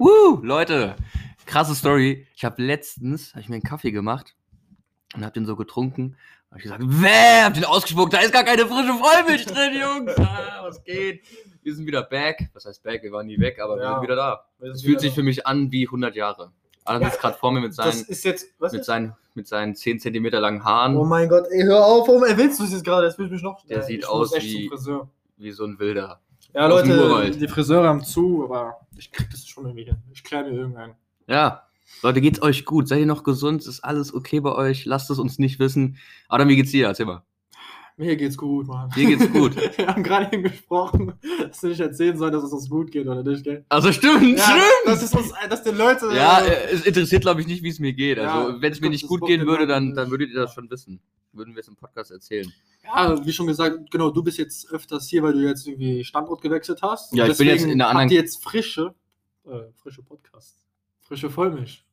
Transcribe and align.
Woo, 0.00 0.40
Leute, 0.42 0.96
krasse 1.44 1.74
Story. 1.74 2.26
Ich 2.34 2.42
habe 2.46 2.62
letztens, 2.62 3.32
habe 3.32 3.42
ich 3.42 3.50
mir 3.50 3.56
einen 3.56 3.62
Kaffee 3.62 3.90
gemacht 3.90 4.34
und 5.14 5.22
habe 5.22 5.34
den 5.34 5.44
so 5.44 5.56
getrunken. 5.56 6.16
Hab 6.50 6.56
ich 6.56 6.62
gesagt, 6.62 6.82
wer? 6.86 7.44
Hab 7.44 7.52
den 7.52 7.66
ausgespuckt, 7.66 8.14
da 8.14 8.20
ist 8.20 8.32
gar 8.32 8.42
keine 8.44 8.66
frische 8.66 8.94
Vollmilch 8.94 9.44
drin, 9.44 9.78
Jungs. 9.78 10.16
Ah, 10.18 10.60
was 10.62 10.82
geht? 10.84 11.20
Wir 11.62 11.74
sind 11.74 11.86
wieder 11.86 12.02
back. 12.02 12.48
Was 12.54 12.64
heißt 12.64 12.82
back? 12.82 13.02
Wir 13.02 13.12
waren 13.12 13.26
nie 13.26 13.38
weg, 13.38 13.58
aber 13.62 13.76
wir 13.76 13.82
Ja. 13.82 13.92
sind 13.96 14.02
wieder 14.04 14.16
da. 14.16 14.46
Wir 14.58 14.70
Es 14.70 14.82
fühlt 14.82 15.00
sich 15.00 15.10
da. 15.10 15.16
für 15.16 15.22
mich 15.22 15.46
an 15.46 15.70
wie 15.70 15.86
100 15.86 16.16
Jahre. 16.16 16.50
Adam 16.86 17.02
ist 17.06 17.20
gerade 17.20 17.36
vor 17.36 17.52
mir 17.52 17.60
mit 17.60 17.74
seinen, 17.74 18.06
jetzt. 18.08 18.46
Mit 18.72 18.84
seinen, 18.86 19.14
mit 19.34 19.46
seinen 19.46 19.74
10 19.76 20.00
Zentimeter 20.00 20.40
langen 20.40 20.64
Haaren, 20.64 20.96
Oh 20.96 21.04
mein 21.04 21.28
Gott, 21.28 21.44
ey, 21.50 21.62
hör 21.64 21.84
auf, 21.84 22.08
warum 22.08 22.24
erwähnst 22.24 22.58
du 22.58 22.64
es 22.64 22.72
jetzt 22.72 22.84
gerade? 22.84 23.06
Das 23.06 23.18
will 23.18 23.26
ich 23.26 23.32
mich 23.32 23.42
noch. 23.42 23.62
Der 23.66 23.76
Ja, 23.78 23.82
sieht 23.82 24.06
aus 24.06 24.34
wie- 24.34 24.70
wie 25.36 25.50
so 25.52 25.64
ein 25.66 25.78
Wilder. 25.78 26.20
Ja, 26.52 26.66
Leute, 26.66 27.30
die 27.38 27.48
Friseure 27.48 27.88
haben 27.88 28.02
zu, 28.02 28.44
aber 28.44 28.80
ich 28.96 29.12
krieg 29.12 29.28
das 29.30 29.46
schon 29.46 29.64
irgendwie 29.64 29.84
hin. 29.84 29.96
Ich 30.12 30.24
kläre 30.24 30.44
mir 30.44 30.56
irgendeinen. 30.56 30.94
Ja, 31.26 31.62
Leute, 32.02 32.20
geht's 32.20 32.42
euch 32.42 32.64
gut? 32.64 32.88
Seid 32.88 33.00
ihr 33.00 33.06
noch 33.06 33.22
gesund? 33.22 33.66
Ist 33.66 33.80
alles 33.80 34.12
okay 34.12 34.40
bei 34.40 34.52
euch? 34.52 34.84
Lasst 34.84 35.10
es 35.10 35.18
uns 35.18 35.38
nicht 35.38 35.58
wissen. 35.58 35.98
Adam, 36.28 36.48
wie 36.48 36.56
geht's 36.56 36.70
dir? 36.70 36.86
Erzähl 36.86 37.06
mal. 37.06 37.22
Mir 38.00 38.16
geht's 38.16 38.36
gut, 38.38 38.66
Mann. 38.66 38.88
Dir 38.96 39.06
geht's 39.14 39.30
gut. 39.30 39.54
Wir 39.76 39.86
haben 39.86 40.02
gerade 40.02 40.32
eben 40.34 40.42
gesprochen, 40.44 41.12
dass 41.38 41.60
du 41.60 41.66
nicht 41.68 41.80
erzählen 41.80 42.16
sollst, 42.16 42.34
dass 42.34 42.44
es 42.44 42.52
uns 42.52 42.70
gut 42.70 42.90
geht, 42.90 43.06
oder 43.06 43.22
nicht, 43.22 43.44
gell? 43.44 43.62
Also 43.68 43.92
stimmt, 43.92 44.38
Ja, 44.38 44.44
stimmt. 44.44 44.62
Das 44.86 45.02
ist 45.02 45.14
uns, 45.14 45.32
dass 45.50 45.62
die 45.62 45.70
Leute. 45.70 46.06
Ja, 46.14 46.38
äh, 46.40 46.48
äh, 46.50 46.74
es 46.76 46.86
interessiert, 46.86 47.20
glaube 47.20 47.42
ich, 47.42 47.46
nicht, 47.46 47.62
wie 47.62 47.68
es 47.68 47.78
mir 47.78 47.92
geht. 47.92 48.18
Also, 48.18 48.52
Ja, 48.52 48.62
wenn 48.62 48.72
es 48.72 48.80
mir 48.80 48.88
nicht 48.88 49.06
gut 49.06 49.26
gehen 49.26 49.46
würde, 49.46 49.66
dann, 49.66 49.94
dann 49.94 50.10
würdet 50.10 50.30
ihr 50.30 50.36
das 50.40 50.54
schon 50.54 50.70
wissen. 50.70 50.98
Würden 51.32 51.54
wir 51.54 51.60
es 51.60 51.68
im 51.68 51.76
Podcast 51.76 52.10
erzählen. 52.10 52.50
ja, 52.82 53.22
wie 53.26 53.32
schon 53.34 53.46
gesagt, 53.46 53.90
genau, 53.90 54.10
du 54.10 54.22
bist 54.22 54.38
jetzt 54.38 54.70
öfters 54.72 55.06
hier, 55.06 55.22
weil 55.22 55.34
du 55.34 55.40
jetzt 55.46 55.66
irgendwie 55.68 56.02
Standort 56.02 56.40
gewechselt 56.40 56.80
hast. 56.80 57.14
Ja, 57.14 57.26
ich 57.26 57.36
bin 57.36 57.48
jetzt 57.48 57.64
in 57.64 57.72
einer 57.72 57.88
anderen- 57.88 58.04
Habt 58.04 58.12
ihr 58.12 58.20
jetzt 58.20 58.42
frische, 58.42 58.94
äh, 59.46 59.70
frische 59.76 60.02
Podcast. 60.02 60.56
Frische 61.02 61.28
Vollmilch. 61.28 61.84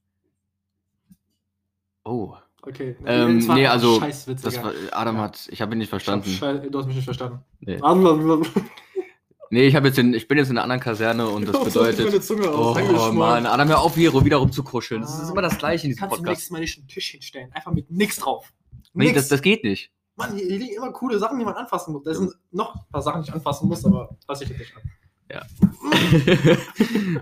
Oh, 2.05 2.34
Okay. 2.63 2.96
Ähm, 3.05 3.40
das 3.40 3.48
war 3.48 3.55
nee, 3.55 3.68
also, 3.68 4.00
Scheißwitz, 4.00 4.41
das 4.41 4.62
war, 4.62 4.74
Adam 4.91 5.16
Ja. 5.18 5.22
hat, 5.24 5.48
ich 5.52 5.62
habe 5.62 5.74
ihn 5.76 5.77
nicht 5.77 5.88
Ich 5.88 5.94
hab 5.94 6.02
verstanden. 6.02 6.30
Schei- 6.30 6.70
du 6.70 6.80
hast 6.80 6.88
mich 6.88 6.96
nicht 6.98 7.05
verstanden. 7.05 7.40
Nee, 7.62 7.80
nee 9.49 9.68
ich, 9.68 9.76
hab 9.76 9.86
jetzt 9.86 9.98
in, 9.99 10.14
ich 10.14 10.27
bin 10.27 10.38
jetzt 10.38 10.49
in 10.49 10.58
einer 10.58 10.64
anderen 10.64 10.82
Kaserne 10.82 11.27
und 11.27 11.48
das 11.48 11.64
bedeutet. 11.64 12.24
Zunge 12.24 12.49
Oh, 12.52 12.72
angeschmolzen. 12.74 13.18
Mann, 13.18 13.46
Adam, 13.46 13.68
hör 13.70 13.80
auf, 13.82 13.96
hier 13.96 14.14
wieder 14.26 14.38
rumzukuscheln. 14.38 15.02
Das 15.02 15.14
ist 15.22 15.30
Ah. 15.30 15.32
immer 15.32 15.41
das 15.44 15.58
Gleiche 15.58 15.86
in 15.86 15.91
diesem 15.91 16.02
Kannst 16.02 16.16
du 16.16 16.18
Podcast. 16.18 16.30
nächstes 16.38 16.52
Mal 16.52 16.60
nicht 16.60 16.77
einen 16.80 16.88
Tisch 16.88 17.12
hinstellen? 17.12 17.52
Einfach 17.54 17.72
mit 17.72 17.90
nix 17.90 18.18
drauf. 18.18 18.52
Nee, 18.94 19.05
Nix. 19.05 19.16
das, 19.16 19.27
das 19.30 19.42
geht 19.42 19.64
nicht. 19.64 19.92
Mann, 20.16 20.36
hier, 20.36 20.46
liegen 20.58 20.76
immer 20.76 20.92
coole 20.92 21.20
Sachen, 21.20 21.38
die 21.40 21.46
man 21.46 21.54
anfassen 21.54 21.94
muss. 21.94 22.04
Da 22.04 22.14
sind 22.14 22.34
noch 22.52 22.76
ein 22.76 22.82
paar 22.92 23.02
Sachen, 23.04 23.21
die 23.21 23.30
ich 23.30 23.34
anfassen 23.34 23.70
muss, 23.70 23.86
aber 23.86 24.18
fasse 24.26 24.44
ich 24.44 24.49
jetzt 24.49 24.60
nicht 24.60 24.74
an. 24.76 24.82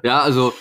ja, 0.04 0.22
also 0.22 0.54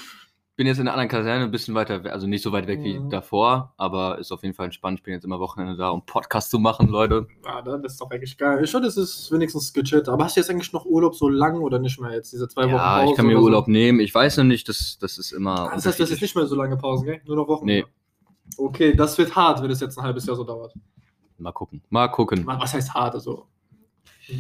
bin 0.56 0.66
jetzt 0.68 0.76
in 0.78 0.82
einer 0.82 0.92
anderen 0.92 1.08
Kaserne, 1.08 1.44
ein 1.44 1.50
bisschen 1.50 1.74
weiter, 1.74 2.04
we- 2.04 2.12
also 2.12 2.26
nicht 2.26 2.42
so 2.42 2.52
weit 2.52 2.66
weg 2.66 2.80
wie 2.82 2.98
Mhm. 2.98 3.10
davor, 3.10 3.74
aber 3.76 4.18
ist 4.18 4.30
auf 4.30 4.42
jeden 4.42 4.54
Fall 4.54 4.66
entspannt. 4.66 4.98
Ich 5.00 5.02
bin 5.02 5.12
jetzt 5.14 5.24
immer 5.24 5.40
Wochenende 5.40 5.76
da, 5.76 5.88
um 5.88 6.04
Podcast 6.06 6.50
zu 6.50 6.58
machen, 6.58 6.88
Leute. 6.88 7.26
Ja, 7.44 7.60
das 7.62 7.92
ist 7.92 8.00
doch 8.00 8.10
eigentlich 8.10 8.36
geil. 8.38 8.62
Ich 8.62 8.70
finde, 8.70 8.86
es 8.88 8.96
ist 8.96 9.32
wenigstens 9.32 9.72
gechillt. 9.72 10.08
Aber 10.08 10.24
hast 10.24 10.36
du 10.36 10.40
jetzt 10.40 10.50
eigentlich 10.50 10.72
noch 10.72 10.84
Urlaub 10.84 11.14
so 11.16 11.28
lang 11.28 11.60
oder 11.60 11.78
nicht 11.78 12.00
mehr 12.00 12.12
jetzt? 12.12 12.32
Diese 12.32 12.46
zwei 12.48 12.62
Wochen 12.64 12.70
Ja, 12.72 12.98
Pause 13.00 13.10
ich 13.10 13.16
kann 13.16 13.26
mir 13.26 13.32
oder 13.32 13.40
so? 13.40 13.44
Urlaub 13.46 13.68
nehmen. 13.68 13.98
Ich 14.00 14.14
weiß 14.14 14.36
noch 14.36 14.44
nicht, 14.44 14.68
das, 14.68 14.96
das 15.00 15.18
ist 15.18 15.32
immer. 15.32 15.70
Ah, 15.70 15.74
Das 15.74 15.86
heißt, 15.86 15.98
das 15.98 16.10
ist 16.10 16.22
nicht 16.22 16.36
mehr 16.36 16.46
so 16.46 16.54
lange 16.54 16.76
Pausen, 16.76 17.04
gell? 17.06 17.20
Nur 17.26 17.36
noch 17.36 17.48
Wochen. 17.48 17.66
Nee. 17.66 17.84
Okay, 18.56 18.94
das 18.94 19.16
wird 19.18 19.34
hart, 19.34 19.62
wenn 19.62 19.70
es 19.70 19.80
jetzt 19.80 19.98
ein 19.98 20.04
halbes 20.04 20.26
Jahr 20.26 20.36
so 20.36 20.44
dauert. 20.44 20.72
Mal 21.38 21.50
gucken. 21.52 21.82
Mal 21.90 22.08
gucken. 22.08 22.46
Was 22.46 22.74
heißt 22.74 22.94
hart? 22.94 23.14
Also, 23.14 23.46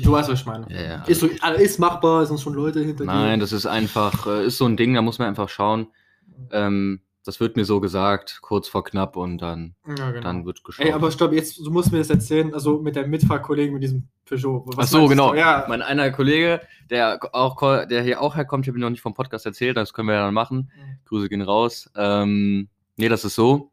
du 0.02 0.12
weißt, 0.12 0.30
was 0.30 0.40
ich 0.40 0.46
meine. 0.46 0.66
Ja, 0.70 0.80
ja. 0.82 1.02
Ist, 1.04 1.20
so, 1.22 1.28
also 1.40 1.60
ist 1.60 1.80
machbar, 1.80 2.22
es 2.22 2.28
sind 2.28 2.38
schon 2.40 2.54
Leute 2.54 2.80
hinter 2.80 3.04
Nein, 3.04 3.40
dir. 3.40 3.44
das 3.44 3.52
ist 3.52 3.66
einfach, 3.66 4.26
äh, 4.28 4.46
ist 4.46 4.58
so 4.58 4.66
ein 4.66 4.76
Ding, 4.76 4.94
da 4.94 5.02
muss 5.02 5.18
man 5.18 5.26
einfach 5.26 5.48
schauen. 5.48 5.88
Ähm, 6.52 7.00
das 7.24 7.40
wird 7.40 7.56
mir 7.56 7.64
so 7.64 7.80
gesagt, 7.80 8.40
kurz 8.42 8.68
vor 8.68 8.84
knapp 8.84 9.16
und 9.16 9.38
dann, 9.38 9.74
Ja, 9.86 10.10
genau. 10.10 10.20
dann 10.22 10.44
wird 10.44 10.62
geschaut. 10.62 10.84
Ey, 10.84 10.92
aber 10.92 11.10
stopp, 11.10 11.32
jetzt, 11.32 11.58
du 11.58 11.70
musst 11.70 11.90
mir 11.90 11.98
das 11.98 12.10
erzählen, 12.10 12.52
also 12.52 12.80
mit 12.80 12.96
deinem 12.96 13.10
Mitfahrkollegen, 13.10 13.72
mit 13.72 13.82
diesem 13.82 14.08
Peugeot. 14.26 14.64
Was 14.66 14.76
Ach 14.86 14.88
so, 14.90 15.08
genau. 15.08 15.32
Du? 15.32 15.38
Ja, 15.38 15.64
Mein 15.68 15.80
einer 15.80 16.10
Kollege, 16.10 16.60
der 16.90 17.18
auch 17.32 17.86
der 17.86 18.02
hier 18.02 18.20
auch 18.20 18.36
herkommt, 18.36 18.66
ich 18.66 18.68
habe 18.68 18.78
ihn 18.78 18.82
noch 18.82 18.90
nicht 18.90 19.00
vom 19.00 19.14
Podcast 19.14 19.46
erzählt, 19.46 19.76
das 19.78 19.94
können 19.94 20.08
wir 20.08 20.14
ja 20.16 20.24
dann 20.26 20.34
machen. 20.34 20.70
Grüße 21.06 21.30
gehen 21.30 21.40
raus. 21.40 21.90
Ähm, 21.96 22.68
nee, 22.96 23.08
das 23.08 23.24
ist 23.24 23.36
so, 23.36 23.70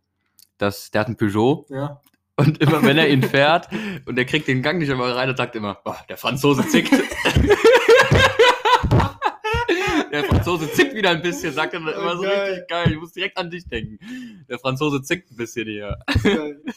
dass 0.58 0.90
der 0.92 1.02
hat 1.02 1.08
einen 1.08 1.18
Peugeot 1.18 1.66
ja. 1.70 2.00
und 2.38 2.58
immer 2.62 2.82
wenn 2.84 2.98
er 2.98 3.10
ihn 3.10 3.24
fährt 3.24 3.68
und 4.06 4.16
der 4.16 4.26
kriegt 4.26 4.48
den 4.48 4.62
Gang 4.62 4.80
nicht 4.80 4.90
immer 4.90 5.14
rein, 5.14 5.28
dann 5.28 5.36
sagt 5.38 5.56
er 5.56 5.60
immer, 5.60 5.78
"Boah, 5.84 5.98
der 6.08 6.16
Franzose 6.18 6.66
zickt. 6.68 6.94
der 10.12 10.24
Franzose 10.26 10.72
zickt 10.72 10.94
wieder 10.96 11.12
ein 11.12 11.22
bisschen, 11.22 11.54
sagt 11.54 11.74
er 11.74 11.80
dann 11.80 11.94
immer 11.94 12.16
so 12.16 12.24
Geil. 12.24 12.50
richtig 12.50 12.68
geil. 12.68 12.92
Ich 12.92 13.00
muss 13.00 13.14
direkt 13.14 13.38
an 13.38 13.50
dich 13.50 13.68
denken. 13.68 14.00
Der 14.50 14.60
Franzose 14.60 15.02
zickt 15.02 15.32
ein 15.32 15.38
bisschen 15.38 15.68
hier. 15.68 15.98
Geil. 16.24 16.62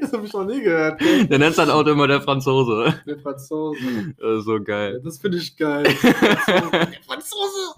das 0.00 0.12
habe 0.12 0.26
ich 0.26 0.32
noch 0.32 0.44
nie 0.44 0.60
gehört. 0.62 1.00
Der 1.00 1.38
nennt 1.38 1.54
sein 1.54 1.70
Auto 1.70 1.90
immer 1.90 2.06
der 2.06 2.20
Franzose. 2.20 3.00
Der 3.06 3.18
Franzose. 3.18 4.14
So 4.40 4.62
geil. 4.62 5.00
Das 5.04 5.18
finde 5.18 5.38
ich 5.38 5.56
geil. 5.56 5.84
Der 6.02 7.02
Franzose. 7.06 7.74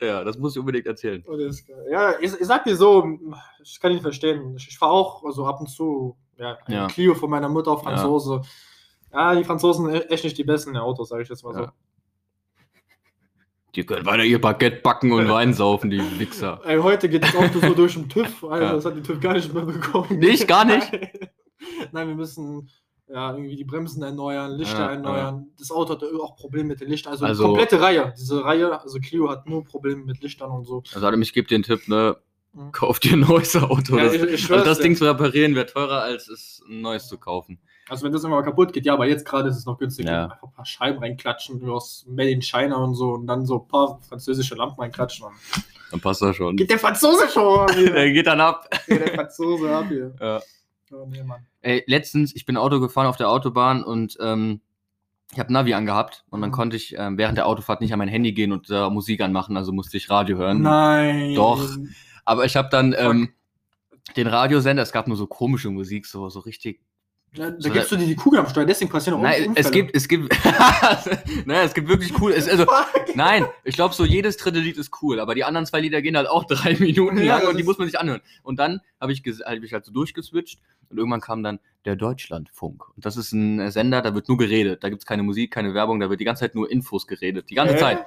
Ja, 0.00 0.22
das 0.22 0.38
muss 0.38 0.54
ich 0.54 0.60
unbedingt 0.60 0.86
erzählen. 0.86 1.24
Oh, 1.26 1.36
der 1.36 1.48
ist 1.48 1.66
geil. 1.66 1.84
Ja, 1.90 2.14
ich, 2.20 2.32
ich 2.32 2.46
sag 2.46 2.64
dir 2.64 2.76
so, 2.76 3.04
ich 3.62 3.80
kann 3.80 3.92
ihn 3.92 4.00
verstehen. 4.00 4.54
Ich, 4.56 4.68
ich 4.68 4.78
fahre 4.78 4.92
auch 4.92 5.24
also 5.24 5.44
ab 5.44 5.60
und 5.60 5.68
zu 5.68 6.16
ja, 6.36 6.56
ein 6.66 6.72
Ja. 6.72 6.86
Clio 6.86 7.14
von 7.14 7.28
meiner 7.28 7.48
Mutter 7.48 7.72
auf 7.72 7.82
Franzose. 7.82 8.34
Ja. 8.34 8.42
Die 9.12 9.44
Franzosen 9.44 9.86
sind 9.90 10.10
echt 10.10 10.24
nicht 10.24 10.36
die 10.38 10.44
besten 10.44 10.76
Autos, 10.76 11.08
sage 11.08 11.22
ich 11.22 11.28
jetzt 11.28 11.42
mal 11.44 11.54
so. 11.54 11.60
Ja. 11.60 11.72
Die 13.74 13.84
können 13.84 14.06
weiter 14.06 14.24
ihr 14.24 14.40
Baguette 14.40 14.80
backen 14.82 15.12
und 15.12 15.28
Wein 15.28 15.52
saufen, 15.54 15.90
die 15.90 16.00
Wichser. 16.18 16.60
Ey, 16.64 16.78
heute 16.78 17.08
geht 17.08 17.22
das 17.22 17.36
Auto 17.36 17.60
so 17.60 17.74
durch 17.74 17.94
den 17.94 18.08
TÜV. 18.08 18.44
Alter, 18.44 18.64
Ja. 18.66 18.72
das 18.72 18.84
hat 18.84 18.96
die 18.96 19.02
TÜV 19.02 19.20
gar 19.20 19.34
nicht 19.34 19.52
mehr 19.52 19.64
bekommen. 19.64 20.18
Nicht? 20.18 20.48
Gar 20.48 20.64
nicht? 20.64 20.90
Nein. 21.92 22.08
Wir 22.08 22.14
müssen 22.14 22.68
ja, 23.08 23.32
irgendwie 23.34 23.56
die 23.56 23.64
Bremsen 23.64 24.02
erneuern, 24.02 24.52
Lichter 24.52 24.80
Ja, 24.80 24.90
erneuern. 24.92 25.48
Das 25.58 25.70
Auto 25.70 25.92
hat 25.94 26.02
auch 26.02 26.36
Probleme 26.36 26.68
mit 26.68 26.80
den 26.80 26.88
Lichtern. 26.88 27.12
Also, 27.12 27.24
Also- 27.26 27.42
die 27.44 27.48
komplette 27.48 27.80
Reihe. 27.80 28.12
Diese 28.18 28.42
Reihe, 28.44 28.80
also 28.80 28.98
Clio 29.00 29.30
hat 29.30 29.46
nur 29.48 29.64
Probleme 29.64 30.04
mit 30.04 30.22
Lichtern 30.22 30.50
und 30.50 30.64
so. 30.64 30.82
Also 30.92 31.06
Adam, 31.06 31.22
ich 31.22 31.32
gebe 31.32 31.46
dir 31.46 31.54
einen 31.56 31.64
Tipp, 31.64 31.88
ne? 31.88 32.16
Mhm. 32.54 32.72
Kauf 32.72 32.98
dir 33.00 33.12
ein 33.12 33.20
neues 33.20 33.54
Auto. 33.56 33.96
Ja, 33.96 34.04
das, 34.04 34.14
ich- 34.14 34.22
ich 34.22 34.50
also 34.50 34.64
das. 34.64 34.78
Ding 34.80 34.96
zu 34.96 35.04
reparieren 35.04 35.54
wäre 35.54 35.66
teurer, 35.66 36.02
als 36.02 36.28
es 36.28 36.62
ein 36.68 36.80
neues 36.80 37.06
zu 37.08 37.18
kaufen. 37.18 37.58
Also 37.88 38.04
wenn 38.04 38.12
das 38.12 38.22
immer 38.24 38.36
mal 38.36 38.42
kaputt 38.42 38.72
geht, 38.72 38.84
ja, 38.84 38.92
aber 38.94 39.06
jetzt 39.06 39.24
gerade 39.24 39.48
ist 39.48 39.56
es 39.56 39.66
noch 39.66 39.78
günstig. 39.78 40.06
Ja. 40.06 40.24
Einfach 40.24 40.42
ein 40.42 40.52
paar 40.52 40.64
Scheiben 40.66 40.98
reinklatschen 40.98 41.68
aus 41.68 42.04
Made 42.08 42.30
in 42.30 42.42
China 42.42 42.76
und 42.76 42.94
so 42.94 43.12
und 43.14 43.26
dann 43.26 43.46
so 43.46 43.60
ein 43.62 43.68
paar 43.68 44.00
französische 44.08 44.54
Lampen 44.54 44.80
reinklatschen. 44.80 45.26
Und 45.26 45.34
Dann 45.90 46.00
passt 46.00 46.20
das 46.22 46.36
schon. 46.36 46.56
geht 46.56 46.70
der 46.70 46.78
Franzose 46.78 47.28
schon. 47.28 47.66
Der 47.94 48.12
geht 48.12 48.26
dann 48.26 48.40
ab. 48.40 48.68
Geht 48.86 49.00
der 49.00 49.14
Franzose 49.14 49.74
ab 49.74 49.86
hier. 49.88 50.14
Ja. 50.20 50.40
Oh 50.90 51.06
nee, 51.10 51.22
Mann. 51.22 51.44
Ey, 51.60 51.84
letztens, 51.86 52.34
ich 52.34 52.46
bin 52.46 52.56
Auto 52.56 52.80
gefahren 52.80 53.06
auf 53.08 53.16
der 53.18 53.28
Autobahn 53.28 53.84
und 53.84 54.16
ähm, 54.22 54.62
ich 55.32 55.38
habe 55.38 55.52
Navi 55.52 55.74
angehabt 55.74 56.24
und 56.30 56.40
dann 56.40 56.48
Mhm. 56.48 56.54
konnte 56.54 56.76
ich 56.76 56.94
ähm, 56.96 57.18
während 57.18 57.36
der 57.36 57.46
Autofahrt 57.46 57.82
nicht 57.82 57.92
an 57.92 57.98
mein 57.98 58.08
Handy 58.08 58.32
gehen 58.32 58.52
und 58.52 58.70
äh, 58.70 58.88
Musik 58.88 59.20
anmachen, 59.20 59.58
also 59.58 59.70
musste 59.72 59.98
ich 59.98 60.08
Radio 60.08 60.38
hören. 60.38 60.62
Nein. 60.62 61.34
Doch. 61.34 61.62
Aber 62.24 62.46
ich 62.46 62.56
habe 62.56 62.68
dann 62.70 62.94
ähm, 62.98 63.28
den 64.16 64.26
Radiosender, 64.28 64.82
es 64.82 64.92
gab 64.92 65.08
nur 65.08 65.18
so 65.18 65.26
komische 65.26 65.68
Musik, 65.68 66.06
so, 66.06 66.30
so 66.30 66.40
richtig 66.40 66.80
Ja, 67.34 67.50
da 67.50 67.68
gibst 67.68 67.92
du 67.92 67.96
dir 67.96 68.06
die 68.06 68.16
Kugel 68.16 68.40
am 68.40 68.48
Steuer, 68.48 68.64
deswegen 68.64 68.90
passieren 68.90 69.18
auch 69.18 69.22
Nein, 69.22 69.42
es 69.42 69.48
Unfälle. 69.48 69.70
gibt, 69.70 69.94
es 69.94 70.08
gibt, 70.08 70.34
naja, 71.46 71.62
es 71.62 71.74
gibt 71.74 71.88
wirklich 71.88 72.18
cool. 72.20 72.32
Es, 72.32 72.48
also, 72.48 72.64
Fuck. 72.64 73.14
nein, 73.14 73.44
ich 73.64 73.74
glaube, 73.74 73.94
so 73.94 74.04
jedes 74.04 74.38
dritte 74.38 74.58
Lied 74.58 74.78
ist 74.78 74.90
cool, 75.02 75.20
aber 75.20 75.34
die 75.34 75.44
anderen 75.44 75.66
zwei 75.66 75.80
Lieder 75.80 76.00
gehen 76.00 76.16
halt 76.16 76.28
auch 76.28 76.44
drei 76.48 76.74
Minuten 76.78 77.18
Ja, 77.18 77.38
lang 77.38 77.48
und 77.48 77.56
die 77.58 77.64
muss 77.64 77.78
man 77.78 77.86
sich 77.86 77.98
anhören. 77.98 78.22
Und 78.42 78.58
dann 78.58 78.80
habe 79.00 79.12
ich, 79.12 79.22
hab 79.44 79.62
ich 79.62 79.72
halt 79.72 79.84
so 79.84 79.92
durchgeswitcht 79.92 80.58
und 80.88 80.96
irgendwann 80.96 81.20
kam 81.20 81.42
dann 81.42 81.60
der 81.84 81.96
Deutschlandfunk. 81.96 82.88
Und 82.96 83.04
das 83.04 83.16
ist 83.16 83.32
ein 83.32 83.60
äh, 83.60 83.70
Sender, 83.70 84.00
da 84.00 84.14
wird 84.14 84.28
nur 84.28 84.38
geredet. 84.38 84.82
Da 84.82 84.88
gibt 84.88 85.02
es 85.02 85.06
keine 85.06 85.22
Musik, 85.22 85.52
keine 85.52 85.74
Werbung, 85.74 86.00
da 86.00 86.08
wird 86.10 86.20
die 86.20 86.24
ganze 86.24 86.40
Zeit 86.40 86.54
nur 86.54 86.70
Infos 86.70 87.06
geredet. 87.06 87.50
Die 87.50 87.54
ganze 87.54 87.74
Hä? 87.74 87.78
Zeit. 87.78 87.98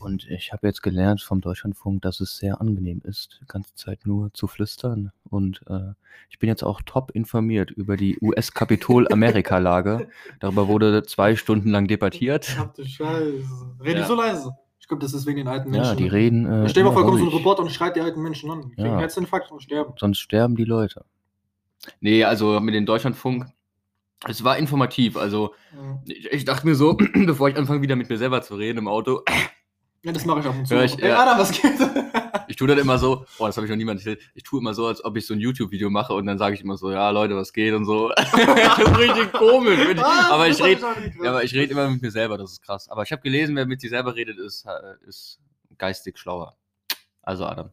Und 0.00 0.28
ich 0.28 0.52
habe 0.52 0.66
jetzt 0.66 0.82
gelernt 0.82 1.20
vom 1.20 1.40
Deutschlandfunk, 1.40 2.02
dass 2.02 2.20
es 2.20 2.36
sehr 2.38 2.60
angenehm 2.60 3.00
ist, 3.04 3.38
die 3.42 3.46
ganze 3.46 3.74
Zeit 3.74 4.06
nur 4.06 4.32
zu 4.32 4.46
flüstern. 4.46 5.12
Und 5.28 5.60
äh, 5.68 5.92
ich 6.30 6.38
bin 6.38 6.48
jetzt 6.48 6.62
auch 6.62 6.80
top 6.84 7.10
informiert 7.12 7.70
über 7.70 7.96
die 7.96 8.16
US-Kapitol-Amerika-Lage. 8.20 10.08
Darüber 10.40 10.68
wurde 10.68 11.02
zwei 11.04 11.36
Stunden 11.36 11.70
lang 11.70 11.88
debattiert. 11.88 12.56
Ach 12.58 12.72
du 12.74 12.84
Scheiße. 12.84 13.44
Reden 13.80 13.96
Ja. 13.96 14.02
die 14.02 14.08
so 14.08 14.14
leise? 14.14 14.52
Ich 14.80 14.88
glaube, 14.88 15.02
das 15.02 15.12
ist 15.12 15.26
wegen 15.26 15.38
den 15.38 15.48
alten 15.48 15.70
Menschen. 15.70 15.90
Ja, 15.90 15.94
die 15.96 16.06
reden. 16.08 16.46
Äh, 16.46 16.64
Ich 16.64 16.70
stell 16.70 16.82
dir 16.84 16.90
mal 16.90 16.94
kommt 17.04 17.18
so 17.18 17.26
ein. 17.26 17.32
Reporter 17.32 17.62
und 17.62 17.70
schreit 17.70 17.96
die 17.96 18.00
alten 18.00 18.22
Menschen 18.22 18.50
an. 18.50 18.62
Die 18.70 18.74
kriegen 18.74 18.88
Ja. 18.88 19.00
Herzinfarkt 19.00 19.50
und 19.52 19.62
sterben. 19.62 19.92
Sonst 19.98 20.18
sterben 20.20 20.56
die 20.56 20.64
Leute. 20.64 21.04
Nee, 22.00 22.24
also 22.24 22.58
mit 22.60 22.74
dem 22.74 22.86
Deutschlandfunk. 22.86 23.46
Es 24.26 24.42
war 24.44 24.56
informativ. 24.56 25.16
Also 25.16 25.54
Ja. 25.74 26.02
ich, 26.06 26.26
ich 26.32 26.44
dachte 26.44 26.66
mir 26.66 26.74
so, 26.74 26.96
bevor 27.26 27.48
ich 27.50 27.56
anfange 27.56 27.82
wieder 27.82 27.96
mit 27.96 28.08
mir 28.08 28.16
selber 28.18 28.40
zu 28.42 28.54
reden 28.54 28.78
im 28.78 28.88
Auto, 28.88 29.22
Ja, 30.04 30.12
das 30.12 30.24
mache 30.24 30.40
ich 30.40 30.46
ab 30.46 30.54
und 30.56 30.66
zu. 30.66 30.74
Ja, 30.74 30.82
ich- 30.84 30.98
Ey, 31.02 31.08
ja. 31.10 31.18
Adam, 31.22 31.38
was 31.38 31.50
geht? 31.50 31.72
ich 32.46 32.56
tue 32.56 32.68
dann 32.68 32.78
immer 32.78 32.98
so, 32.98 33.24
oh, 33.38 33.46
das 33.46 33.56
habe 33.56 33.66
ich 33.66 33.70
noch 33.70 33.76
niemand 33.76 34.00
erzählt, 34.00 34.20
ich 34.34 34.42
tue 34.44 34.60
immer 34.60 34.72
so, 34.72 34.86
als 34.86 35.04
ob 35.04 35.16
ich 35.16 35.26
so 35.26 35.34
ein 35.34 35.40
YouTube-Video 35.40 35.90
mache 35.90 36.14
und 36.14 36.24
dann 36.26 36.38
sage 36.38 36.54
ich 36.54 36.60
immer 36.62 36.76
so, 36.76 36.90
ja, 36.92 37.10
Leute, 37.10 37.34
was 37.36 37.52
geht 37.52 37.74
und 37.74 37.84
so. 37.84 38.10
das 38.10 38.32
ist 38.32 38.98
richtig 38.98 39.32
komisch. 39.32 39.78
Ich, 39.90 39.98
Ah, 40.02 40.30
aber 40.34 40.46
ich 40.48 40.62
auch 40.62 40.66
gehört. 40.66 40.96
ja, 41.22 41.30
aber 41.30 41.42
ich 41.44 41.52
rede 41.54 41.72
immer 41.72 41.88
mit 41.90 42.00
mir 42.02 42.10
selber, 42.10 42.38
das 42.38 42.52
ist 42.52 42.62
krass. 42.62 42.88
Aber 42.88 43.02
ich 43.02 43.10
habe 43.12 43.22
gelesen, 43.22 43.56
wer 43.56 43.66
mit 43.66 43.80
sich 43.80 43.90
selber 43.90 44.14
redet, 44.14 44.38
ist, 44.38 44.64
äh, 44.66 45.06
ist 45.08 45.40
geistig 45.76 46.16
schlauer. 46.18 46.56
Also 47.22 47.44
Adam. 47.46 47.70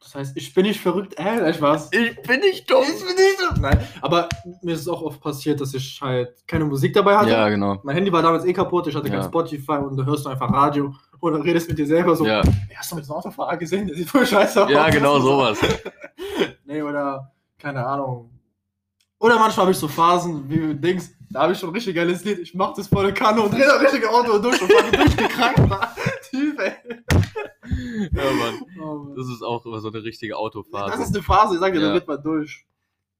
Das 0.00 0.14
heißt, 0.14 0.36
ich 0.36 0.54
bin 0.54 0.64
nicht 0.64 0.80
verrückt. 0.80 1.14
Äh, 1.18 1.24
nein, 1.36 1.52
Spaß. 1.54 1.90
Ich 1.92 2.22
bin 2.22 2.40
nicht 2.40 2.70
dumm. 2.70 2.82
Ich 2.84 3.04
bin 3.04 3.16
nicht 3.16 3.38
so. 3.38 3.60
Nein, 3.60 3.78
aber 4.00 4.28
mir 4.62 4.74
ist 4.74 4.82
es 4.82 4.88
auch 4.88 5.02
oft 5.02 5.20
passiert, 5.20 5.60
dass 5.60 5.74
ich 5.74 6.00
halt 6.00 6.46
keine 6.46 6.64
Musik 6.64 6.94
dabei 6.94 7.16
hatte. 7.16 7.30
Ja, 7.30 7.48
genau. 7.48 7.78
Mein 7.82 7.96
Handy 7.96 8.12
war 8.12 8.22
damals 8.22 8.44
eh 8.44 8.52
kaputt, 8.52 8.86
ich 8.86 8.94
hatte 8.94 9.08
Ja. 9.08 9.14
kein 9.20 9.24
Spotify 9.24 9.72
und 9.72 9.96
da 9.96 10.04
hörst 10.04 10.24
du 10.24 10.30
einfach 10.30 10.50
Radio 10.52 10.94
dann 11.20 11.42
redest 11.42 11.68
mit 11.68 11.76
dir 11.78 11.86
selber 11.86 12.14
so. 12.14 12.24
Ja, 12.24 12.40
Ey, 12.42 12.76
hast 12.76 12.92
du 12.92 12.96
mit 12.96 13.04
so 13.04 13.12
einem 13.12 13.18
Autofahrer 13.18 13.56
gesehen? 13.56 13.88
Der 13.88 13.96
sieht 13.96 14.08
voll 14.08 14.24
scheiße 14.24 14.64
aus. 14.64 14.70
ja 14.70 14.88
genau 14.88 15.18
sowas. 15.18 15.58
Nee, 16.64 16.82
oder 16.82 17.32
keine 17.58 17.84
Ahnung. 17.84 18.30
Oder 19.18 19.36
manchmal 19.38 19.64
habe 19.64 19.72
ich 19.72 19.78
so 19.78 19.88
Phasen, 19.88 20.48
wie 20.48 20.58
du 20.58 20.74
denkst, 20.76 21.06
da 21.30 21.42
habe 21.42 21.52
ich 21.54 21.58
schon 21.58 21.70
ein 21.70 21.74
richtig 21.74 21.96
geiles 21.96 22.22
Lied, 22.24 22.38
ich 22.38 22.54
mach 22.54 22.74
das 22.74 22.86
volle 22.86 23.12
Kanne 23.12 23.40
und 23.42 23.52
drehe 23.52 23.64
das 23.64 23.80
richtige 23.80 24.08
Auto 24.10 24.38
durch 24.38 24.60
und 24.62 24.70
fahre 24.72 24.90
durchgekrankt. 24.96 25.70
war. 25.70 25.94
Typ, 26.30 26.60
ey. 26.60 26.72
Ja, 28.12 28.22
Mann. 28.32 28.54
Oh, 28.80 28.94
Mann. 29.04 29.16
Das 29.16 29.28
ist 29.28 29.42
auch 29.42 29.64
immer 29.66 29.80
so 29.80 29.88
eine 29.88 30.02
richtige 30.02 30.32
Das 30.32 30.38
Autophase. 30.40 31.02
ist 31.02 31.14
eine 31.14 31.22
Phase, 31.22 31.54
ich 31.54 31.60
sag 31.60 31.72
dir, 31.72 31.80
Ja. 31.80 31.88
da 31.88 31.94
wird 31.94 32.08
man 32.08 32.22
durch. 32.22 32.64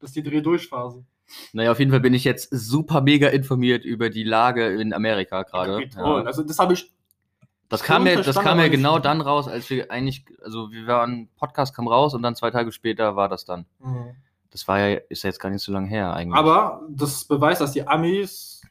Das 0.00 0.10
ist 0.10 0.16
die 0.16 0.22
Dreh-Durch-Phase. 0.22 1.04
Naja, 1.52 1.72
auf 1.72 1.78
jeden 1.78 1.90
Fall 1.90 2.00
bin 2.00 2.14
ich 2.14 2.24
jetzt 2.24 2.48
super 2.52 3.00
mega 3.02 3.28
informiert 3.28 3.84
über 3.84 4.08
die 4.10 4.24
Lage 4.24 4.66
in 4.80 4.94
Amerika 4.94 5.42
gerade. 5.42 5.84
Ja. 5.94 6.02
Also 6.24 6.42
das 6.42 6.58
habe 6.58 6.72
ich. 6.74 6.90
Das 7.68 7.82
kam 7.82 8.04
mir, 8.04 8.22
das 8.22 8.36
kam 8.38 8.56
mir 8.56 8.70
genau 8.70 8.98
dann 8.98 9.20
raus, 9.20 9.46
als 9.46 9.68
wir 9.68 9.90
eigentlich, 9.90 10.24
also 10.42 10.70
wir 10.70 10.86
waren, 10.86 11.28
Podcast 11.36 11.76
kam 11.76 11.86
raus 11.86 12.14
und 12.14 12.22
dann 12.22 12.34
zwei 12.34 12.50
Tage 12.50 12.72
später 12.72 13.14
war 13.14 13.28
das 13.28 13.44
dann. 13.44 13.66
Das 14.50 14.66
war 14.66 14.78
ja, 14.80 14.98
ist 15.10 15.22
ja 15.22 15.28
jetzt 15.28 15.38
gar 15.38 15.50
nicht 15.50 15.62
so 15.62 15.70
lange 15.72 15.86
her 15.88 16.14
eigentlich. 16.14 16.34
Aber 16.38 16.80
das 16.88 17.26
beweist, 17.26 17.60
dass 17.60 17.72
die 17.72 17.86
Amis 17.86 18.62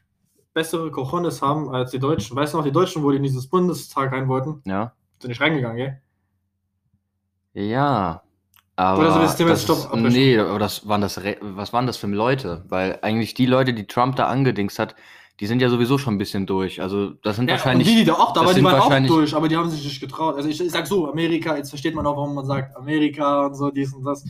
bessere 0.52 0.90
Cojones 0.90 1.40
haben 1.40 1.68
als 1.68 1.92
die 1.92 2.00
Deutschen. 2.00 2.36
Weißt 2.36 2.54
du 2.54 2.58
noch, 2.58 2.64
die 2.64 2.72
Deutschen, 2.72 3.04
wo 3.04 3.12
die 3.12 3.18
in 3.18 3.22
dieses 3.22 3.46
Bundestag 3.46 4.10
rein 4.10 4.26
wollten, 4.26 4.62
ja. 4.64 4.92
Sind 5.20 5.28
nicht 5.30 5.40
reingegangen, 5.40 5.76
gell? 5.76 6.00
Ja. 7.54 8.22
Aber 8.76 9.00
Oder 9.00 9.12
so 9.12 9.18
das 9.18 9.36
Thema 9.36 9.50
das 9.50 9.64
stopp, 9.64 9.92
nee, 9.96 10.38
aber 10.38 10.60
das 10.60 10.86
waren 10.86 11.00
das, 11.00 11.20
was 11.40 11.72
waren 11.72 11.88
das 11.88 11.96
für 11.96 12.06
Leute? 12.06 12.64
Weil 12.68 13.00
eigentlich 13.02 13.34
die 13.34 13.46
Leute, 13.46 13.74
die 13.74 13.88
Trump 13.88 14.14
da 14.14 14.28
angedingst 14.28 14.78
hat, 14.78 14.94
die 15.40 15.46
sind 15.46 15.60
ja 15.60 15.68
sowieso 15.68 15.98
schon 15.98 16.14
ein 16.14 16.18
bisschen 16.18 16.46
durch. 16.46 16.80
Also 16.80 17.10
das 17.22 17.36
sind 17.36 17.48
Ja, 17.48 17.54
wahrscheinlich. 17.56 17.88
und 17.88 17.94
die, 17.94 18.00
die 18.00 18.04
da 18.04 18.14
auch 18.14 18.32
da 18.32 18.44
waren, 18.44 18.54
die 18.54 18.62
waren 18.62 19.04
auch 19.04 19.06
durch, 19.08 19.34
aber 19.34 19.48
die 19.48 19.56
haben 19.56 19.68
sich 19.68 19.84
nicht 19.84 20.00
getraut. 20.00 20.36
Also 20.36 20.48
ich, 20.48 20.60
ich 20.60 20.70
sag 20.70 20.86
so, 20.86 21.10
Amerika, 21.10 21.56
jetzt 21.56 21.70
versteht 21.70 21.94
man 21.96 22.06
auch, 22.06 22.16
warum 22.16 22.34
man 22.36 22.46
sagt 22.46 22.76
Amerika 22.76 23.46
und 23.46 23.54
so, 23.56 23.70
dies 23.70 23.92
und 23.92 24.04
das. 24.04 24.24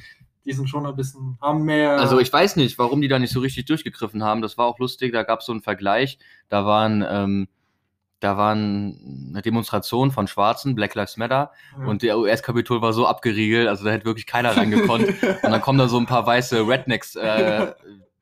Die 0.47 0.53
sind 0.55 0.69
schon 0.71 0.87
ein 0.87 0.97
bisschen, 0.97 1.37
haben 1.43 1.65
mehr. 1.65 1.99
Also 2.01 2.19
ich 2.19 2.33
weiß 2.33 2.57
nicht, 2.57 2.79
warum 2.79 3.03
die 3.03 3.09
da 3.09 3.19
nicht 3.19 3.33
so 3.35 3.41
richtig 3.41 3.67
durchgegriffen 3.67 4.23
haben. 4.25 4.41
Das 4.41 4.57
war 4.57 4.65
auch 4.65 4.79
lustig, 4.79 5.13
da 5.13 5.25
gab 5.25 5.41
es 5.41 5.47
so 5.47 5.53
einen 5.53 5.61
Vergleich. 5.61 6.19
Da 6.49 6.65
waren, 6.65 7.05
ähm, 7.07 7.49
da 8.21 8.37
waren 8.37 9.31
eine 9.33 9.43
Demonstration 9.43 10.11
von 10.11 10.27
Schwarzen, 10.27 10.75
Black 10.75 10.95
Lives 10.95 11.17
Matter, 11.17 11.53
Ja. 11.79 11.87
und 11.87 12.03
der 12.03 12.19
US-Kapitol 12.19 12.83
war 12.83 12.93
so 12.93 13.07
abgeriegelt, 13.07 13.69
also 13.69 13.85
da 13.85 13.91
hätte 13.91 14.05
wirklich 14.05 14.27
keiner 14.27 14.57
reingekonnt. 14.57 15.07
und 15.43 15.51
dann 15.51 15.61
kommen 15.61 15.79
da 15.79 15.89
so 15.89 15.99
ein 15.99 16.07
paar 16.07 16.27
weiße 16.27 16.67
Rednecks, 16.67 17.15
äh, 17.17 17.73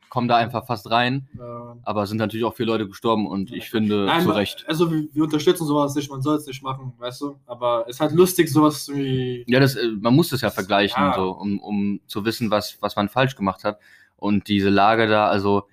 kommen 0.08 0.28
da 0.28 0.36
einfach 0.36 0.66
fast 0.66 0.90
rein. 0.90 1.28
Ja. 1.38 1.76
Aber 1.82 2.06
sind 2.06 2.18
natürlich 2.18 2.44
auch 2.44 2.54
viele 2.54 2.72
Leute 2.72 2.86
gestorben 2.88 3.26
und 3.26 3.52
ich 3.52 3.68
finde 3.68 4.06
Nein, 4.06 4.22
zu 4.22 4.30
Recht. 4.30 4.64
Also 4.66 4.90
wir, 4.90 5.22
unterstützen 5.22 5.66
sowas 5.66 5.94
nicht, 5.94 6.10
man 6.10 6.22
soll 6.22 6.36
es 6.36 6.46
nicht 6.46 6.62
machen, 6.62 6.94
weißt 6.98 7.20
du? 7.20 7.36
Aber 7.46 7.84
es 7.86 7.96
ist 7.96 8.00
halt 8.00 8.12
lustig, 8.12 8.50
sowas 8.50 8.88
wie. 8.92 9.44
Ja, 9.46 9.60
das, 9.60 9.76
äh, 9.76 9.88
man 10.00 10.14
muss 10.14 10.30
das 10.30 10.40
ja 10.40 10.50
vergleichen, 10.50 11.12
so, 11.14 11.30
um, 11.32 11.58
um 11.58 12.00
zu 12.06 12.24
wissen, 12.24 12.50
was, 12.50 12.78
was 12.80 12.96
man 12.96 13.08
falsch 13.08 13.36
gemacht 13.36 13.64
hat. 13.64 13.78
Und 14.16 14.48
diese 14.48 14.70
Lage 14.70 15.06
da, 15.06 15.26
also, 15.28 15.68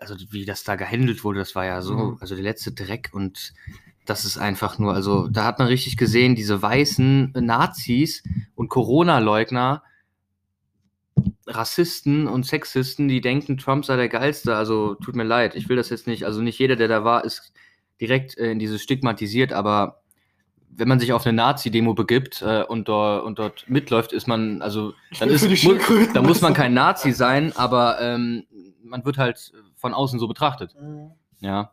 also 0.00 0.16
wie 0.30 0.44
das 0.44 0.64
da 0.64 0.76
gehandelt 0.76 1.24
wurde, 1.24 1.38
das 1.40 1.54
war 1.54 1.64
ja 1.64 1.82
so, 1.82 1.94
Mhm. 1.94 2.16
also 2.20 2.34
der 2.34 2.44
letzte 2.44 2.72
Dreck 2.72 3.10
und 3.12 3.52
das 4.04 4.24
ist 4.24 4.38
einfach 4.38 4.78
nur, 4.78 4.94
also 4.94 5.28
da 5.28 5.44
hat 5.44 5.58
man 5.58 5.68
richtig 5.68 5.96
gesehen, 5.96 6.34
diese 6.34 6.60
weißen 6.62 7.32
Nazis 7.34 8.22
und 8.54 8.68
Corona-Leugner, 8.68 9.82
Rassisten 11.46 12.26
und 12.26 12.46
Sexisten, 12.46 13.08
die 13.08 13.20
denken, 13.20 13.58
Trump 13.58 13.84
sei 13.84 13.96
der 13.96 14.08
Geilste. 14.08 14.56
Also 14.56 14.94
tut 14.94 15.16
mir 15.16 15.24
leid, 15.24 15.54
ich 15.56 15.68
will 15.68 15.76
das 15.76 15.90
jetzt 15.90 16.06
nicht. 16.06 16.24
Also 16.24 16.40
nicht 16.40 16.58
jeder, 16.58 16.76
der 16.76 16.88
da 16.88 17.04
war, 17.04 17.24
ist 17.24 17.52
direkt 18.00 18.36
äh, 18.38 18.52
in 18.52 18.58
dieses 18.58 18.82
stigmatisiert, 18.82 19.52
aber 19.52 20.02
wenn 20.70 20.88
man 20.88 21.00
sich 21.00 21.12
auf 21.12 21.26
eine 21.26 21.34
Nazi-Demo 21.36 21.94
begibt 21.94 22.42
äh, 22.42 22.62
und, 22.62 22.88
dort, 22.88 23.24
und 23.24 23.38
dort 23.38 23.68
mitläuft, 23.68 24.12
ist 24.12 24.28
man, 24.28 24.62
also 24.62 24.94
dann, 25.18 25.28
ist, 25.28 25.42
für 25.42 25.48
die 25.48 25.54
mu 25.54 25.72
Schildkröten, 25.72 26.14
dann 26.14 26.24
muss 26.24 26.40
man 26.40 26.54
kein 26.54 26.74
Nazi 26.74 27.12
sein, 27.12 27.52
aber 27.56 28.00
ähm, 28.00 28.44
man 28.84 29.04
wird 29.04 29.18
halt 29.18 29.52
von 29.78 29.94
außen 29.94 30.18
so 30.18 30.28
betrachtet. 30.28 30.74
Mhm. 30.80 31.12
Ja. 31.40 31.72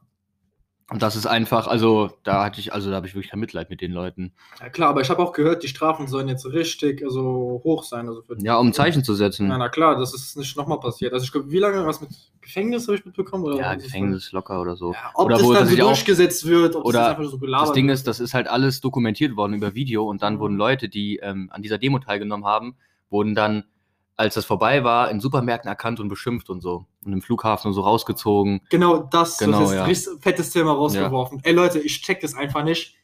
Und 0.91 1.01
das 1.01 1.15
ist 1.15 1.25
einfach, 1.25 1.65
also 1.65 2.11
da 2.23 2.43
hatte 2.45 2.59
ich, 2.59 2.71
also 2.71 2.91
da 2.91 2.97
habe 2.97 3.07
ich 3.07 3.15
wirklich 3.15 3.31
kein 3.31 3.39
Mitleid 3.39 3.71
mit 3.71 3.81
den 3.81 3.91
Leuten. 3.91 4.33
Ja 4.61 4.69
klar, 4.69 4.89
aber 4.89 5.01
ich 5.01 5.09
habe 5.09 5.19
auch 5.23 5.33
gehört, 5.33 5.63
die 5.63 5.67
Strafen 5.67 6.07
sollen 6.07 6.27
jetzt 6.27 6.45
richtig 6.45 7.03
also, 7.03 7.59
hoch 7.63 7.83
sein. 7.83 8.07
Also 8.07 8.21
für 8.21 8.37
Ja, 8.39 8.57
um 8.57 8.67
ein 8.67 8.73
Zeichen 8.73 9.03
zu 9.03 9.15
setzen. 9.15 9.49
Ja, 9.49 9.57
na 9.57 9.69
klar, 9.69 9.97
das 9.97 10.13
ist 10.13 10.37
nicht 10.37 10.55
nochmal 10.55 10.79
passiert. 10.79 11.11
Also 11.13 11.23
ich 11.23 11.31
glaube, 11.31 11.49
wie 11.49 11.57
lange 11.57 11.83
was 11.87 12.01
mit 12.01 12.11
Gefängnis 12.39 12.87
habe 12.87 12.97
ich 12.99 13.03
mitbekommen? 13.05 13.45
Oder 13.45 13.57
Ja, 13.57 13.73
Gefängnis 13.73 14.31
locker 14.31 14.61
oder 14.61 14.75
so. 14.75 14.93
Ja, 14.93 15.09
ob 15.15 15.25
Oder 15.25 15.37
das 15.37 15.45
wo 15.47 15.53
dann 15.53 15.65
so 15.65 15.71
sich 15.71 15.81
auch- 15.81 15.87
durchgesetzt 15.87 16.45
wird, 16.45 16.75
ob 16.75 16.85
oder 16.85 16.99
das 16.99 17.17
einfach 17.17 17.31
so 17.31 17.39
gelabert 17.39 17.69
Das 17.69 17.73
Ding 17.73 17.89
ist, 17.89 18.05
das 18.05 18.19
ist 18.19 18.35
halt 18.35 18.47
alles 18.47 18.79
dokumentiert 18.79 19.35
worden 19.35 19.55
über 19.55 19.73
Video 19.73 20.07
und 20.07 20.21
dann 20.21 20.35
Mhm. 20.35 20.39
wurden 20.39 20.55
Leute, 20.57 20.87
die 20.87 21.17
ähm, 21.17 21.49
an 21.51 21.63
dieser 21.63 21.79
Demo 21.79 21.97
teilgenommen 21.97 22.45
haben, 22.45 22.75
wurden 23.09 23.33
dann, 23.33 23.63
als 24.17 24.35
das 24.35 24.45
vorbei 24.45 24.83
war, 24.83 25.11
in 25.11 25.19
Supermärkten 25.19 25.67
erkannt 25.69 25.99
und 25.99 26.07
beschimpft 26.07 26.49
und 26.49 26.61
so. 26.61 26.85
Und 27.05 27.13
im 27.13 27.21
Flughafen 27.21 27.67
und 27.67 27.73
so 27.73 27.81
rausgezogen. 27.81 28.61
Genau 28.69 28.97
das, 29.03 29.37
Genau, 29.37 29.59
das 29.59 29.69
ist 29.69 29.75
ja. 29.75 29.83
ein 29.83 29.89
richtig 29.89 30.13
fettes 30.21 30.49
Thema 30.51 30.73
rausgeworfen. 30.73 31.41
Ey 31.43 31.53
Leute, 31.53 31.79
ich 31.79 32.01
check 32.01 32.21
das 32.21 32.33
einfach 32.33 32.63
nicht. 32.63 32.95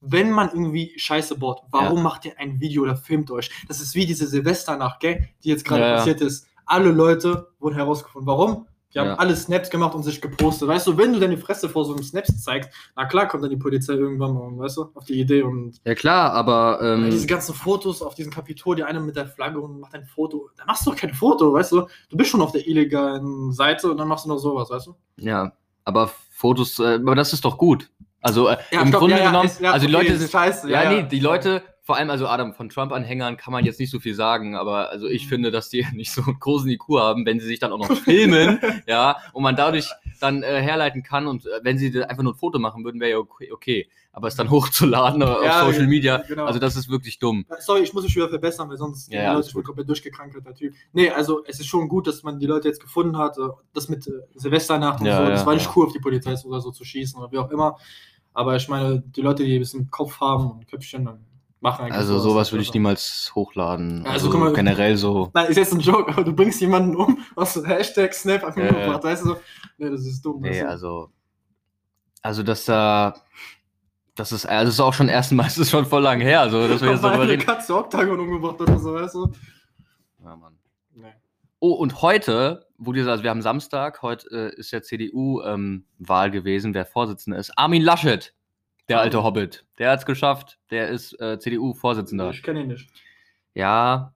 Wenn 0.00 0.30
man 0.30 0.50
irgendwie 0.50 0.92
Scheiße 0.98 1.38
baut, 1.38 1.62
warum 1.70 2.02
macht 2.02 2.26
ihr 2.26 2.38
ein 2.38 2.60
Video 2.60 2.82
oder 2.82 2.94
filmt 2.96 3.30
euch? 3.30 3.50
Das 3.68 3.80
ist 3.80 3.94
wie 3.94 4.04
diese 4.04 4.26
Silvesternacht, 4.26 5.00
gell, 5.00 5.28
die 5.42 5.48
jetzt 5.48 5.64
gerade 5.64 5.82
Ja, 5.82 5.88
ja. 5.88 5.96
passiert 5.96 6.20
ist. 6.20 6.46
Alle 6.66 6.90
Leute 6.90 7.48
wurden 7.58 7.76
herausgefunden. 7.76 8.26
Warum? 8.26 8.66
Die 8.94 9.00
haben 9.00 9.08
Ja. 9.08 9.14
alle 9.16 9.34
Snaps 9.34 9.70
gemacht 9.70 9.94
und 9.94 10.04
sich 10.04 10.20
gepostet. 10.20 10.68
Weißt 10.68 10.86
du, 10.86 10.96
wenn 10.96 11.12
du 11.12 11.18
deine 11.18 11.36
Fresse 11.36 11.68
vor 11.68 11.84
so 11.84 11.94
einem 11.94 12.04
Snaps 12.04 12.42
zeigst, 12.42 12.70
na 12.94 13.04
klar 13.06 13.26
kommt 13.26 13.42
dann 13.42 13.50
die 13.50 13.56
Polizei 13.56 13.94
irgendwann 13.94 14.34
mal, 14.34 14.56
weißt 14.64 14.76
du, 14.76 14.90
auf 14.94 15.04
die 15.04 15.20
Idee 15.20 15.42
und 15.42 15.80
Ja 15.84 15.94
klar, 15.94 16.32
aber 16.32 16.78
ähm, 16.80 17.10
diese 17.10 17.26
ganzen 17.26 17.54
Fotos 17.54 18.02
auf 18.02 18.14
diesem 18.14 18.32
Kapitol, 18.32 18.76
die 18.76 18.84
eine 18.84 19.00
mit 19.00 19.16
der 19.16 19.26
Flagge 19.26 19.60
und 19.60 19.80
macht 19.80 19.94
ein 19.94 20.06
Foto. 20.06 20.48
Da 20.56 20.64
machst 20.64 20.86
du 20.86 20.90
doch 20.90 20.96
kein 20.98 21.12
Foto, 21.12 21.52
weißt 21.52 21.72
du? 21.72 21.86
Du 22.08 22.16
bist 22.16 22.30
schon 22.30 22.40
auf 22.40 22.52
der 22.52 22.66
illegalen 22.66 23.52
Seite 23.52 23.90
und 23.90 23.96
dann 23.96 24.06
machst 24.08 24.24
du 24.26 24.28
noch 24.28 24.38
sowas, 24.38 24.70
weißt 24.70 24.86
du? 24.86 24.94
ja, 25.16 25.52
aber 25.84 26.10
Fotos, 26.30 26.78
äh, 26.78 26.94
aber 26.94 27.14
das 27.14 27.32
ist 27.32 27.44
doch 27.44 27.58
gut. 27.58 27.90
Also 28.20 28.48
äh, 28.48 28.56
im 28.70 28.88
stopp, 28.88 29.00
Grunde 29.00 29.16
ja, 29.16 29.22
ja, 29.24 29.26
genommen, 29.30 29.46
ist- 29.46 29.60
ja, 29.60 29.72
also 29.72 29.86
die 29.86 29.94
okay, 29.94 30.06
Leute 30.06 30.18
sind, 30.18 30.30
scheiße. 30.30 30.70
ja, 30.70 30.88
nee, 30.88 31.02
die 31.02 31.20
Leute, 31.20 31.62
vor 31.84 31.96
allem 31.96 32.10
also 32.10 32.26
Adam, 32.26 32.54
von 32.54 32.70
Trump-Anhängern 32.70 33.36
kann 33.36 33.52
man 33.52 33.64
jetzt 33.64 33.78
nicht 33.78 33.90
so 33.90 34.00
viel 34.00 34.14
sagen, 34.14 34.56
aber 34.56 34.90
also 34.90 35.06
ich 35.06 35.24
Mhm. 35.26 35.28
finde, 35.28 35.50
dass 35.50 35.68
die 35.68 35.86
nicht 35.94 36.10
so 36.12 36.22
einen 36.22 36.40
großen 36.40 36.68
IQ 36.70 36.88
haben, 36.98 37.26
wenn 37.26 37.38
sie 37.40 37.46
sich 37.46 37.58
dann 37.60 37.72
auch 37.72 37.78
noch 37.78 37.92
filmen, 38.08 38.58
ja, 38.86 39.16
und 39.34 39.42
man 39.42 39.54
dadurch 39.54 39.90
dann 40.20 40.42
äh, 40.42 40.62
herleiten 40.62 41.02
kann 41.02 41.26
und 41.26 41.44
äh, 41.46 41.60
wenn 41.62 41.76
sie 41.78 42.02
einfach 42.04 42.22
nur 42.22 42.32
ein 42.32 42.38
Foto 42.38 42.58
machen 42.58 42.84
würden, 42.84 43.00
wäre 43.00 43.10
ja 43.12 43.18
okay, 43.18 43.52
okay. 43.52 43.88
Aber 44.12 44.28
es 44.28 44.36
dann 44.36 44.48
hochzuladen 44.50 45.20
Ja, 45.22 45.60
auf 45.62 45.72
Social 45.74 45.86
Media, 45.88 46.18
genau. 46.26 46.44
also 46.46 46.58
das 46.58 46.76
ist 46.76 46.88
wirklich 46.88 47.18
dumm. 47.18 47.44
Sorry, 47.58 47.82
ich 47.82 47.92
muss 47.92 48.04
mich 48.04 48.14
wieder 48.16 48.28
verbessern, 48.28 48.68
weil 48.70 48.76
sonst 48.78 49.12
Ja, 49.12 49.18
die 49.20 49.24
ja, 49.26 49.32
Leute 49.34 49.52
gut. 49.52 49.64
komplett 49.64 49.88
durchgekrankelter 49.88 50.54
Typ. 50.54 50.72
Nee, 50.92 51.10
also 51.10 51.44
es 51.46 51.60
ist 51.60 51.66
schon 51.66 51.88
gut, 51.88 52.06
dass 52.06 52.22
man 52.22 52.38
die 52.38 52.46
Leute 52.46 52.68
jetzt 52.68 52.80
gefunden 52.80 53.18
hat. 53.18 53.36
äh, 53.38 53.48
Das 53.74 53.88
mit 53.88 54.06
äh, 54.06 54.12
Silvesternacht 54.34 55.00
und 55.00 55.06
so, 55.06 55.24
das 55.26 55.44
war 55.44 55.54
nicht 55.54 55.68
cool, 55.76 55.86
auf 55.86 55.92
die 55.92 55.98
Polizei 55.98 56.34
oder 56.46 56.60
so 56.60 56.70
zu 56.70 56.84
schießen 56.84 57.20
oder 57.20 57.30
wie 57.32 57.38
auch 57.38 57.50
immer. 57.50 57.76
Aber 58.32 58.56
ich 58.56 58.68
meine, 58.68 59.00
die 59.00 59.20
Leute, 59.20 59.44
die 59.44 59.56
ein 59.56 59.60
bisschen 59.60 59.90
Kopf 59.90 60.20
haben 60.20 60.50
und 60.50 60.66
Köpfchen, 60.68 61.04
dann 61.04 61.18
machen 61.64 61.90
Also 61.90 62.18
sowas 62.18 62.52
würde 62.52 62.62
ich 62.62 62.72
niemals 62.72 63.32
hochladen. 63.34 64.06
Also, 64.06 64.28
also 64.28 64.38
mal- 64.38 64.52
generell 64.52 64.96
so. 64.96 65.30
Nein, 65.34 65.46
ist 65.46 65.56
jetzt 65.56 65.72
ein 65.72 65.80
Joke, 65.80 66.12
aber 66.12 66.22
du 66.22 66.32
bringst 66.32 66.60
jemanden 66.60 66.94
um, 66.94 67.18
was 67.34 67.54
so 67.54 67.64
Hashtag 67.64 68.14
Snap 68.14 68.44
einfach 68.44 68.62
ja. 68.62 68.68
umgebracht, 68.68 69.02
weißt 69.02 69.24
du? 69.24 69.28
so? 69.30 69.36
Nee, 69.78 69.90
das 69.90 70.06
ist 70.06 70.22
dumm. 70.24 70.40
Nee, 70.42 70.62
also. 70.62 71.10
Also, 72.22 72.42
dass 72.44 72.64
da. 72.66 73.14
Das 74.14 74.30
ist, 74.30 74.46
also 74.46 74.66
das 74.66 74.74
ist 74.74 74.80
auch 74.80 74.94
schon 74.94 75.08
erstmal, 75.08 75.44
das 75.46 75.58
ist 75.58 75.70
schon 75.70 75.86
voll 75.86 76.02
lang 76.02 76.20
her, 76.20 76.42
also 76.42 76.68
dass 76.68 76.80
wir 76.80 76.90
jetzt 76.92 77.02
darüber 77.02 77.26
reden. 77.26 77.42
Katze 77.44 77.74
Octagon 77.74 78.20
umgebracht 78.20 78.60
oder 78.60 78.78
so, 78.78 78.94
weißt 78.94 79.14
du? 79.14 79.32
Ja, 80.22 80.36
Mann. 80.36 80.56
Nee. 80.94 81.12
Oh, 81.58 81.72
und 81.72 82.02
heute, 82.02 82.66
wo 82.78 82.92
dieser, 82.92 83.10
also 83.10 83.24
wir 83.24 83.30
haben 83.30 83.42
Samstag, 83.42 84.02
heute 84.02 84.28
äh, 84.30 84.60
ist 84.60 84.70
ja 84.70 84.82
CDU-Wahl 84.82 86.30
gewesen, 86.30 86.74
wer 86.74 86.86
Vorsitzender 86.86 87.38
ist. 87.38 87.58
Armin 87.58 87.82
Laschet, 87.82 88.34
der 88.88 89.00
alte. 89.00 89.22
Hobbit. 89.22 89.64
Der 89.78 89.90
hat 89.90 90.00
es 90.00 90.06
geschafft, 90.06 90.58
der 90.70 90.88
ist 90.88 91.18
äh, 91.20 91.38
CDU-Vorsitzender. 91.38 92.30
Ich 92.30 92.42
kenne 92.42 92.62
ihn 92.62 92.68
nicht. 92.68 92.90
Ja, 93.54 94.14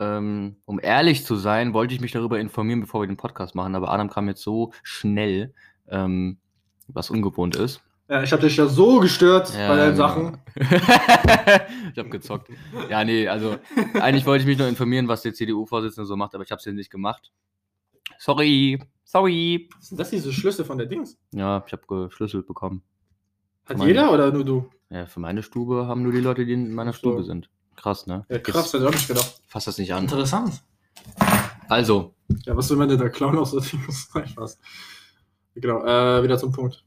ähm, 0.00 0.56
um 0.64 0.80
ehrlich 0.82 1.24
zu 1.24 1.36
sein, 1.36 1.72
wollte 1.72 1.94
ich 1.94 2.00
mich 2.00 2.12
darüber 2.12 2.40
informieren, 2.40 2.80
bevor 2.80 3.02
wir 3.02 3.06
den 3.06 3.16
Podcast 3.16 3.54
machen, 3.54 3.74
aber 3.74 3.90
Adam 3.90 4.10
kam 4.10 4.28
jetzt 4.28 4.42
so 4.42 4.72
schnell, 4.82 5.54
ähm, 5.88 6.38
was 6.88 7.10
ungewohnt 7.10 7.56
ist. 7.56 7.80
Ja, 8.08 8.22
ich 8.22 8.32
hab 8.32 8.40
dich 8.40 8.56
ja 8.56 8.66
so 8.66 9.00
gestört 9.00 9.54
Ja, 9.56 9.68
bei 9.68 9.76
deinen 9.76 9.92
genau. 9.92 10.08
Sachen. 10.08 10.38
ich 10.56 11.98
habe 11.98 12.10
gezockt. 12.10 12.48
Ja, 12.90 13.02
nee, 13.02 13.28
also 13.28 13.56
eigentlich 13.94 14.26
wollte 14.26 14.42
ich 14.42 14.46
mich 14.46 14.58
nur 14.58 14.68
informieren, 14.68 15.08
was 15.08 15.22
der 15.22 15.32
CDU-Vorsitzende 15.32 16.06
so 16.06 16.16
macht, 16.16 16.34
aber 16.34 16.44
ich 16.44 16.50
habe 16.50 16.58
es 16.58 16.66
jetzt 16.66 16.74
nicht 16.74 16.90
gemacht. 16.90 17.32
Sorry, 18.18 18.78
sorry. 19.04 19.70
Was 19.76 19.88
sind 19.88 19.98
das 19.98 20.10
diese 20.10 20.32
Schlüsse 20.32 20.66
von 20.66 20.76
der 20.76 20.86
Dings? 20.86 21.18
Ja, 21.32 21.64
ich 21.66 21.72
habe 21.72 22.08
geschlüsselt 22.08 22.46
bekommen. 22.46 22.82
Hat 23.66 23.78
Meine- 23.78 23.90
jeder 23.90 24.12
oder 24.12 24.30
nur 24.32 24.44
du? 24.44 24.70
Ja, 24.90 25.06
für 25.06 25.20
meine 25.20 25.42
Stube 25.42 25.86
haben 25.86 26.02
nur 26.02 26.12
die 26.12 26.20
Leute, 26.20 26.44
die 26.44 26.52
in 26.52 26.74
meiner 26.74 26.90
Ach 26.90 26.94
so. 26.94 26.98
Stube 27.10 27.24
sind. 27.24 27.48
Krass, 27.76 28.06
ne? 28.06 28.24
Ja, 28.28 28.38
krass, 28.38 28.72
hätte 28.72 28.84
ich 28.84 28.88
auch 28.88 28.92
nicht 28.92 29.08
gedacht. 29.08 29.40
Fass 29.46 29.64
das 29.64 29.78
nicht 29.78 29.92
an. 29.92 30.04
Interessant. 30.04 30.62
Also, 31.68 32.14
Ja, 32.44 32.56
was, 32.56 32.70
wenn 32.76 32.88
du 32.88 32.96
der 32.96 33.10
Clown 33.10 33.36
aus 33.38 33.52
der 33.52 33.60
Dings 33.62 34.10
Nein, 34.14 34.28
Spaß. 34.28 34.58
Genau, 35.56 35.84
äh, 35.84 36.22
wieder 36.22 36.38
zum 36.38 36.52
Punkt. 36.52 36.84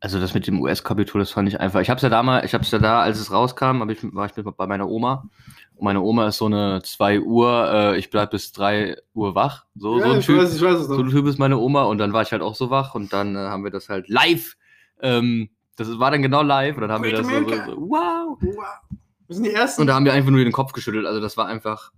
also 0.00 0.20
das 0.20 0.34
mit 0.34 0.46
dem 0.46 0.60
US-Kapitol, 0.60 1.20
das 1.20 1.30
fand 1.30 1.48
ich 1.48 1.60
einfach. 1.60 1.80
Ich 1.80 1.90
habe 1.90 1.96
es 1.98 2.02
ja 2.02 2.08
damals, 2.08 2.44
ich 2.46 2.54
habe 2.54 2.64
es 2.64 2.70
ja 2.70 2.78
da, 2.78 3.00
als 3.02 3.18
es 3.20 3.30
rauskam, 3.32 3.88
ich, 3.90 3.98
war 4.14 4.26
ich 4.26 4.36
mit, 4.36 4.56
bei 4.56 4.66
meiner 4.66 4.88
Oma. 4.88 5.28
Und 5.76 5.84
meine 5.84 6.00
Oma 6.00 6.28
ist 6.28 6.38
so 6.38 6.46
eine 6.46 6.82
2 6.82 7.20
Uhr, 7.20 7.68
äh, 7.72 7.98
ich 7.98 8.10
bleib 8.10 8.30
bis 8.30 8.52
3 8.52 8.96
Uhr 9.12 9.34
wach. 9.34 9.64
So, 9.74 9.98
so 9.98 10.04
ja, 10.06 10.12
ein 10.12 10.20
ich 10.20 10.26
Typ. 10.26 10.38
weiß, 10.40 10.54
ich 10.54 10.62
weiß 10.62 10.80
es 10.80 10.86
So 10.86 10.96
ein 10.98 11.10
Typ 11.10 11.26
ist 11.26 11.38
meine 11.38 11.58
Oma 11.58 11.84
und 11.84 11.98
dann 11.98 12.12
war 12.12 12.22
ich 12.22 12.32
halt 12.32 12.42
auch 12.42 12.54
so 12.54 12.70
wach 12.70 12.94
und 12.94 13.12
dann 13.12 13.34
äh, 13.36 13.38
haben 13.38 13.64
wir 13.64 13.70
das 13.70 13.88
halt 13.88 14.08
live. 14.08 14.56
Ähm, 15.00 15.50
das 15.76 15.98
war 15.98 16.10
dann 16.10 16.22
genau 16.22 16.42
live 16.42 16.76
und 16.76 16.82
dann 16.82 16.92
haben 16.92 17.04
wir 17.04 17.12
Great 17.12 17.24
das 17.24 17.30
so, 17.30 17.48
so, 17.48 17.72
so 17.72 17.90
wow. 17.90 18.38
Wow. 18.40 18.98
Wir 19.26 19.36
sind 19.36 19.44
die 19.44 19.52
Ersten. 19.52 19.80
Und 19.80 19.86
da 19.86 19.94
haben 19.94 20.04
wir 20.04 20.12
einfach 20.12 20.30
nur 20.30 20.42
den 20.42 20.52
Kopf 20.52 20.72
geschüttelt. 20.72 21.06
Also 21.06 21.20
das 21.20 21.36
war 21.36 21.46
einfach. 21.46 21.92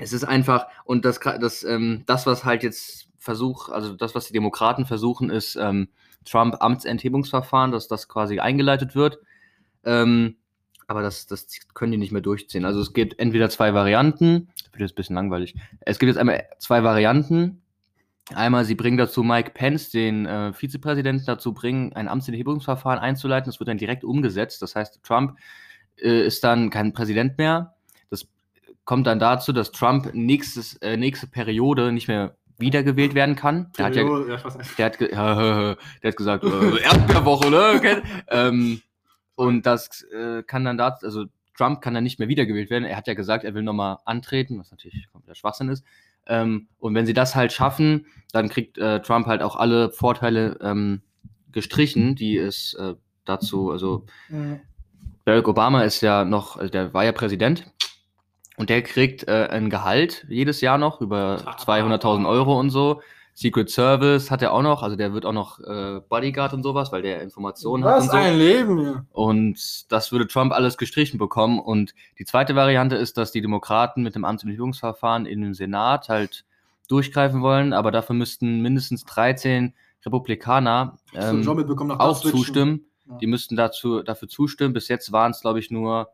Es 0.00 0.12
ist 0.12 0.24
einfach, 0.24 0.66
und 0.84 1.04
das, 1.04 1.20
das, 1.20 1.64
ähm, 1.64 2.02
das, 2.06 2.26
was 2.26 2.44
halt 2.44 2.62
jetzt 2.62 3.08
Versuch, 3.18 3.70
also 3.70 3.94
das, 3.94 4.14
was 4.14 4.26
die 4.26 4.32
Demokraten 4.32 4.84
versuchen, 4.84 5.30
ist 5.30 5.56
ähm, 5.56 5.88
Trump 6.24 6.56
Amtsenthebungsverfahren, 6.60 7.72
dass 7.72 7.88
das 7.88 8.08
quasi 8.08 8.38
eingeleitet 8.40 8.94
wird. 8.94 9.18
Ähm, 9.84 10.36
aber 10.86 11.02
das, 11.02 11.26
das 11.26 11.46
können 11.74 11.92
die 11.92 11.98
nicht 11.98 12.12
mehr 12.12 12.20
durchziehen. 12.20 12.64
Also 12.64 12.80
es 12.80 12.92
gibt 12.92 13.18
entweder 13.18 13.48
zwei 13.48 13.74
Varianten, 13.74 14.48
das 14.62 14.72
wird 14.72 14.80
jetzt 14.82 14.92
ein 14.92 14.94
bisschen 14.96 15.16
langweilig. 15.16 15.54
Es 15.80 15.98
gibt 15.98 16.08
jetzt 16.08 16.18
einmal 16.18 16.44
zwei 16.58 16.84
Varianten. 16.84 17.62
Einmal, 18.34 18.64
sie 18.64 18.74
bringen 18.74 18.96
dazu 18.96 19.22
Mike 19.22 19.52
Pence, 19.52 19.90
den 19.90 20.26
äh, 20.26 20.52
Vizepräsidenten, 20.52 21.24
dazu 21.26 21.54
bringen, 21.54 21.92
ein 21.92 22.08
Amtsenthebungsverfahren 22.08 22.98
einzuleiten. 22.98 23.48
Das 23.48 23.60
wird 23.60 23.68
dann 23.68 23.78
direkt 23.78 24.02
umgesetzt. 24.02 24.62
Das 24.62 24.74
heißt, 24.74 25.00
Trump 25.04 25.38
äh, 25.96 26.26
ist 26.26 26.42
dann 26.42 26.70
kein 26.70 26.92
Präsident 26.92 27.38
mehr. 27.38 27.74
Das 28.10 28.26
kommt 28.84 29.06
dann 29.06 29.20
dazu, 29.20 29.52
dass 29.52 29.70
Trump 29.70 30.12
nächstes, 30.12 30.74
äh, 30.78 30.96
nächste 30.96 31.28
Periode 31.28 31.92
nicht 31.92 32.08
mehr 32.08 32.36
wiedergewählt 32.58 33.14
werden 33.14 33.36
kann. 33.36 33.70
Der 33.78 33.84
hat 33.86 33.96
ja, 33.96 34.04
der 34.78 34.86
hat, 34.86 34.98
ge 34.98 35.08
der 35.10 35.76
hat 36.04 36.16
gesagt, 36.16 36.44
äh, 36.44 36.82
Erdbeerwoche, 36.82 37.50
ne? 37.50 38.02
Ähm, 38.28 38.82
und 39.36 39.66
das 39.66 40.02
äh, 40.04 40.42
kann 40.42 40.64
dann 40.64 40.78
dazu, 40.78 41.06
also 41.06 41.26
Trump 41.56 41.80
kann 41.80 41.94
dann 41.94 42.04
nicht 42.04 42.18
mehr 42.18 42.28
wiedergewählt 42.28 42.70
werden. 42.70 42.84
Er 42.84 42.96
hat 42.96 43.06
ja 43.06 43.14
gesagt, 43.14 43.44
er 43.44 43.54
will 43.54 43.62
nochmal 43.62 43.98
antreten, 44.04 44.58
was 44.58 44.70
natürlich 44.70 45.08
kompletter 45.12 45.34
Schwachsinn 45.34 45.68
ist. 45.68 45.84
Ähm, 46.26 46.68
und 46.78 46.94
wenn 46.94 47.06
sie 47.06 47.14
das 47.14 47.34
halt 47.34 47.52
schaffen, 47.52 48.06
dann 48.32 48.48
kriegt 48.48 48.78
äh, 48.78 49.00
Trump 49.00 49.26
halt 49.26 49.42
auch 49.42 49.56
alle 49.56 49.90
Vorteile 49.90 50.58
ähm, 50.60 51.02
gestrichen, 51.52 52.16
die 52.16 52.36
es 52.36 52.74
äh, 52.74 52.94
dazu, 53.24 53.70
also 53.70 54.04
Mhm. 54.28 54.60
Barack 55.24 55.48
Obama 55.48 55.82
ist 55.82 56.02
ja 56.02 56.24
noch, 56.24 56.56
also 56.56 56.70
der 56.70 56.94
war 56.94 57.04
ja 57.04 57.12
Präsident 57.12 57.66
und 58.56 58.70
der 58.70 58.82
kriegt 58.82 59.26
äh, 59.26 59.48
ein 59.50 59.70
Gehalt 59.70 60.24
jedes 60.28 60.60
Jahr 60.60 60.78
noch 60.78 61.00
über 61.00 61.56
200.000 61.58 62.28
Euro 62.28 62.58
und 62.58 62.70
so. 62.70 63.02
Secret 63.38 63.68
Service 63.68 64.30
hat 64.30 64.40
er 64.40 64.54
auch 64.54 64.62
noch, 64.62 64.82
also 64.82 64.96
der 64.96 65.12
wird 65.12 65.26
auch 65.26 65.32
noch 65.34 65.60
äh, 65.60 66.00
Bodyguard 66.08 66.54
und 66.54 66.62
sowas, 66.62 66.90
weil 66.90 67.02
der 67.02 67.20
Informationen 67.20 67.84
hat 67.84 67.96
Was 67.96 68.04
und 68.04 68.10
so. 68.12 68.16
ein 68.16 68.38
Leben, 68.38 68.82
ja. 68.82 69.04
Und 69.12 69.92
das 69.92 70.10
würde 70.10 70.26
Trump 70.26 70.54
alles 70.54 70.78
gestrichen 70.78 71.18
bekommen. 71.18 71.60
Und 71.60 71.92
die 72.18 72.24
zweite 72.24 72.56
Variante 72.56 72.96
ist, 72.96 73.18
dass 73.18 73.32
die 73.32 73.42
Demokraten 73.42 74.02
mit 74.02 74.14
dem 74.14 74.24
Amtsenthebungsverfahren 74.24 75.26
in 75.26 75.42
den 75.42 75.52
Senat 75.52 76.08
halt 76.08 76.46
durchgreifen 76.88 77.42
wollen, 77.42 77.74
aber 77.74 77.90
dafür 77.90 78.16
müssten 78.16 78.62
mindestens 78.62 79.04
13 79.04 79.74
Republikaner 80.06 80.96
ähm, 81.12 81.42
nach 81.42 81.98
auch 81.98 82.18
zustimmen. 82.22 82.86
Ja. 83.06 83.18
Die 83.18 83.26
müssten 83.26 83.54
dazu, 83.54 84.02
dafür 84.02 84.28
zustimmen. 84.28 84.72
Bis 84.72 84.88
jetzt 84.88 85.12
waren 85.12 85.32
es, 85.32 85.42
glaube 85.42 85.58
ich, 85.58 85.70
nur 85.70 86.08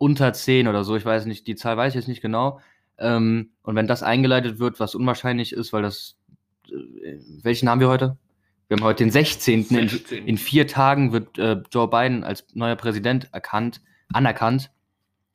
unter 0.00 0.32
10 0.32 0.66
oder 0.66 0.82
so. 0.82 0.96
Ich 0.96 1.04
weiß 1.04 1.26
nicht, 1.26 1.46
die 1.46 1.54
Zahl 1.54 1.76
weiß 1.76 1.92
ich 1.92 2.00
jetzt 2.00 2.08
nicht 2.08 2.20
genau. 2.20 2.58
Ähm, 2.98 3.50
und 3.62 3.76
wenn 3.76 3.86
das 3.86 4.02
eingeleitet 4.02 4.58
wird, 4.58 4.80
was 4.80 4.96
unwahrscheinlich 4.96 5.52
ist, 5.52 5.72
weil 5.72 5.82
das. 5.82 6.16
Welchen 7.42 7.68
haben 7.68 7.80
wir 7.80 7.88
heute? 7.88 8.16
Wir 8.68 8.76
haben 8.76 8.84
heute 8.84 9.04
den 9.04 9.10
16. 9.10 9.66
In, 9.68 9.88
16. 9.88 10.26
in 10.26 10.38
vier 10.38 10.66
Tagen 10.66 11.12
wird 11.12 11.38
äh, 11.38 11.62
Joe 11.70 11.88
Biden 11.88 12.24
als 12.24 12.46
neuer 12.54 12.76
Präsident 12.76 13.28
erkannt, 13.32 13.82
anerkannt 14.12 14.70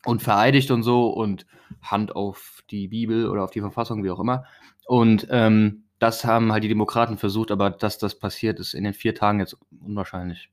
und 0.06 0.22
vereidigt 0.24 0.72
und 0.72 0.84
so 0.84 1.10
und 1.10 1.46
Hand 1.82 2.16
auf 2.16 2.64
die 2.72 2.88
Bibel 2.88 3.30
oder 3.30 3.44
auf 3.44 3.52
die 3.52 3.62
Verfassung, 3.62 4.04
wie 4.04 4.10
auch 4.10 4.20
immer. 4.20 4.46
Und 4.86 5.28
ähm, 5.30 5.84
das 6.00 6.26
haben 6.26 6.52
halt 6.52 6.64
die 6.64 6.70
Demokraten 6.70 7.18
versucht, 7.18 7.52
aber 7.52 7.70
dass 7.70 7.98
das 7.98 8.18
passiert, 8.18 8.60
ist 8.60 8.74
in 8.74 8.84
den 8.84 8.94
vier 8.94 9.14
Tagen 9.14 9.40
jetzt 9.40 9.58
unwahrscheinlich. 9.82 10.50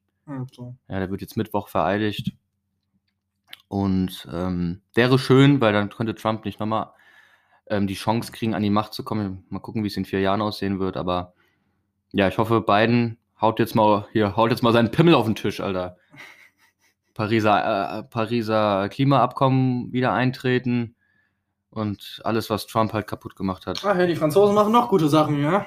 So. 0.52 0.74
Ja, 0.88 0.98
der 0.98 1.10
wird 1.10 1.20
jetzt 1.20 1.36
Mittwoch 1.36 1.68
vereidigt. 1.68 2.32
Und 3.68 4.28
ähm, 4.32 4.82
wäre 4.94 5.18
schön, 5.18 5.60
weil 5.60 5.72
dann 5.72 5.90
könnte 5.90 6.14
Trump 6.14 6.44
nicht 6.44 6.60
nochmal 6.60 6.92
ähm, 7.68 7.86
die 7.86 7.94
Chance 7.94 8.32
kriegen, 8.32 8.54
an 8.54 8.62
die 8.62 8.70
Macht 8.70 8.94
zu 8.94 9.04
kommen. 9.04 9.44
Mal 9.48 9.60
gucken, 9.60 9.82
wie 9.82 9.88
es 9.88 9.96
in 9.96 10.04
vier 10.04 10.20
Jahren 10.20 10.42
aussehen 10.42 10.78
wird. 10.78 10.96
Aber 10.96 11.34
ja, 12.12 12.28
ich 12.28 12.38
hoffe, 12.38 12.60
Biden 12.60 13.18
haut 13.40 13.58
jetzt 13.58 13.74
mal 13.74 14.06
hier, 14.12 14.36
haut 14.36 14.50
jetzt 14.50 14.62
mal 14.62 14.72
seinen 14.72 14.90
Pimmel 14.90 15.14
auf 15.14 15.26
den 15.26 15.34
Tisch, 15.34 15.60
Alter. 15.60 15.96
Pariser, 17.14 17.98
äh, 17.98 18.02
Pariser 18.02 18.88
Klimaabkommen 18.88 19.92
wieder 19.92 20.12
eintreten 20.12 20.96
und 21.70 22.20
alles, 22.24 22.50
was 22.50 22.66
Trump 22.66 22.92
halt 22.92 23.06
kaputt 23.06 23.36
gemacht 23.36 23.66
hat. 23.66 23.82
Ach 23.84 23.96
ja, 23.96 24.06
die 24.06 24.16
Franzosen 24.16 24.54
machen 24.54 24.72
noch 24.72 24.88
gute 24.88 25.08
Sachen, 25.08 25.40
ja. 25.40 25.66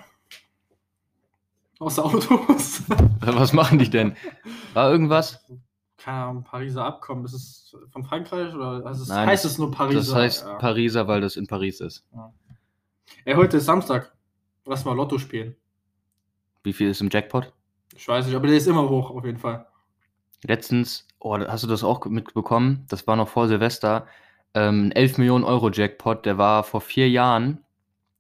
Außer 1.80 2.04
Autos. 2.04 2.82
Was 3.22 3.54
machen 3.54 3.78
die 3.78 3.90
denn? 3.90 4.16
War 4.74 4.90
irgendwas? 4.90 5.46
Keine 5.98 6.18
Ahnung, 6.18 6.44
Pariser 6.44 6.86
Abkommen. 6.86 7.26
Ist 7.26 7.34
es 7.34 7.76
von 7.90 8.04
Frankreich 8.04 8.54
oder 8.54 8.84
heißt 8.86 9.02
es, 9.02 9.08
Nein, 9.08 9.28
heißt 9.28 9.46
es 9.46 9.58
nur 9.58 9.72
Pariser? 9.72 10.00
Das 10.00 10.14
heißt 10.14 10.46
ja. 10.46 10.54
Pariser, 10.56 11.08
weil 11.08 11.22
das 11.22 11.36
in 11.36 11.48
Paris 11.48 11.82
ist. 11.82 12.06
Ey, 13.26 13.34
heute 13.34 13.58
ist 13.58 13.66
Samstag. 13.66 14.14
Lass 14.66 14.86
mal 14.86 14.94
Lotto 14.94 15.18
spielen. 15.18 15.56
Wie 16.64 16.74
viel 16.74 16.90
ist 16.90 17.02
im 17.02 17.10
Jackpot? 17.10 17.52
Ich 17.96 18.08
weiß 18.08 18.26
nicht, 18.26 18.36
aber 18.36 18.48
der 18.48 18.58
ist 18.58 18.68
immer 18.68 18.88
hoch, 18.88 19.10
auf 19.10 19.26
jeden 19.26 19.40
Fall. 19.40 19.66
Letztens, 20.44 21.08
oh, 21.20 21.38
hast 21.40 21.64
du 21.64 21.68
das 21.68 21.84
auch 21.84 22.06
mitbekommen? 22.06 22.86
Das 22.90 23.08
war 23.08 23.16
noch 23.16 23.28
vor 23.28 23.48
Silvester. 23.48 24.06
Ähm, 24.54 24.88
ein 24.88 24.92
11 24.92 25.18
Millionen 25.18 25.44
Euro 25.44 25.72
Jackpot, 25.72 26.26
der 26.26 26.38
war 26.38 26.64
vor 26.64 26.82
vier 26.82 27.10
Jahren, 27.10 27.64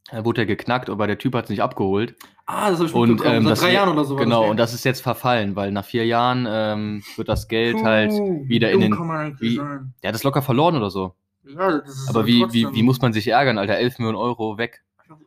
äh, 0.09 0.23
wurde 0.23 0.41
er 0.41 0.45
geknackt, 0.45 0.89
aber 0.89 1.05
der 1.05 1.17
Typ 1.19 1.35
hat 1.35 1.45
es 1.45 1.49
nicht 1.49 1.61
abgeholt. 1.61 2.15
Ah, 2.49 2.69
das 2.69 2.79
habe 2.79 2.87
ich 2.87 2.95
Und, 2.95 3.21
ähm, 3.25 3.43
Seit 3.43 3.51
das 3.51 3.59
drei 3.59 3.73
Jahren 3.73 3.89
oder 3.89 4.05
so. 4.05 4.15
genau, 4.15 4.43
das, 4.43 4.51
und 4.51 4.57
das 4.57 4.73
ist 4.73 4.85
jetzt 4.85 5.01
verfallen, 5.01 5.57
weil 5.57 5.71
nach 5.71 5.83
vier 5.83 6.05
Jahren 6.05 6.47
ähm, 6.49 7.03
wird 7.17 7.27
das 7.27 7.49
Geld 7.49 7.83
halt 7.83 8.09
Puh, 8.11 8.45
wieder 8.47 8.69
wie 8.69 8.73
in 8.75 8.79
den. 8.79 8.93
wie- 9.39 9.57
sein? 9.57 9.93
Der 10.01 10.07
hat 10.09 10.15
es 10.15 10.23
locker 10.23 10.41
verloren 10.41 10.77
oder 10.77 10.89
so. 10.89 11.13
Ja, 11.43 11.79
das 11.79 11.89
ist 11.89 12.07
Aber 12.09 12.19
halt 12.19 12.27
wie, 12.27 12.45
wie, 12.53 12.73
wie 12.73 12.83
muss 12.83 13.01
man 13.01 13.11
sich 13.11 13.27
ärgern, 13.27 13.57
Alter? 13.57 13.75
11 13.77 13.99
Millionen 13.99 14.17
Euro 14.17 14.57
weg. 14.57 14.81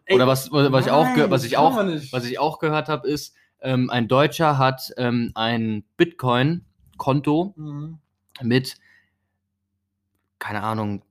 Ey, 0.06 0.16
Oder 0.16 0.26
was, 0.26 0.50
was, 0.50 0.86
ich, 0.86 0.92
auch, 0.92 1.04
nein, 1.04 1.30
was, 1.30 1.44
ich, 1.44 1.56
auch, 1.58 1.76
was 1.76 2.24
ich 2.24 2.38
auch 2.38 2.58
gehört 2.58 2.88
habe, 2.88 3.06
ist, 3.06 3.34
ähm, 3.60 3.90
ein 3.90 4.08
Deutscher 4.08 4.56
hat 4.56 4.90
ähm, 4.96 5.30
ein 5.34 5.84
Bitcoin-Konto 5.98 7.52
Mhm. 7.56 7.98
mit, 8.42 8.76
keine 10.38 10.62
Ahnung, 10.62 11.02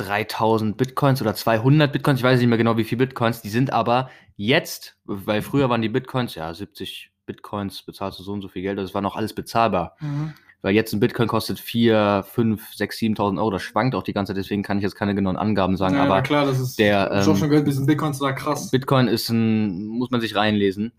3000 0.00 0.76
Bitcoins 0.76 1.20
oder 1.20 1.34
200 1.34 1.92
Bitcoins, 1.92 2.20
ich 2.20 2.24
weiß 2.24 2.38
nicht 2.38 2.48
mehr 2.48 2.58
genau, 2.58 2.76
wie 2.76 2.84
viel 2.84 2.98
Bitcoins, 2.98 3.42
die 3.42 3.48
sind 3.48 3.72
aber 3.72 4.10
jetzt, 4.36 4.96
weil 5.04 5.42
früher 5.42 5.68
waren 5.68 5.82
die 5.82 5.88
Bitcoins, 5.88 6.34
ja, 6.34 6.52
70 6.52 7.10
Bitcoins 7.26 7.82
bezahlst 7.82 8.18
du 8.18 8.22
so 8.22 8.32
und 8.32 8.42
so 8.42 8.48
viel 8.48 8.62
Geld, 8.62 8.78
das 8.78 8.94
war 8.94 9.02
noch 9.02 9.16
alles 9.16 9.34
bezahlbar. 9.34 9.96
Mhm. 10.00 10.34
Weil 10.62 10.74
jetzt 10.74 10.92
ein 10.92 11.00
Bitcoin 11.00 11.26
kostet 11.26 11.58
4, 11.58 12.24
5, 12.28 12.74
6, 12.74 12.98
7.000 12.98 13.38
Euro, 13.38 13.50
das 13.50 13.62
schwankt 13.62 13.94
auch 13.94 14.02
die 14.02 14.12
ganze 14.12 14.32
Zeit, 14.32 14.38
deswegen 14.38 14.62
kann 14.62 14.78
ich 14.78 14.82
jetzt 14.82 14.94
keine 14.94 15.14
genauen 15.14 15.36
Angaben 15.36 15.76
sagen, 15.76 15.94
ja, 15.94 16.04
aber 16.04 16.20
klar, 16.22 16.44
das 16.44 16.60
ist. 16.60 16.78
der, 16.78 17.00
hab 17.00 17.22
ich 17.22 17.28
ähm, 17.28 17.36
schon 17.36 17.48
gehört, 17.48 17.66
diesen 17.66 17.86
Bitcoins 17.86 18.18
da 18.18 18.32
krass. 18.32 18.70
Bitcoin 18.70 19.08
ist 19.08 19.30
ein, 19.30 19.86
muss 19.86 20.10
man 20.10 20.20
sich 20.20 20.36
reinlesen. 20.36 20.92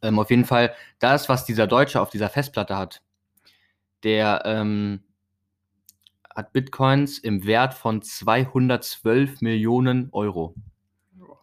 Ähm, 0.00 0.18
auf 0.18 0.30
jeden 0.30 0.44
Fall, 0.44 0.72
das, 1.00 1.28
was 1.28 1.44
dieser 1.44 1.66
Deutsche 1.66 2.00
auf 2.00 2.10
dieser 2.10 2.28
Festplatte 2.28 2.76
hat, 2.76 3.02
der 4.04 4.42
ähm, 4.44 5.00
hat 6.38 6.52
Bitcoins 6.52 7.18
im 7.18 7.44
Wert 7.46 7.74
von 7.74 8.00
212 8.00 9.40
Millionen 9.40 10.08
Euro. 10.12 10.54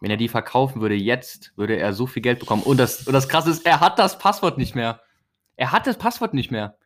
Wenn 0.00 0.10
er 0.10 0.16
die 0.16 0.28
verkaufen 0.28 0.80
würde 0.80 0.94
jetzt, 0.94 1.52
würde 1.54 1.76
er 1.76 1.92
so 1.92 2.06
viel 2.06 2.22
Geld 2.22 2.38
bekommen. 2.38 2.62
Und 2.62 2.78
das, 2.78 3.06
und 3.06 3.12
das 3.12 3.28
Krasse 3.28 3.50
ist, 3.50 3.66
er 3.66 3.80
hat 3.80 3.98
das 3.98 4.18
Passwort 4.18 4.56
nicht 4.56 4.74
mehr. 4.74 5.02
Er 5.56 5.70
hat 5.72 5.86
das 5.86 5.98
Passwort 5.98 6.32
nicht 6.32 6.50
mehr. 6.50 6.78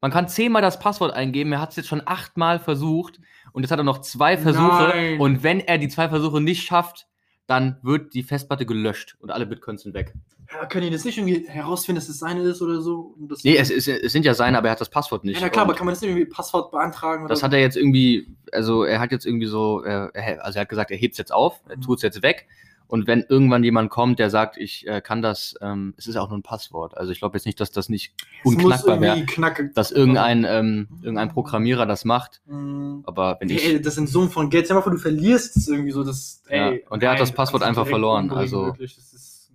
Man 0.00 0.10
kann 0.10 0.28
zehnmal 0.28 0.62
das 0.62 0.78
Passwort 0.78 1.12
eingeben. 1.12 1.52
Er 1.52 1.60
hat 1.60 1.70
es 1.70 1.76
jetzt 1.76 1.88
schon 1.88 2.00
achtmal 2.06 2.58
versucht. 2.58 3.20
Und 3.52 3.62
jetzt 3.62 3.70
hat 3.70 3.80
er 3.80 3.84
noch 3.84 4.00
zwei 4.00 4.38
Versuche. 4.38 4.88
Nein. 4.94 5.20
Und 5.20 5.42
wenn 5.42 5.60
er 5.60 5.76
die 5.76 5.88
zwei 5.88 6.08
Versuche 6.08 6.40
nicht 6.40 6.66
schafft, 6.66 7.06
dann 7.46 7.76
wird 7.82 8.14
die 8.14 8.22
Festplatte 8.22 8.66
gelöscht 8.66 9.16
und 9.20 9.30
alle 9.30 9.46
Bitcoins 9.46 9.82
sind 9.82 9.94
weg. 9.94 10.12
Ja, 10.52 10.64
können 10.66 10.84
die 10.86 10.90
das 10.92 11.04
nicht 11.04 11.18
irgendwie 11.18 11.48
herausfinden, 11.48 12.00
dass 12.00 12.08
es 12.08 12.18
seine 12.20 12.40
ist 12.42 12.62
oder 12.62 12.80
so? 12.80 13.14
Und 13.18 13.30
das 13.30 13.42
Nee, 13.42 13.56
es, 13.56 13.70
es, 13.70 13.88
es 13.88 14.12
sind 14.12 14.24
ja 14.24 14.32
seine, 14.34 14.58
aber 14.58 14.68
er 14.68 14.72
hat 14.72 14.80
das 14.80 14.88
Passwort 14.88 15.24
nicht. 15.24 15.36
ja, 15.40 15.46
na 15.46 15.48
klar, 15.48 15.64
aber 15.64 15.74
kann 15.74 15.86
man 15.86 15.92
das 15.94 16.00
nicht 16.02 16.10
irgendwie 16.10 16.26
Passwort 16.26 16.70
beantragen? 16.70 17.24
Oder 17.24 17.30
das 17.34 17.42
hat 17.42 17.52
er 17.52 17.58
jetzt 17.60 17.76
irgendwie, 17.76 18.28
also 18.52 18.84
er 18.84 19.00
hat 19.00 19.10
jetzt 19.12 19.26
irgendwie 19.26 19.46
so, 19.46 19.82
er, 19.82 20.12
also 20.44 20.58
er 20.58 20.62
hat 20.62 20.68
gesagt, 20.68 20.90
er 20.92 20.96
hebt 20.96 21.12
es 21.12 21.18
jetzt 21.18 21.32
auf, 21.32 21.60
er 21.68 21.76
Mhm. 21.76 21.80
tut 21.82 21.96
es 21.98 22.02
jetzt 22.02 22.22
weg. 22.22 22.46
Und 22.88 23.06
wenn 23.06 23.24
irgendwann 23.28 23.64
jemand 23.64 23.90
kommt, 23.90 24.18
der 24.18 24.30
sagt, 24.30 24.56
ich 24.56 24.86
äh, 24.86 25.00
kann 25.00 25.20
das, 25.22 25.56
ähm, 25.60 25.94
es 25.96 26.06
ist 26.06 26.14
ja 26.14 26.20
auch 26.22 26.28
nur 26.28 26.38
ein 26.38 26.42
Passwort. 26.42 26.96
Also 26.96 27.10
ich 27.12 27.18
glaube 27.18 27.36
jetzt 27.36 27.44
nicht, 27.44 27.58
dass 27.60 27.72
das 27.72 27.88
nicht 27.88 28.14
unknackbar 28.44 29.00
wäre, 29.00 29.24
knacken. 29.26 29.72
dass 29.74 29.90
irgendein, 29.90 30.44
ähm, 30.48 30.88
irgendein 31.02 31.30
Programmierer 31.30 31.84
das 31.86 32.04
macht. 32.04 32.42
Mhm. 32.46 33.02
Aber 33.06 33.36
wenn 33.40 33.50
Ey, 33.50 33.56
ich, 33.56 33.64
ey, 33.66 33.82
das 33.82 33.96
sind 33.96 34.08
Summen 34.08 34.30
von 34.30 34.50
Geld. 34.50 34.68
Dir 34.70 34.74
mal 34.74 34.82
du 34.82 34.98
verlierst 34.98 35.56
es 35.56 35.68
irgendwie 35.68 35.90
so. 35.90 36.04
Das, 36.04 36.42
ey, 36.48 36.80
Ja, 36.82 36.90
und 36.90 37.02
der 37.02 37.10
hat 37.10 37.20
das 37.20 37.32
Passwort 37.32 37.62
einfach 37.62 37.86
verloren, 37.86 38.30
also- 38.30 38.66
Wirklich, 38.66 38.96
ist, 38.96 39.52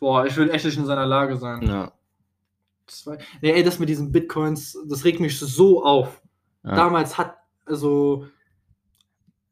boah, 0.00 0.26
ich 0.26 0.36
will 0.36 0.50
echt 0.50 0.64
nicht 0.64 0.76
in 0.78 0.86
seiner 0.86 1.06
Lage 1.06 1.36
sein. 1.36 1.62
ja, 1.66 1.92
Zwei, 2.86 3.18
nee, 3.40 3.52
ey, 3.52 3.62
das 3.62 3.78
mit 3.78 3.88
diesen 3.88 4.12
Bitcoins, 4.12 4.76
das 4.88 5.04
regt 5.04 5.20
mich 5.20 5.38
so 5.38 5.84
auf. 5.84 6.20
ja, 6.64 6.74
Damals 6.74 7.16
hat, 7.18 7.36
also, 7.64 8.26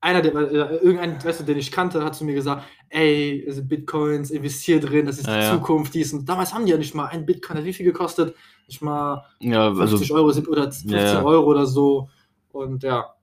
einer, 0.00 0.22
der, 0.22 0.34
äh, 0.34 0.76
irgendein, 0.76 1.18
du, 1.18 1.42
den 1.44 1.58
ich 1.58 1.70
kannte, 1.70 2.02
hat 2.04 2.14
zu 2.14 2.24
mir 2.24 2.34
gesagt, 2.34 2.64
ey, 2.88 3.44
also 3.46 3.62
Bitcoins, 3.62 4.30
investier 4.30 4.80
drin, 4.80 5.06
das 5.06 5.18
ist 5.18 5.26
Ja, 5.26 5.36
die 5.36 5.42
ja. 5.44 5.52
Zukunft, 5.52 5.92
dies 5.94 6.12
und 6.12 6.26
damals 6.28 6.54
haben 6.54 6.64
die 6.64 6.72
ja 6.72 6.78
nicht 6.78 6.94
mal 6.94 7.06
ein 7.06 7.26
Bitcoin, 7.26 7.58
hat 7.58 7.64
wie 7.64 7.72
viel 7.72 7.84
gekostet? 7.86 8.34
Nicht 8.66 8.80
mal 8.82 9.24
ja, 9.40 9.68
also, 9.68 9.86
50 9.98 10.12
Euro 10.12 10.30
sind- 10.32 10.48
oder 10.48 10.64
15 10.64 10.90
Ja. 10.90 11.22
Euro 11.22 11.46
oder 11.46 11.66
so. 11.66 12.08
Und 12.52 12.82
ja, 12.82 13.14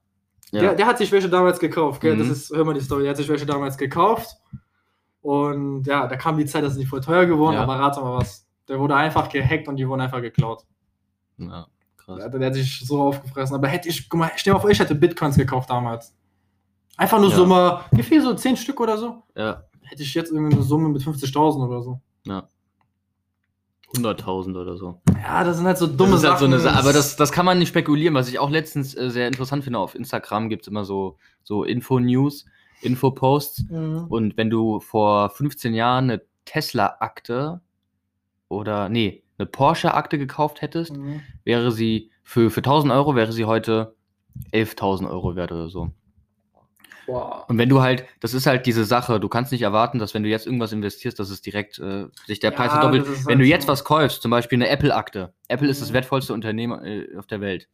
der, 0.53 0.75
der 0.75 0.85
hat 0.87 0.97
sich 0.97 1.11
welche 1.11 1.29
damals 1.29 1.59
gekauft, 1.59 1.99
gell? 2.01 2.15
Das 2.15 2.27
Mhm. 2.27 2.33
ist, 2.33 2.55
hör 2.55 2.63
mal 2.63 2.73
die 2.73 2.81
Story, 2.81 3.01
der 3.03 3.09
hat 3.11 3.17
sich 3.17 3.27
welche 3.29 3.45
damals 3.45 3.77
gekauft. 3.77 4.37
Und 5.21 5.85
ja, 5.87 6.07
da 6.07 6.15
kam 6.15 6.37
die 6.37 6.45
Zeit, 6.45 6.63
dass 6.63 6.77
die 6.77 6.85
voll 6.85 7.01
teuer 7.01 7.25
geworden, 7.25 7.57
aber 7.57 7.75
rate 7.75 7.99
mal 8.01 8.17
was. 8.19 8.45
Der 8.67 8.79
wurde 8.79 8.95
einfach 8.95 9.29
gehackt 9.29 9.67
und 9.67 9.77
die 9.77 9.87
wurden 9.87 10.01
einfach 10.01 10.21
geklaut. 10.21 10.63
ja, 11.37 11.67
krass. 11.97 12.17
Der, 12.19 12.29
der 12.29 12.47
hat 12.47 12.53
sich 12.55 12.81
so 12.85 13.01
aufgefressen. 13.01 13.55
Aber 13.55 13.67
hätte 13.67 13.89
ich, 13.89 14.07
guck 14.09 14.19
mal, 14.19 14.31
stell 14.35 14.53
mal 14.53 14.59
vor, 14.59 14.69
ich 14.69 14.79
hätte 14.79 14.95
Bitcoins 14.95 15.35
gekauft 15.37 15.69
damals. 15.69 16.15
Einfach 16.97 17.19
nur 17.19 17.29
Ja. 17.29 17.35
so 17.35 17.45
mal, 17.45 17.85
wie 17.91 18.03
viel 18.03 18.21
so? 18.21 18.33
10 18.33 18.57
Stück 18.57 18.79
oder 18.81 18.97
so? 18.97 19.23
Ja, 19.35 19.63
Hätte 19.83 20.03
ich 20.03 20.13
jetzt 20.15 20.31
irgendwie 20.31 20.55
eine 20.55 20.63
Summe 20.63 20.89
mit 20.89 21.01
50.000 21.01 21.65
oder 21.65 21.81
so. 21.81 22.01
ja. 22.25 22.47
100.000 23.95 24.59
oder 24.59 24.75
so. 24.75 24.99
Ja, 25.23 25.45
das 25.45 25.57
sind 25.57 25.65
halt 25.65 25.77
so 25.77 25.87
dumme 25.87 26.15
ist 26.17 26.25
halt 26.25 26.39
so 26.39 26.45
Sachen. 26.45 26.53
eine 26.53 26.59
Sa 26.61 26.73
aber 26.73 26.91
das, 26.91 27.15
das 27.15 27.31
kann 27.31 27.45
man 27.45 27.57
nicht 27.57 27.69
spekulieren. 27.69 28.13
Was 28.15 28.27
ich 28.27 28.37
auch 28.37 28.49
letztens 28.49 28.93
äh, 28.97 29.09
sehr 29.09 29.27
interessant 29.27 29.63
finde, 29.63 29.79
auf 29.79 29.95
Instagram 29.95 30.49
gibt 30.49 30.63
es 30.63 30.67
immer 30.67 30.83
so, 30.83 31.17
so 31.43 31.63
Info-News, 31.63 32.45
Info-Posts. 32.81 33.69
Mhm. 33.69 34.05
Und 34.09 34.35
wenn 34.35 34.49
du 34.49 34.81
vor 34.81 35.29
15 35.29 35.73
Jahren 35.73 36.09
eine 36.09 36.21
Tesla-Akte 36.43 37.61
oder, 38.49 38.89
nee, 38.89 39.23
eine 39.37 39.45
Porsche-Akte 39.45 40.17
gekauft 40.17 40.61
hättest, 40.61 40.95
Mhm. 40.97 41.21
wäre 41.45 41.71
sie 41.71 42.11
für, 42.23 42.49
für 42.51 42.61
1000 42.61 42.91
Euro 42.91 43.15
wäre 43.15 43.31
sie 43.31 43.45
heute 43.45 43.95
11.000 44.51 45.09
Euro 45.09 45.37
wert 45.37 45.53
oder 45.53 45.69
so. 45.69 45.91
Boah. 47.07 47.45
Und 47.47 47.57
wenn 47.57 47.69
du 47.69 47.81
halt, 47.81 48.05
das 48.19 48.33
ist 48.35 48.45
halt 48.45 48.65
diese 48.65 48.83
Sache, 48.85 49.19
du 49.19 49.29
kannst 49.29 49.51
nicht 49.51 49.61
erwarten, 49.63 49.97
dass 49.97 50.13
wenn 50.13 50.21
du 50.23 50.29
jetzt 50.29 50.45
irgendwas 50.45 50.73
investierst, 50.73 51.17
dass 51.17 51.29
es 51.29 51.41
direkt 51.41 51.79
äh, 51.79 52.07
sich 52.27 52.39
der 52.39 52.51
Preis 52.51 52.67
Ja, 52.73 52.79
verdoppelt. 52.79 53.03
das 53.03 53.09
ist 53.09 53.25
Wenn 53.25 53.37
halt 53.39 53.45
du 53.45 53.49
jetzt 53.49 53.63
so. 53.65 53.71
was 53.71 53.83
kaufst, 53.85 54.21
zum 54.21 54.29
Beispiel 54.29 54.57
eine 54.57 54.67
Apple-Akte. 54.69 55.33
Apple 55.47 55.67
ist 55.69 55.81
das 55.81 55.89
Mhm. 55.89 55.93
wertvollste 55.95 56.33
Unternehmen 56.33 56.83
äh, 56.85 57.07
auf 57.17 57.25
der 57.25 57.41
Welt. 57.41 57.69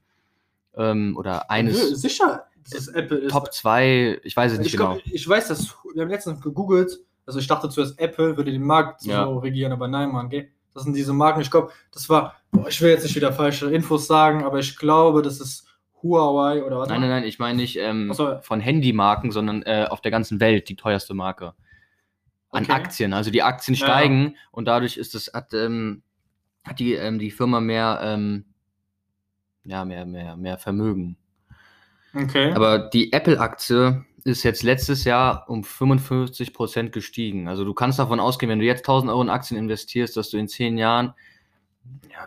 Ähm, 0.76 1.18
oder 1.18 1.32
Ja, 1.32 1.46
eines 1.50 1.90
Sicher, 2.02 2.46
dass 2.64 2.74
es 2.80 2.88
Apple 2.90 3.18
ist. 3.18 3.32
Top 3.32 3.52
2, 3.52 4.20
ich 4.24 4.38
weiß 4.38 4.54
es 4.54 4.58
nicht 4.60 4.68
ich, 4.68 4.72
genau. 4.74 4.94
glaub, 4.94 5.02
ich 5.06 5.28
weiß, 5.28 5.48
dass 5.50 5.76
wir 5.94 6.02
haben 6.04 6.10
letztens 6.10 6.42
gegoogelt, 6.42 7.00
also 7.26 7.40
ich 7.40 7.48
dachte 7.48 7.70
zuerst, 7.70 8.00
Apple 8.00 8.38
würde 8.38 8.52
den 8.52 8.64
Markt 8.64 9.02
so 9.02 9.10
Ja. 9.10 9.24
regieren, 9.26 9.72
aber 9.72 9.88
nein, 9.88 10.12
Mann, 10.12 10.30
gell? 10.30 10.50
Das 10.74 10.84
sind 10.84 10.96
diese 10.96 11.14
Marken, 11.14 11.42
ich 11.42 11.52
glaube, 11.52 11.72
das 11.92 12.10
war, 12.10 12.36
boah, 12.52 12.68
ich 12.68 12.82
will 12.82 12.90
jetzt 12.90 13.04
nicht 13.04 13.16
wieder 13.16 13.32
falsche 13.34 13.72
Infos 13.72 14.08
sagen, 14.08 14.44
aber 14.44 14.58
ich 14.60 14.76
glaube, 14.78 15.22
das 15.22 15.40
ist 15.40 15.68
Huawei 16.04 16.64
oder 16.64 16.80
was? 16.80 16.90
Nein, 16.90 17.02
nein, 17.02 17.10
nein, 17.10 17.24
ich 17.24 17.40
meine 17.40 17.56
nicht 17.56 17.78
ähm, 17.78 18.14
so. 18.14 18.38
von 18.42 18.60
Handymarken, 18.60 19.32
sondern 19.32 19.64
äh, 19.64 19.88
auf 19.90 20.02
der 20.02 20.12
ganzen 20.12 20.40
Welt 20.40 20.68
die 20.70 20.76
teuerste 20.76 21.14
Marke. 21.14 21.54
An 22.52 22.64
Okay. 22.64 22.72
Aktien. 22.74 23.14
Also 23.14 23.32
die 23.32 23.42
Aktien 23.42 23.76
Ja. 23.76 23.86
steigen 23.88 24.36
und 24.52 24.66
dadurch 24.66 24.98
ist 24.98 25.16
es, 25.16 25.32
hat, 25.34 25.54
ähm, 25.54 26.04
hat 26.64 26.80
die, 26.80 26.94
ähm, 26.94 27.18
die 27.18 27.32
Firma 27.32 27.60
mehr, 27.62 28.00
ähm, 28.04 28.46
ja, 29.64 29.86
mehr, 29.86 30.06
mehr, 30.06 30.36
mehr 30.36 30.58
Vermögen. 30.58 31.18
Okay. 32.14 32.52
Aber 32.54 32.78
die 32.90 33.12
Apple-Aktie 33.14 34.06
ist 34.26 34.44
jetzt 34.44 34.62
letztes 34.64 35.04
Jahr 35.04 35.50
um 35.50 35.64
55% 35.64 36.90
gestiegen. 36.92 37.48
Also 37.48 37.66
du 37.66 37.74
kannst 37.74 37.98
davon 37.98 38.20
ausgehen, 38.20 38.50
wenn 38.50 38.60
du 38.60 38.66
jetzt 38.66 38.82
1000 38.88 39.10
Euro 39.10 39.22
in 39.22 39.30
Aktien 39.30 39.58
investierst, 39.58 40.16
dass 40.16 40.30
du 40.30 40.38
in 40.38 40.48
10 40.48 40.78
Jahren 40.78 41.14
ja, 42.12 42.26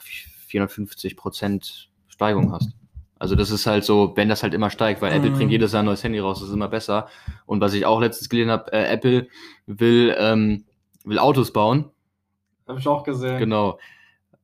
450% 0.51 1.87
Steigung 2.09 2.53
hast. 2.53 2.71
Also 3.19 3.35
das 3.35 3.51
ist 3.51 3.67
halt 3.67 3.85
so, 3.85 4.13
wenn 4.15 4.29
das 4.29 4.43
halt 4.43 4.53
immer 4.53 4.69
steigt, 4.71 5.01
weil 5.01 5.13
Apple 5.13 5.31
Mhm. 5.31 5.35
bringt 5.37 5.51
jedes 5.51 5.73
Jahr 5.73 5.83
ein 5.83 5.87
neues 5.87 6.05
Handy 6.05 6.19
raus, 6.19 6.41
das 6.41 6.49
ist 6.49 6.55
immer 6.55 6.69
besser. 6.69 7.09
Und 7.47 7.61
was 7.61 7.73
ich 7.73 7.87
auch 7.87 8.01
letztens 8.01 8.29
gelesen 8.29 8.51
habe, 8.51 8.71
äh, 8.73 8.85
Apple 8.93 9.29
will, 9.67 10.15
ähm, 10.19 10.65
will 11.05 11.19
Autos 11.19 11.53
bauen. 11.53 11.91
Habe 12.69 12.79
ich 12.79 12.87
auch 12.89 13.05
gesehen. 13.05 13.39
Genau. 13.39 13.79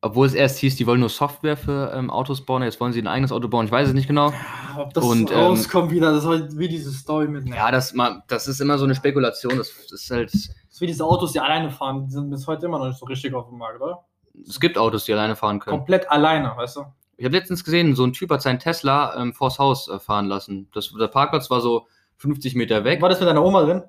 Obwohl 0.01 0.25
es 0.27 0.33
erst 0.33 0.57
hieß, 0.59 0.75
die 0.75 0.85
wollen 0.87 0.99
nur 0.99 1.09
Software 1.09 1.55
für 1.55 1.93
ähm, 1.95 2.09
Autos 2.09 2.41
bauen, 2.45 2.61
jetzt 2.63 2.79
wollen 2.81 2.91
sie 2.91 3.01
ein 3.01 3.07
eigenes 3.07 3.31
Auto 3.31 3.47
bauen, 3.47 3.65
ich 3.67 3.71
weiß 3.71 3.87
es 3.89 3.93
nicht 3.93 4.07
genau. 4.07 4.33
Ob 4.77 4.93
das 4.93 5.03
Und, 5.05 5.31
ähm, 5.31 5.37
rauskommt 5.37 5.91
wieder, 5.91 6.11
das 6.11 6.23
ist 6.23 6.29
halt 6.29 6.57
wie 6.57 6.67
diese 6.67 6.91
Story 6.91 7.27
mit. 7.27 7.47
Ja, 7.47 7.71
das, 7.71 7.93
ma- 7.93 8.21
das 8.27 8.47
ist 8.49 8.59
immer 8.59 8.77
so 8.77 8.83
eine 8.85 8.95
Spekulation. 8.95 9.57
Das, 9.57 9.71
das 9.89 10.01
ist 10.01 10.11
halt. 10.11 10.33
Das 10.33 10.49
ist 10.71 10.81
wie 10.81 10.87
diese 10.87 11.05
Autos, 11.05 11.31
die 11.31 11.39
alleine 11.39 11.69
fahren, 11.69 12.05
die 12.07 12.11
sind 12.11 12.29
bis 12.31 12.47
heute 12.47 12.65
immer 12.65 12.79
noch 12.79 12.87
nicht 12.87 12.97
so 12.99 13.05
richtig 13.05 13.33
auf 13.33 13.47
dem 13.47 13.59
Markt, 13.59 13.79
oder? 13.79 14.03
Es 14.45 14.59
gibt 14.59 14.77
Autos, 14.77 15.05
die 15.05 15.13
alleine 15.13 15.35
fahren 15.37 15.59
können. 15.59 15.77
Komplett 15.77 16.09
alleine, 16.09 16.51
weißt 16.57 16.77
du? 16.77 16.85
Ich 17.17 17.25
habe 17.25 17.35
letztens 17.37 17.63
gesehen, 17.63 17.95
so 17.95 18.03
ein 18.05 18.13
Typ 18.13 18.29
hat 18.31 18.41
seinen 18.41 18.59
Tesla 18.59 19.15
ähm, 19.17 19.33
vors 19.33 19.59
Haus 19.59 19.87
äh, 19.87 19.99
fahren 19.99 20.25
lassen. 20.27 20.67
Das, 20.73 20.91
der 20.99 21.07
Parkplatz 21.07 21.49
war 21.49 21.61
so 21.61 21.87
50 22.17 22.55
Meter 22.55 22.83
weg. 22.83 23.01
War 23.01 23.09
das 23.09 23.19
mit 23.19 23.29
deiner 23.29 23.43
Oma 23.43 23.63
drin? 23.63 23.83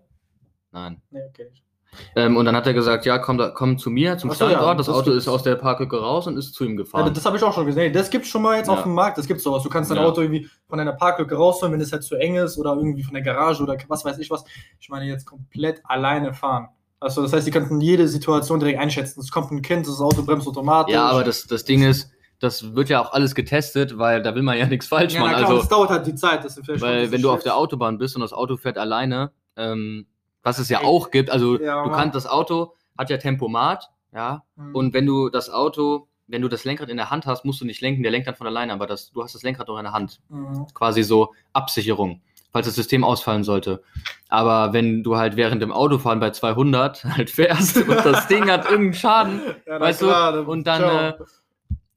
Nein. 0.73 1.01
Nee, 1.11 1.21
okay. 1.29 1.51
Ähm, 2.17 2.37
und 2.37 2.45
dann 2.45 2.57
hat 2.57 2.67
er 2.67 2.75
gesagt, 2.75 3.07
ja, 3.07 3.19
komm, 3.19 3.39
da, 3.39 3.51
komm 3.51 3.79
zu 3.79 3.89
mir, 3.89 4.19
zum 4.19 4.31
Ach 4.31 4.35
so, 4.35 4.45
ja, 4.47 4.51
Standort. 4.51 4.81
das, 4.81 4.87
das 4.87 4.95
Auto 4.97 5.05
gibt's. 5.13 5.19
ist 5.19 5.29
aus 5.29 5.45
der 5.45 5.55
Parklücke 5.55 5.97
raus 6.01 6.27
und 6.27 6.37
ist 6.37 6.53
zu 6.53 6.65
ihm 6.65 6.73
Ja, 6.73 6.77
gefahren. 6.79 7.15
das 7.15 7.25
habe 7.25 7.37
ich 7.37 7.43
auch 7.45 7.55
schon 7.55 7.67
gesehen. 7.67 7.93
Das 7.93 8.11
gibt 8.11 8.27
schon 8.27 8.43
mal 8.43 8.57
jetzt 8.57 8.67
Ja. 8.67 8.73
auf 8.75 8.83
dem 8.83 8.95
Markt. 8.95 9.17
Das 9.17 9.29
gibt 9.29 9.41
sowas. 9.41 9.63
Du 9.63 9.69
kannst 9.69 9.93
dein 9.93 9.99
Ja. 9.99 10.05
Auto 10.05 10.21
irgendwie 10.21 10.49
von 10.69 10.79
deiner 10.79 10.93
Parklücke 10.95 11.37
rausholen, 11.37 11.73
wenn 11.73 11.81
es 11.81 11.93
halt 11.93 12.03
zu 12.03 12.17
eng 12.17 12.35
ist 12.35 12.59
oder 12.59 12.75
irgendwie 12.75 13.05
von 13.05 13.15
der 13.15 13.23
Garage 13.23 13.63
oder 13.63 13.77
was 13.87 14.05
weiß 14.05 14.19
ich 14.19 14.29
was. 14.29 14.45
Ich 14.81 14.89
meine 14.89 15.05
jetzt 15.07 15.25
komplett 15.25 15.83
alleine 15.85 16.35
fahren. 16.35 16.69
Also 16.99 17.23
das 17.23 17.33
heißt, 17.33 17.47
die 17.47 17.53
könnten 17.53 17.81
jede 17.81 18.09
Situation 18.09 18.59
direkt 18.59 18.81
einschätzen. 18.81 19.21
Es 19.21 19.31
kommt 19.31 19.53
ein 19.53 19.63
Kind, 19.63 19.87
das 19.87 20.01
Auto 20.01 20.25
bremst 20.25 20.49
automatisch. 20.49 20.93
ja, 20.95 21.07
aber 21.09 21.23
das, 21.23 21.47
das 21.47 21.65
Ding 21.65 21.83
ist, 21.85 22.11
das 22.45 22.75
wird 22.77 22.89
ja 22.91 23.01
auch 23.03 23.13
alles 23.13 23.35
getestet, 23.35 23.99
weil 23.99 24.23
da 24.23 24.35
will 24.35 24.43
man 24.43 24.57
ja 24.59 24.67
nichts 24.69 24.87
falsch 24.87 25.15
ja, 25.15 25.21
machen. 25.21 25.33
klar, 25.37 25.45
also, 25.49 25.59
das 25.59 25.69
dauert 25.69 25.91
halt 25.91 26.07
die 26.07 26.15
Zeit. 26.15 26.45
Das 26.45 26.55
sind 26.55 26.65
vielleicht 26.65 26.83
Weil 26.83 27.11
wenn 27.11 27.23
du 27.23 27.31
auf 27.31 27.43
der 27.43 27.57
Autobahn 27.57 27.99
bist 27.99 28.15
und 28.15 28.23
das 28.23 28.33
Auto 28.33 28.57
fährt 28.57 28.79
alleine, 28.79 29.33
ähm, 29.57 30.07
was 30.43 30.59
es 30.59 30.69
ja 30.69 30.81
Ey, 30.81 30.85
auch 30.87 31.11
gibt, 31.11 31.31
also 31.31 31.59
ja, 31.61 31.83
du 31.85 31.91
kannst 31.91 32.15
das 32.15 32.27
Auto, 32.27 32.75
hat 32.99 33.11
ja 33.11 33.17
Tempomat, 33.17 33.91
ja, 34.15 34.43
Mhm. 34.57 34.75
und 34.75 34.95
wenn 34.95 35.07
du 35.07 35.29
das 35.31 35.51
Auto, 35.51 36.07
wenn 36.29 36.41
du 36.43 36.49
das 36.49 36.65
Lenkrad 36.65 36.89
in 36.89 36.97
der 36.97 37.11
Hand 37.11 37.27
hast, 37.27 37.45
musst 37.45 37.61
du 37.61 37.65
nicht 37.65 37.81
lenken, 37.81 38.03
der 38.03 38.13
lenkt 38.13 38.29
dann 38.29 38.35
von 38.37 38.47
alleine, 38.47 38.73
aber 38.73 38.87
das, 38.87 39.11
du 39.11 39.23
hast 39.23 39.35
das 39.35 39.43
Lenkrad 39.43 39.67
noch 39.69 39.77
in 39.79 39.85
der 39.85 39.93
Hand. 39.93 40.21
Mhm. 40.29 40.67
Quasi 40.75 41.03
so 41.03 41.33
Absicherung, 41.53 42.23
falls 42.53 42.67
das 42.67 42.75
System 42.77 43.05
ausfallen 43.05 43.43
sollte. 43.45 43.83
Aber 44.29 44.73
wenn 44.73 45.03
du 45.03 45.17
halt 45.17 45.37
während 45.37 45.61
dem 45.63 45.73
Autofahren 45.73 46.21
bei 46.21 46.31
200 46.31 47.05
halt 47.05 47.31
fährst 47.31 47.77
und 47.89 47.89
das 48.05 48.27
Ding 48.29 48.49
hat 48.51 48.65
irgendeinen 48.65 48.95
Schaden, 48.95 49.41
Ja, 49.67 49.81
weißt 49.81 50.03
du, 50.03 50.07
klar, 50.07 50.33
dann- 50.33 50.47
und 50.47 50.67
dann, 50.67 50.83
äh, 50.83 51.13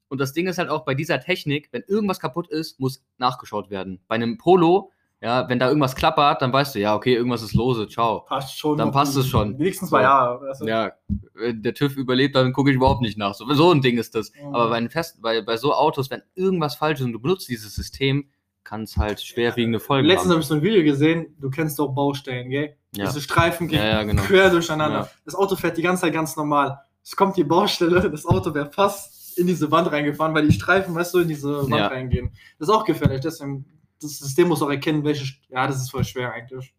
und 0.08 0.18
das 0.20 0.32
Ding 0.32 0.46
ist 0.46 0.58
halt 0.58 0.68
auch 0.70 0.84
bei 0.84 0.94
dieser 0.94 1.20
Technik, 1.20 1.68
wenn 1.72 1.82
irgendwas 1.82 2.20
kaputt 2.20 2.48
ist, 2.48 2.80
muss 2.80 3.02
nachgeschaut 3.18 3.70
werden. 3.70 4.00
Bei 4.08 4.14
einem 4.14 4.38
Polo, 4.38 4.90
ja, 5.20 5.48
wenn 5.48 5.58
da 5.58 5.68
irgendwas 5.68 5.96
klappert, 5.96 6.42
dann 6.42 6.52
weißt 6.52 6.74
du, 6.76 6.78
ja, 6.78 6.94
okay, 6.94 7.14
irgendwas 7.14 7.42
ist 7.42 7.54
lose, 7.54 7.88
ciao. 7.88 8.20
passt 8.20 8.56
schon. 8.56 8.78
dann 8.78 8.92
passt 8.92 9.16
es 9.16 9.26
schon. 9.26 9.58
Wenigstens 9.58 9.90
mal 9.90 10.02
ja. 10.02 10.38
Du? 10.60 10.66
Ja, 10.66 10.92
wenn 11.34 11.60
der 11.62 11.74
TÜV 11.74 11.96
überlebt, 11.96 12.36
dann 12.36 12.52
gucke 12.52 12.70
ich 12.70 12.76
überhaupt 12.76 13.00
nicht 13.00 13.18
nach. 13.18 13.34
So, 13.34 13.52
so 13.52 13.72
ein 13.72 13.82
Ding 13.82 13.98
ist 13.98 14.14
das. 14.14 14.32
Mhm. 14.32 14.54
Aber 14.54 14.70
bei, 14.70 14.76
einem 14.76 14.90
Fest, 14.90 15.20
bei, 15.20 15.42
bei 15.42 15.56
so 15.56 15.74
Autos, 15.74 16.10
wenn 16.10 16.22
irgendwas 16.36 16.76
falsch 16.76 17.00
ist 17.00 17.06
und 17.06 17.12
du 17.12 17.20
benutzt 17.20 17.48
dieses 17.48 17.74
System, 17.74 18.28
kann 18.62 18.82
es 18.82 18.96
halt 18.96 19.20
schwerwiegende 19.20 19.80
Folgen 19.80 20.06
Letztens 20.06 20.26
habe 20.26 20.34
haben. 20.34 20.40
ich 20.42 20.46
so 20.46 20.54
ein 20.54 20.62
Video 20.62 20.84
gesehen, 20.84 21.34
du 21.40 21.50
kennst 21.50 21.78
doch 21.78 21.88
Baustellen, 21.88 22.50
gell? 22.50 22.76
Ja. 22.94 23.06
Diese 23.06 23.20
Streifen 23.22 23.66
gehen 23.66 23.78
Ja, 23.78 23.88
ja, 23.88 24.02
genau. 24.02 24.22
quer 24.22 24.50
durcheinander. 24.50 25.10
Das 25.24 25.34
Auto 25.34 25.56
fährt 25.56 25.78
die 25.78 25.82
ganze 25.82 26.02
Zeit 26.02 26.12
ganz 26.12 26.36
normal. 26.36 26.78
Es 27.02 27.16
kommt 27.16 27.36
die 27.38 27.44
Baustelle, 27.44 28.10
das 28.10 28.26
Auto 28.26 28.52
wäre 28.54 28.70
fast 28.70 29.17
in 29.38 29.46
diese 29.46 29.70
Wand 29.70 29.90
reingefahren, 29.90 30.34
weil 30.34 30.46
die 30.46 30.52
Streifen, 30.54 30.94
weißt 30.94 31.14
du, 31.14 31.18
in 31.20 31.28
diese 31.28 31.62
Wand 31.62 31.70
Ja. 31.70 31.86
reingehen. 31.88 32.30
Das 32.58 32.68
ist 32.68 32.74
auch 32.74 32.84
gefährlich. 32.84 33.20
Deswegen, 33.20 33.64
das 34.02 34.18
System 34.18 34.48
muss 34.48 34.62
auch 34.62 34.70
erkennen, 34.70 35.04
welche. 35.04 35.34
Ja, 35.48 35.66
das 35.66 35.76
ist 35.80 35.90
voll 35.90 36.04
schwer 36.04 36.32
eigentlich. 36.32 36.72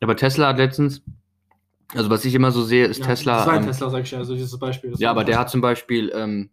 Aber 0.00 0.16
Tesla 0.16 0.48
hat 0.48 0.58
letztens, 0.58 1.02
also 1.94 2.10
was 2.10 2.24
ich 2.24 2.34
immer 2.34 2.50
so 2.52 2.62
sehe, 2.62 2.86
ist 2.86 2.98
ja, 3.00 3.06
Tesla. 3.06 3.36
Das 3.38 3.46
war 3.46 3.54
ein 3.54 3.60
ähm, 3.62 3.66
Tesla, 3.66 3.90
sag 3.90 4.02
ich 4.02 4.10
ja, 4.10 4.18
also 4.18 4.34
dieses 4.34 4.58
Beispiel. 4.58 4.94
Ja, 4.98 5.10
aber 5.10 5.24
der 5.24 5.38
hat 5.38 5.48
zum 5.50 5.60
Beispiel, 5.60 6.12
ähm, 6.14 6.50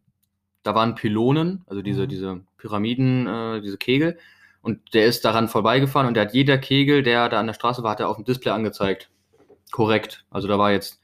da 0.63 0.73
waren 0.75 0.95
Pylonen, 0.95 1.63
also 1.67 1.81
diese, 1.81 2.03
Mhm. 2.03 2.07
diese 2.09 2.41
Pyramiden, 2.57 3.27
äh, 3.27 3.61
diese 3.61 3.77
Kegel, 3.77 4.17
und 4.61 4.93
der 4.93 5.07
ist 5.07 5.25
daran 5.25 5.47
vorbeigefahren 5.49 6.07
und 6.07 6.13
der 6.13 6.25
hat 6.25 6.33
jeder 6.33 6.57
Kegel, 6.59 7.01
der 7.03 7.27
da 7.29 7.39
an 7.39 7.47
der 7.47 7.55
Straße 7.55 7.81
war, 7.83 7.91
hat 7.91 7.99
er 7.99 8.09
auf 8.09 8.17
dem 8.17 8.25
Display 8.25 8.51
angezeigt. 8.51 9.09
korrekt. 9.71 10.25
Also 10.29 10.47
da 10.47 10.59
war 10.59 10.71
jetzt 10.71 10.99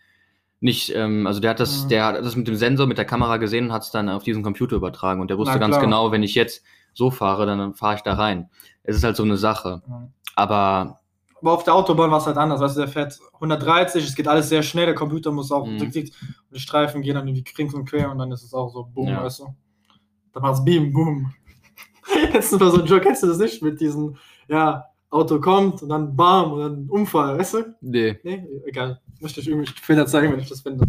nicht, 0.59 0.93
ähm, 0.95 1.27
also 1.27 1.39
der 1.39 1.51
hat 1.51 1.59
das, 1.59 1.83
Mhm. 1.85 1.89
der 1.89 2.05
hat 2.05 2.15
das 2.25 2.35
mit 2.35 2.47
dem 2.47 2.55
Sensor, 2.55 2.87
mit 2.87 2.97
der 2.97 3.05
Kamera 3.05 3.37
gesehen 3.37 3.65
und 3.67 3.71
hat 3.73 3.83
es 3.83 3.91
dann 3.91 4.09
auf 4.09 4.23
diesen 4.23 4.43
Computer 4.43 4.75
übertragen. 4.75 5.21
Und 5.21 5.29
der 5.29 5.37
wusste 5.37 5.59
ganz 5.59 5.79
genau, 5.79 6.11
wenn 6.11 6.23
ich 6.23 6.35
jetzt 6.35 6.63
so 6.93 7.11
fahre, 7.11 7.45
dann 7.45 7.75
fahre 7.75 7.95
ich 7.95 8.01
da 8.01 8.13
rein. 8.15 8.49
Es 8.83 8.95
ist 8.95 9.03
halt 9.03 9.15
so 9.15 9.23
eine 9.23 9.37
Sache. 9.37 9.81
Ja. 9.87 10.07
Aber 10.35 10.99
Aber 11.39 11.51
auf 11.53 11.63
der 11.63 11.75
Autobahn 11.75 12.09
war 12.09 12.17
es 12.17 12.25
halt 12.25 12.37
anders. 12.37 12.59
Weißt 12.59 12.75
du, 12.77 12.79
der 12.81 12.89
fährt 12.89 13.19
130, 13.39 14.03
es 14.03 14.15
geht 14.15 14.27
alles 14.27 14.49
sehr 14.49 14.63
schnell, 14.63 14.87
der 14.87 14.95
Computer 14.95 15.31
muss 15.31 15.51
auch 15.51 15.67
Mhm. 15.67 15.91
die 15.91 16.11
Streifen 16.53 17.03
gehen 17.03 17.13
dann 17.13 17.27
irgendwie 17.27 17.43
krings 17.43 17.75
und 17.75 17.85
quer 17.87 18.09
und 18.09 18.17
dann 18.17 18.31
ist 18.31 18.41
es 18.43 18.55
auch 18.55 18.69
so 18.73 18.83
boom, 18.91 19.09
Ja. 19.09 19.23
weißt 19.23 19.41
du. 19.41 19.55
Dann 20.33 20.41
macht's 20.41 20.63
beam, 20.65 20.91
boom. 20.91 21.31
Jetzt 22.33 22.51
ist 22.51 22.59
mal 22.59 22.71
so 22.71 22.79
ein 22.81 22.87
Joke, 22.87 23.01
kennst 23.01 23.21
du 23.21 23.27
das 23.27 23.37
nicht? 23.37 23.61
Mit 23.61 23.79
diesem, 23.79 24.15
ja, 24.47 24.85
Auto 25.09 25.39
kommt 25.39 25.81
und 25.81 25.89
dann 25.89 26.15
bam 26.15 26.53
und 26.53 26.59
dann 26.59 26.89
Unfall, 26.89 27.37
weißt 27.37 27.53
du? 27.53 27.75
nee. 27.81 28.19
Nee, 28.23 28.45
egal. 28.65 28.99
Möchte 29.19 29.39
ich 29.39 29.47
irgendwie 29.47 29.67
später 29.67 30.05
zeigen, 30.05 30.33
wenn 30.33 30.39
ich 30.39 30.49
das 30.49 30.61
finde. 30.61 30.85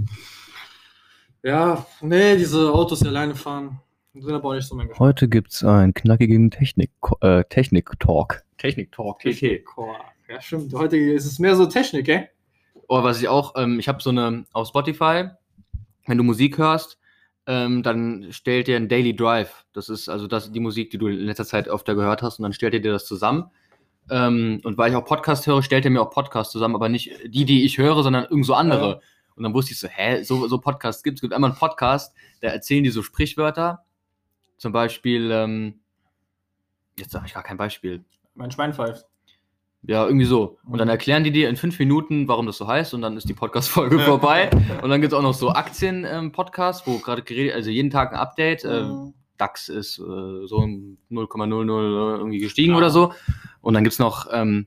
Ja, 1.43 1.87
nee, 2.01 2.37
diese 2.37 2.73
Autos, 2.73 3.01
die 3.01 3.09
alleine 3.09 3.35
fahren, 3.35 3.81
sind 4.15 4.35
aber 4.35 4.49
auch 4.49 4.55
nicht 4.55 4.67
so 4.67 4.75
mein 4.75 4.89
Geschmack. 4.89 5.07
Heute 5.07 5.29
gibt's 5.29 5.65
einen 5.65 5.95
knackigen 5.95 6.51
Technik, 6.51 6.91
äh, 7.21 7.45
Technik-Talk. 7.45 8.43
Technik-Talk, 8.59 9.21
TT. 9.21 9.65
Ja, 10.29 10.41
stimmt. 10.41 10.75
Heute 10.75 10.97
ist 10.97 11.25
es 11.25 11.39
mehr 11.39 11.55
so 11.55 11.67
Technik, 11.67 12.09
ey. 12.09 12.29
Oh, 12.89 13.03
was 13.03 13.21
ich 13.21 13.29
auch, 13.29 13.55
ähm, 13.57 13.79
ich 13.79 13.89
habe 13.89 14.03
so 14.03 14.11
eine 14.11 14.47
auf 14.53 14.69
Spotify, 14.69 15.31
wenn 16.07 16.19
du 16.19 16.25
Musik 16.25 16.59
hörst, 16.59 16.99
ähm, 17.47 17.83
dann 17.83 18.27
stellt 18.31 18.67
dir 18.67 18.77
ein 18.77 18.89
Daily 18.89 19.15
Drive. 19.15 19.65
Das 19.73 19.89
ist 19.89 20.09
also 20.09 20.27
das, 20.27 20.53
die 20.53 20.61
Musik, 20.61 20.91
die 20.91 20.99
du 20.99 21.07
in 21.07 21.21
letzter 21.21 21.47
Zeit 21.47 21.69
öfter 21.69 21.95
gehört 21.95 22.23
hast, 22.23 22.39
und 22.39 22.43
dann 22.43 22.53
stellt 22.53 22.75
dir 22.75 22.93
das 22.93 23.07
zusammen. 23.07 23.51
Ähm, 24.11 24.61
und 24.65 24.79
weil 24.79 24.91
ich 24.91 24.97
auch 24.97 25.05
Podcast 25.05 25.47
höre, 25.47 25.63
stellt 25.63 25.85
er 25.85 25.91
mir 25.91 26.01
auch 26.01 26.11
Podcasts 26.11 26.53
zusammen, 26.53 26.75
aber 26.75 26.89
nicht 26.89 27.11
die, 27.27 27.45
die 27.45 27.65
ich 27.65 27.79
höre, 27.79 28.03
sondern 28.03 28.25
irgend 28.25 28.47
so 28.47 28.55
andere. 28.55 28.89
Ja. 28.89 29.01
Und 29.37 29.43
dann 29.45 29.55
wusste 29.55 29.73
ich 29.73 29.79
so, 29.79 29.89
hä, 29.89 30.23
so, 30.23 30.49
so 30.49 30.59
Podcasts 30.59 31.03
gibt 31.03 31.15
es. 31.15 31.19
Es 31.19 31.23
gibt 31.23 31.33
einmal 31.33 31.51
einen 31.51 31.59
Podcast, 31.59 32.15
da 32.41 32.49
erzählen 32.49 32.83
die 32.83 32.91
so 32.91 33.03
Sprichwörter. 33.03 33.85
Zum 34.57 34.73
Beispiel, 34.73 35.31
ähm, 35.31 35.81
jetzt 36.99 37.13
sage 37.13 37.27
ich 37.27 37.35
gar 37.35 37.45
kein 37.45 37.57
Beispiel. 37.57 38.05
Mein 38.35 38.51
Schwein 38.51 38.75
pfeift. 38.75 39.07
Ja, 39.83 40.05
irgendwie 40.05 40.25
so. 40.25 40.59
Und 40.65 40.79
dann 40.79 40.89
erklären 40.89 41.23
die 41.23 41.31
dir 41.31 41.49
in 41.49 41.55
fünf 41.57 41.79
Minuten, 41.79 42.27
warum 42.27 42.47
das 42.47 42.59
so 42.59 42.67
heißt, 42.67 42.95
und 42.95 43.03
dann 43.03 43.17
ist 43.17 43.29
die 43.29 43.35
Podcast-Folge 43.35 43.99
vorbei. 44.01 44.51
Und 44.83 44.91
dann 44.91 45.01
gibt 45.01 45.13
es 45.13 45.19
auch 45.19 45.23
noch 45.23 45.35
so 45.35 45.51
Aktien-Podcasts, 45.51 46.87
wo 46.87 46.99
gerade 46.99 47.23
geredet, 47.23 47.55
also 47.55 47.71
jeden 47.71 47.91
Tag 47.91 48.13
ein 48.13 48.19
Update. 48.19 48.65
Äh, 48.65 48.83
Mhm. 48.83 49.15
DAX 49.39 49.69
ist 49.69 49.99
äh, 49.99 50.03
so 50.47 50.57
um 50.57 50.99
0,00 51.11 52.19
irgendwie 52.19 52.39
gestiegen 52.39 52.73
Ja. 52.73 52.79
oder 52.79 52.91
so. 52.91 53.13
Und 53.61 53.75
dann 53.75 53.85
gibt 53.85 53.95
es 53.95 53.99
noch 53.99 54.27
ähm, 54.33 54.67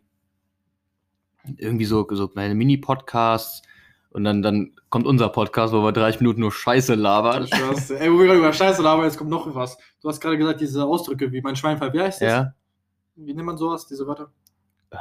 irgendwie 1.57 1.85
so, 1.85 2.07
so 2.11 2.27
kleine 2.27 2.55
Mini-Podcasts. 2.55 3.61
Und 4.09 4.25
dann, 4.25 4.41
dann 4.41 4.73
kommt 4.89 5.05
unser 5.07 5.29
Podcast, 5.29 5.73
wo 5.73 5.83
wir 5.83 5.93
30 5.93 6.19
Minuten 6.19 6.41
nur 6.41 6.51
Scheiße 6.51 6.95
labern. 6.95 7.47
Schwör's 7.47 7.87
dir. 7.87 7.99
Ey, 7.99 8.11
wo 8.11 8.19
wir 8.19 8.25
gerade 8.25 8.39
über 8.39 8.51
Scheiße 8.51 8.81
labern, 8.81 9.05
jetzt 9.05 9.17
kommt 9.17 9.29
noch 9.29 9.53
was. 9.55 9.77
Du 10.01 10.09
hast 10.09 10.19
gerade 10.19 10.37
gesagt, 10.37 10.59
diese 10.59 10.83
Ausdrücke 10.83 11.31
wie 11.31 11.41
mein 11.41 11.55
Schwein. 11.55 11.79
Wie 11.79 12.01
heißt 12.01 12.21
das? 12.21 12.27
Ja. 12.29 12.53
Wie 13.15 13.33
nennt 13.33 13.45
man 13.45 13.57
sowas, 13.57 13.87
diese 13.87 14.05
Wörter? 14.07 14.31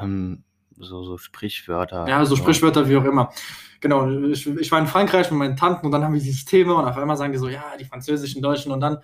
Ähm, 0.01 0.45
so, 0.79 1.03
so 1.03 1.19
Sprichwörter. 1.19 2.07
Ja, 2.09 2.25
so 2.25 2.37
Sprichwörter 2.37 2.89
wie 2.89 2.97
auch 2.97 3.05
immer. 3.05 3.33
Genau, 3.81 4.09
ich, 4.27 4.47
ich 4.47 4.71
war 4.71 4.79
in 4.79 4.87
Frankreich 4.87 5.31
mit 5.31 5.39
meinen 5.39 5.57
Tanten 5.57 5.87
und 5.87 5.93
dann 5.93 6.05
haben 6.05 6.13
wir 6.13 6.21
dieses 6.21 6.45
Thema 6.45 6.79
und 6.79 6.85
auf 6.85 6.97
einmal 6.97 7.17
sagen 7.17 7.33
die 7.33 7.39
so, 7.39 7.49
ja, 7.49 7.65
die 7.79 7.85
französischen, 7.85 8.43
Deutschen 8.43 8.71
und 8.73 8.81
dann 8.81 8.99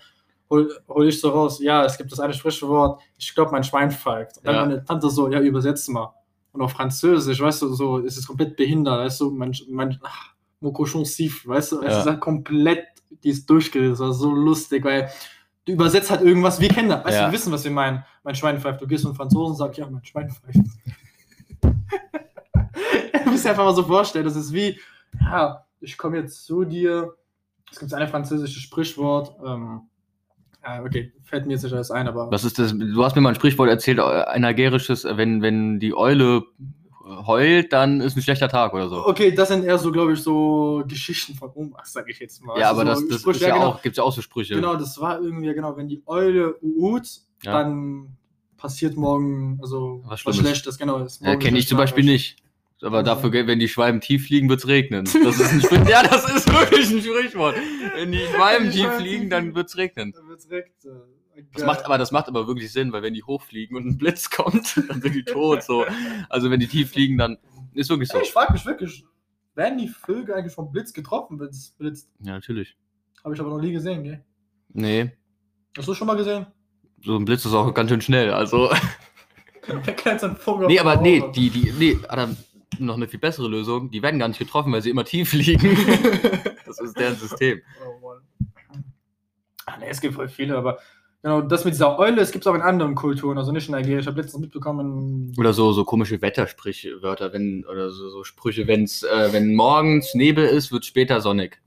hol, 0.50 0.70
hol 0.88 1.09
ich 1.09 1.20
so 1.20 1.30
raus, 1.30 1.61
ja, 1.61 1.85
es 1.85 1.96
gibt 1.98 2.12
das 2.12 2.20
eine 2.20 2.32
Sprichwort, 2.35 3.00
ich 3.18 3.35
glaube, 3.35 3.50
mein 3.52 3.64
Schwein 3.64 3.90
pfeift. 3.90 4.38
Und 4.38 4.46
dann 4.46 4.54
Ja. 4.54 4.61
meine 4.66 4.85
Tante 4.85 5.11
so, 5.11 5.28
ja, 5.30 5.40
übersetz 5.40 5.88
mal. 5.88 6.14
Und 6.52 6.62
auf 6.62 6.72
Französisch, 6.72 7.40
weißt 7.40 7.62
du, 7.62 7.74
so, 7.74 7.98
ist 7.98 8.16
es 8.16 8.26
komplett 8.26 8.56
behindert, 8.56 8.98
weißt 9.00 9.20
du, 9.20 9.30
mein, 9.30 9.54
mein 9.68 9.98
ach, 10.02 10.32
mon 10.61 10.72
cochon 10.72 11.04
siffle, 11.04 11.50
weißt 11.54 11.72
du, 11.72 11.82
es 11.82 11.92
Ja. 11.94 12.00
ist 12.00 12.06
halt 12.06 12.20
komplett, 12.20 12.85
die 13.22 13.28
ist 13.30 13.48
durchgerissen, 13.48 13.90
das 13.92 14.00
war 14.00 14.12
so 14.12 14.30
lustig, 14.35 14.82
weil 14.85 15.11
du 15.66 15.72
übersetzt 15.72 16.11
halt 16.11 16.22
irgendwas, 16.22 16.61
wir 16.61 16.68
kennen 16.68 16.88
das, 16.88 17.04
weißt 17.04 17.18
du, 17.18 17.22
Ja. 17.22 17.28
wir 17.28 17.32
wissen, 17.32 17.52
was 17.52 17.64
wir 17.64 17.70
meinen, 17.72 18.04
mein 18.24 18.35
Schwein 18.35 18.59
pfeift, 18.61 18.80
du 18.80 18.87
gehst 18.87 19.02
zum 19.02 19.14
Franzosen 19.14 19.50
und 19.52 19.56
sagst, 19.56 19.78
ja, 19.78 19.88
mein 19.90 20.04
Schwein 20.04 20.30
pfeift. 20.30 20.59
Du 23.24 23.30
musst 23.32 23.44
dir 23.44 23.50
einfach 23.50 23.64
mal 23.64 23.74
so 23.74 23.82
vorstellen, 23.82 24.24
das 24.24 24.37
ist 24.37 24.52
wie, 24.52 24.78
ja, 25.20 25.64
ich 25.80 25.98
komme 25.98 26.18
jetzt 26.18 26.44
zu 26.44 26.64
dir, 26.64 27.14
es 27.72 27.78
gibt 27.78 27.92
ein 27.92 28.09
französisches 28.09 28.62
Sprichwort, 28.62 29.37
ähm, 29.44 29.82
ja, 30.66 30.83
okay, 30.85 31.12
fällt 31.22 31.46
mir 31.46 31.52
jetzt 31.52 31.62
nicht 31.62 31.72
alles 31.74 31.90
ein, 31.90 32.09
aber 32.09 32.31
Was 32.31 32.44
ist 32.44 32.59
das? 32.59 32.76
Du 32.76 33.05
hast 33.05 33.14
mir 33.14 33.22
mal 33.22 33.31
ein 33.31 33.35
Sprichwort 33.35 33.68
erzählt, 33.68 33.98
äh, 33.98 34.02
ein 34.02 34.44
algerisches, 34.44 35.05
äh, 35.05 35.16
wenn, 35.16 35.42
wenn 35.42 35.79
die 35.81 35.94
Eule 35.94 36.44
heult, 37.26 37.72
dann 37.72 38.00
ist 38.00 38.16
ein 38.16 38.22
schlechter 38.22 38.48
Tag 38.48 38.74
oder 38.74 38.88
so. 38.88 39.07
okay, 39.07 39.31
das 39.33 39.48
sind 39.48 39.64
eher 39.64 39.79
so, 39.79 39.92
glaube 39.92 40.14
ich, 40.14 40.20
so 40.20 40.83
Geschichten 40.88 41.35
von 41.35 41.50
Omas, 41.55 41.92
sag 41.92 42.11
ich 42.11 42.18
jetzt 42.18 42.42
mal. 42.44 42.59
Ja, 42.59 42.70
Also 42.70 42.81
aber 42.81 42.96
so 42.96 43.09
das, 43.09 43.22
das 43.22 43.37
ist 43.37 43.42
ja 43.42 43.55
genau, 43.55 43.66
auch, 43.66 43.83
gibt's 43.83 43.98
ja 43.98 44.05
auch 44.05 44.12
so 44.12 44.22
Sprüche. 44.22 44.55
Genau, 44.57 44.74
das 44.74 45.00
war 45.00 45.20
irgendwie, 45.20 45.52
genau, 45.55 45.76
wenn 45.76 45.87
die 45.88 46.02
Eule 46.07 46.57
uut, 46.62 47.07
Ja. 47.44 47.52
dann 47.52 48.16
passiert 48.57 48.96
morgen, 48.96 49.59
also 49.62 50.02
Was 50.07 50.26
was. 50.26 50.37
Schlechtes, 50.37 50.79
genau. 50.79 50.98
ist 50.98 51.22
Ja, 51.22 51.37
kenne 51.37 51.59
ich 51.59 51.68
zum 51.68 51.79
Beispiel 51.79 52.05
nicht. 52.05 52.37
Aber 52.82 52.98
Also- 52.98 53.14
dafür, 53.14 53.46
wenn 53.46 53.58
die 53.58 53.68
Schwalben 53.68 54.00
tief 54.00 54.26
fliegen, 54.26 54.48
wird's 54.48 54.66
regnen. 54.66 55.04
Das 55.24 55.40
ist 55.40 55.52
ein 55.52 55.60
Sprichwort. 55.60 55.88
ja, 55.88 56.02
das 56.02 56.30
ist 56.30 56.52
wirklich 56.52 56.90
ein 56.90 57.00
Sprichwort. 57.02 57.56
Wenn 57.94 58.12
die 58.12 58.18
Schwalben 58.34 58.70
tief 58.70 58.90
fliegen, 58.92 59.30
dann 59.30 59.54
wird's 59.54 59.76
regnen. 59.76 60.12
Dann 60.12 60.28
wird's 60.28 60.46
äh, 60.46 60.62
Das 61.54 61.64
macht, 61.64 61.84
aber 61.84 61.96
das 61.98 62.12
macht 62.12 62.28
aber 62.28 62.46
wirklich 62.46 62.70
Sinn, 62.72 62.92
weil 62.92 63.02
wenn 63.02 63.14
die 63.14 63.22
hochfliegen 63.22 63.76
und 63.76 63.86
ein 63.86 63.96
Blitz 63.98 64.28
kommt, 64.30 64.76
dann 64.88 65.00
sind 65.00 65.14
die 65.14 65.24
tot. 65.24 65.62
So. 65.62 65.84
Also 66.28 66.50
wenn 66.50 66.60
die 66.60 66.66
tief 66.68 66.90
fliegen, 66.92 67.16
dann 67.18 67.38
ist 67.72 67.88
wirklich 67.90 68.08
so. 68.10 68.18
Ey, 68.18 68.24
ich 68.24 68.32
frage 68.32 68.52
mich 68.52 68.66
wirklich, 68.66 69.04
werden 69.54 69.78
die 69.78 69.88
Vögel 69.88 70.34
eigentlich 70.34 70.52
vom 70.54 70.70
Blitz 70.70 70.92
getroffen, 70.92 71.40
wenn 71.40 71.48
es 71.48 71.70
blitzt? 71.78 72.10
Ja, 72.20 72.32
natürlich. 72.32 72.76
Habe 73.24 73.34
ich 73.34 73.40
aber 73.40 73.50
noch 73.50 73.60
nie 73.60 73.72
gesehen, 73.72 74.04
gell? 74.04 74.22
Nee, 74.72 75.12
Hast 75.78 75.88
du 75.88 75.94
schon 75.94 76.06
mal 76.06 76.16
gesehen? 76.16 76.46
so 77.02 77.16
ein 77.16 77.24
Blitz 77.24 77.44
ist 77.44 77.52
auch 77.54 77.72
ganz 77.72 77.90
schön 77.90 78.00
schnell. 78.02 78.30
Also. 78.32 78.70
Der 79.68 79.94
kleine 79.94 80.18
so 80.18 80.26
ein 80.26 80.36
Vogel 80.36 80.66
Nee, 80.68 80.78
aber 80.78 81.00
nee, 81.00 81.22
die, 81.34 81.50
die, 81.50 81.72
nee, 81.78 81.98
Adam, 82.08 82.36
noch 82.80 82.96
eine 82.96 83.08
viel 83.08 83.20
bessere 83.20 83.48
Lösung. 83.48 83.90
Die 83.90 84.02
werden 84.02 84.18
gar 84.20 84.28
nicht 84.28 84.38
getroffen, 84.38 84.72
weil 84.72 84.82
sie 84.82 84.90
immer 84.90 85.04
tief 85.04 85.30
fliegen. 85.30 85.76
Das 86.66 86.80
ist 86.80 86.98
deren 86.98 87.14
System. 87.16 87.60
Oh 87.86 88.04
Mann. 88.04 88.20
Ah, 89.66 89.76
nee, 89.78 89.86
es 89.88 90.00
gibt 90.00 90.14
voll 90.14 90.28
viele, 90.28 90.56
aber 90.56 90.78
genau, 91.22 91.40
das 91.40 91.64
mit 91.64 91.74
dieser 91.74 91.96
Eule, 91.98 92.20
es 92.20 92.30
gibt 92.32 92.44
es 92.44 92.46
auch 92.48 92.54
in 92.56 92.60
anderen 92.60 92.94
Kulturen, 92.96 93.38
also 93.38 93.52
nicht 93.52 93.68
in 93.68 93.74
Algerien. 93.74 94.00
Ich 94.00 94.06
habe 94.06 94.20
letztens 94.20 94.40
mitbekommen, 94.40 95.32
Oder 95.38 95.52
so, 95.52 95.72
so 95.72 95.84
komische 95.84 96.20
Wettersprichwörter, 96.20 97.32
wenn, 97.32 97.64
oder 97.70 97.90
so, 97.90 98.10
so 98.10 98.24
Sprüche, 98.24 98.66
wenn's, 98.66 99.04
äh, 99.04 99.32
wenn 99.32 99.54
morgens 99.54 100.14
Nebel 100.14 100.44
ist, 100.44 100.72
wird 100.72 100.84
später 100.84 101.20
sonnig. 101.20 101.60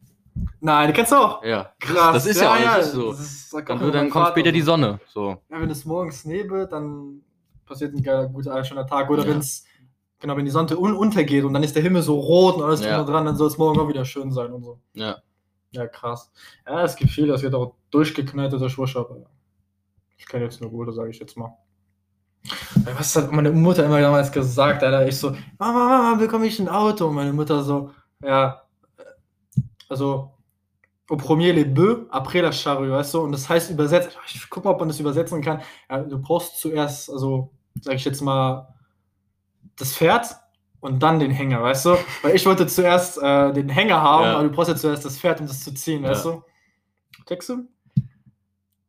nein, 0.60 0.88
die 0.90 0.94
kennst 0.94 1.12
du 1.14 1.16
auch. 1.16 1.44
Ja. 1.44 1.74
Krass. 1.80 2.14
Das 2.14 2.26
ist 2.26 2.42
ja 2.42 2.54
auch- 2.54 2.62
das 2.62 2.88
ist 2.88 2.94
so. 2.94 3.12
das 3.12 3.50
Dann, 3.52 3.68
wird, 3.68 3.82
immer 3.82 3.92
dann 3.92 4.10
kommt 4.10 4.28
später 4.28 4.52
die 4.52 4.62
Sonne. 4.62 5.00
So. 5.08 5.42
Ja, 5.50 5.62
wenn 5.62 5.70
es 5.70 5.86
morgens 5.86 6.26
nebelt, 6.26 6.72
dann 6.72 7.22
passiert 7.66 7.94
ein 7.96 8.04
geiler, 8.04 8.28
guter, 8.28 8.64
schöner 8.64 8.86
Tag. 8.86 9.10
Oder 9.10 9.24
Ja. 9.24 9.30
wenn 9.30 9.40
es, 9.40 9.66
genau, 10.20 10.38
wenn 10.38 10.46
die 10.46 10.52
Sonne 10.52 10.78
un 10.78 10.94
untergeht 10.94 11.44
und 11.44 11.54
dann 11.54 11.64
ist 11.64 11.76
der 11.76 11.84
Himmel 11.84 12.02
so 12.02 12.20
rot 12.20 12.58
und 12.58 12.64
alles 12.64 12.84
Ja. 12.84 13.04
dran, 13.04 13.26
dann 13.26 13.36
soll 13.36 13.48
es 13.48 13.58
morgen 13.58 13.80
auch 13.80 13.88
wieder 13.88 14.06
schön 14.06 14.32
sein 14.32 14.52
und 14.52 14.64
so. 14.64 14.80
Ja. 14.94 15.18
Ja, 15.72 15.88
krass. 15.88 16.32
Ja, 16.68 16.84
es 16.84 16.96
gibt 16.96 17.12
viel, 17.12 17.28
das 17.28 17.42
wird 17.44 17.54
auch 17.54 17.76
durchgeknallt 17.92 18.54
durch 18.54 18.78
Wusch, 18.78 18.96
aber 18.96 19.18
ich 20.18 20.26
kenne 20.26 20.46
jetzt 20.46 20.62
nur 20.62 20.72
gute, 20.72 20.92
sage 20.94 21.12
ich 21.12 21.20
jetzt 21.20 21.38
mal. 21.38 21.56
Was 22.98 23.16
hat 23.16 23.32
meine 23.32 23.52
Mutter 23.52 23.86
immer 23.86 24.02
damals 24.02 24.32
gesagt, 24.32 24.84
Alter? 24.84 25.08
Ich 25.08 25.18
so, 25.18 25.32
Mama, 25.60 25.88
Mama, 25.88 26.16
bekomme 26.16 26.48
ich 26.48 26.60
ein 26.60 26.70
Auto? 26.70 27.08
Und 27.08 27.16
meine 27.16 27.34
Mutter 27.34 27.62
so, 27.64 27.92
ja, 28.24 28.62
also, 29.90 30.32
au 31.10 31.18
premier 31.18 31.52
les 31.52 31.66
bœufs, 31.66 32.08
après 32.12 32.42
la 32.42 32.52
charrue, 32.52 32.92
weißt 32.92 33.14
du? 33.14 33.22
Und 33.22 33.32
das 33.32 33.50
heißt 33.50 33.72
übersetzt, 33.72 34.18
ich 34.28 34.50
guck 34.50 34.64
mal, 34.66 34.72
ob 34.72 34.80
man 34.80 34.88
das 34.90 35.00
übersetzen 35.00 35.42
kann. 35.42 35.62
Ja, 35.90 36.00
du 36.04 36.20
brauchst 36.20 36.60
zuerst, 36.60 37.10
also, 37.12 37.52
sag 37.82 37.96
ich 37.96 38.06
jetzt 38.06 38.22
mal, 38.22 38.68
das 39.80 39.96
Pferd 39.96 40.36
und 40.80 41.02
dann 41.02 41.20
den 41.20 41.32
Hänger, 41.32 41.62
weißt 41.62 41.86
du? 41.86 41.98
Weil 42.22 42.36
ich 42.36 42.46
wollte 42.46 42.68
zuerst 42.68 43.18
äh, 43.22 43.52
den 43.54 43.70
Hänger 43.70 44.02
haben, 44.02 44.24
Ja. 44.26 44.34
aber 44.36 44.44
du 44.44 44.52
brauchst 44.52 44.70
ja 44.70 44.76
zuerst 44.76 45.06
das 45.06 45.18
Pferd, 45.18 45.40
um 45.42 45.48
das 45.48 45.64
zu 45.64 45.74
ziehen, 45.74 46.04
weißt 46.04 46.26
Ja. 46.26 46.32
du? 46.32 46.44
Checkst 47.28 47.50
du? 47.50 47.68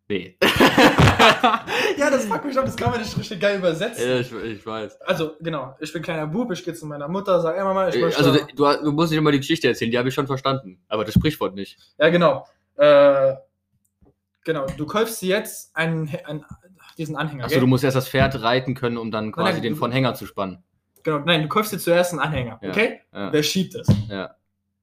Nee. 0.08 0.36
ja, 1.96 2.10
das 2.10 2.24
fuckt 2.24 2.44
mich 2.44 2.58
ab, 2.58 2.64
das 2.64 2.76
kann 2.76 2.90
man 2.90 3.00
nicht 3.00 3.16
richtig 3.16 3.40
geil 3.40 3.58
übersetzen. 3.58 4.08
ja, 4.08 4.18
ich, 4.18 4.32
ich 4.32 4.66
weiß. 4.66 5.00
Also, 5.02 5.36
genau, 5.40 5.76
ich 5.78 5.92
bin 5.92 6.02
kleiner 6.02 6.26
Bub, 6.26 6.50
ich 6.50 6.64
gehe 6.64 6.74
zu 6.74 6.84
meiner 6.86 7.06
Mutter, 7.06 7.40
sag, 7.40 7.56
ey 7.56 7.62
Mama, 7.62 7.88
ich 7.88 8.00
möchte... 8.00 8.18
Also, 8.18 8.32
du, 8.56 8.84
du 8.84 8.92
musst 8.92 9.10
nicht 9.10 9.18
immer 9.18 9.30
die 9.30 9.38
Geschichte 9.38 9.68
erzählen, 9.68 9.90
die 9.92 9.98
habe 9.98 10.08
ich 10.08 10.14
schon 10.14 10.26
verstanden. 10.26 10.80
Aber 10.88 11.04
das 11.04 11.14
Sprichwort 11.14 11.54
nicht. 11.54 11.78
ja, 11.98 12.08
genau. 12.08 12.44
Äh, 12.76 13.34
genau, 14.44 14.66
du 14.76 14.86
kaufst 14.86 15.22
dir 15.22 15.28
jetzt 15.28 15.76
einen, 15.76 16.08
einen, 16.24 16.44
diesen 16.98 17.14
Anhänger, 17.14 17.46
gell? 17.46 17.60
du 17.60 17.66
musst 17.68 17.84
erst 17.84 17.96
das 17.96 18.08
Pferd 18.08 18.42
reiten 18.42 18.74
können, 18.74 18.96
um 18.96 19.10
dann 19.12 19.30
quasi 19.30 19.54
nein, 19.54 19.62
den 19.62 19.76
von 19.76 19.92
Hänger 19.92 20.14
zu 20.14 20.26
spannen. 20.26 20.64
Genau, 21.02 21.18
nein, 21.20 21.42
du 21.42 21.48
kaufst 21.48 21.72
dir 21.72 21.78
zuerst 21.78 22.12
einen 22.12 22.20
Anhänger, 22.20 22.58
Ja. 22.62 22.70
okay? 22.70 23.00
Ja. 23.12 23.32
Wer 23.32 23.42
schiebt 23.42 23.74
es? 23.74 23.86
Ja. 24.08 24.34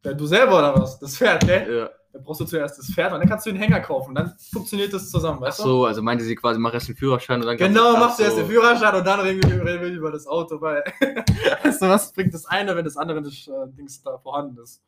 Du 0.03 0.25
selber 0.25 0.57
oder 0.59 0.81
was? 0.81 0.99
Das 0.99 1.17
Pferd, 1.17 1.45
gell? 1.45 1.77
Ja. 1.79 1.89
Dann 2.13 2.23
brauchst 2.23 2.39
du 2.41 2.45
zuerst 2.45 2.79
das 2.79 2.87
Pferd 2.87 3.11
und 3.13 3.19
dann 3.19 3.27
kannst 3.29 3.45
du 3.45 3.51
den 3.51 3.61
Hänger 3.61 3.79
kaufen. 3.81 4.15
Dann 4.15 4.33
funktioniert 4.51 4.91
das 4.93 5.09
zusammen, 5.11 5.39
Ach 5.41 5.47
weißt 5.47 5.59
du? 5.59 5.63
so, 5.63 5.85
also 5.85 6.01
meinte 6.01 6.23
sie 6.23 6.35
quasi, 6.35 6.59
mach 6.59 6.73
erst 6.73 6.87
den 6.87 6.95
Führerschein 6.95 7.41
und 7.41 7.47
dann 7.47 7.57
kannst 7.57 7.75
Genau, 7.75 7.93
du- 7.93 7.99
machst 7.99 8.19
du 8.19 8.23
Ach 8.23 8.27
erst 8.27 8.37
so. 8.37 8.43
den 8.43 8.49
Führerschein 8.51 8.95
und 8.95 9.05
dann 9.05 9.19
reden 9.19 9.43
wir, 9.43 9.65
reden 9.65 9.81
wir 9.81 9.89
über 9.89 10.11
das 10.11 10.25
Auto, 10.25 10.59
weil 10.61 10.83
weißt 11.63 11.81
du, 11.81 11.87
was 11.89 12.13
bringt 12.13 12.33
das 12.33 12.45
eine, 12.45 12.75
wenn 12.75 12.85
das 12.85 12.95
andere 12.97 13.21
nicht 13.21 13.47
äh, 13.49 13.51
Dings 13.77 14.01
da 14.01 14.17
vorhanden 14.17 14.57
ist. 14.63 14.81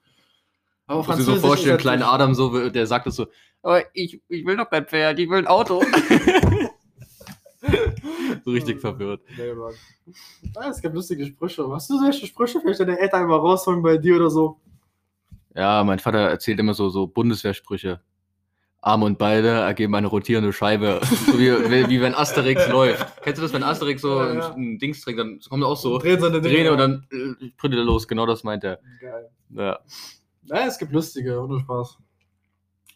Aber 0.88 1.00
Muss 1.00 1.08
dir 1.08 1.12
so 1.14 1.24
Französisch 1.34 1.42
vorstellen, 1.48 1.78
natürlich- 1.78 2.06
Adam 2.06 2.34
so, 2.34 2.70
der 2.70 2.88
sagt 2.88 3.06
es 3.08 3.16
so, 3.16 3.28
aber 3.62 3.84
ich, 3.94 4.22
ich 4.30 4.46
will 4.46 4.56
doch 4.58 4.70
kein 4.70 4.86
Pferd, 4.88 5.20
ich 5.20 5.30
will 5.30 5.40
ein 5.40 5.48
Auto. 5.48 5.84
so 8.46 8.52
richtig 8.52 8.80
verwirrt. 8.80 9.22
Nee, 9.38 9.54
Mann. 9.54 9.74
Ah, 10.56 10.70
es 10.70 10.82
gibt 10.82 10.96
lustige 10.96 11.26
Sprüche. 11.26 11.68
Hast 11.72 11.90
du 11.90 11.98
solche 11.98 12.26
Sprüche 12.26 12.60
vielleicht 12.62 12.80
deine 12.80 13.00
Eltern 13.00 13.24
immer 13.24 13.38
rausholen 13.38 13.82
bei 13.82 13.98
dir 13.98 14.16
oder 14.16 14.30
so? 14.30 14.60
Ja, 15.56 15.84
mein 15.84 16.00
Vater 16.00 16.20
erzählt 16.20 16.60
immer 16.60 16.74
so, 16.74 16.90
so 16.90 17.08
Bundeswehrsprüche. 17.08 18.02
Arme 18.82 19.06
und 19.06 19.18
Beine 19.18 19.48
ergeben 19.48 19.94
eine 19.96 20.08
rotierende 20.08 20.54
Scheibe. 20.54 21.02
So 21.26 21.38
wie, 21.38 21.52
wie, 21.52 21.90
wie 21.90 22.02
wenn 22.02 22.16
Asterix 22.16 22.68
läuft. 22.70 23.22
Kennst 23.22 23.40
du 23.40 23.44
das, 23.44 23.54
wenn 23.54 23.64
Asterix 23.64 24.02
so 24.02 24.20
Ja, 24.22 24.34
ja. 24.34 24.54
ein, 24.54 24.80
Dings 24.80 25.02
trägt, 25.02 25.20
dann 25.20 25.40
kommt 25.50 25.64
er 25.64 25.68
auch 25.68 25.78
so, 25.78 25.98
Drehen 25.98 26.20
seine 26.20 26.42
Träne 26.42 26.72
und 26.72 26.78
dann 26.78 27.06
äh, 27.12 27.68
er 27.76 27.84
los. 27.84 28.08
Genau 28.08 28.26
das 28.26 28.44
meint 28.44 28.64
er. 28.64 28.80
Geil. 29.02 29.30
Ja. 29.50 29.80
Ja, 30.44 30.66
es 30.66 30.80
gibt 30.80 30.92
lustige, 30.94 31.42
ohne 31.42 31.60
Spaß. 31.60 31.98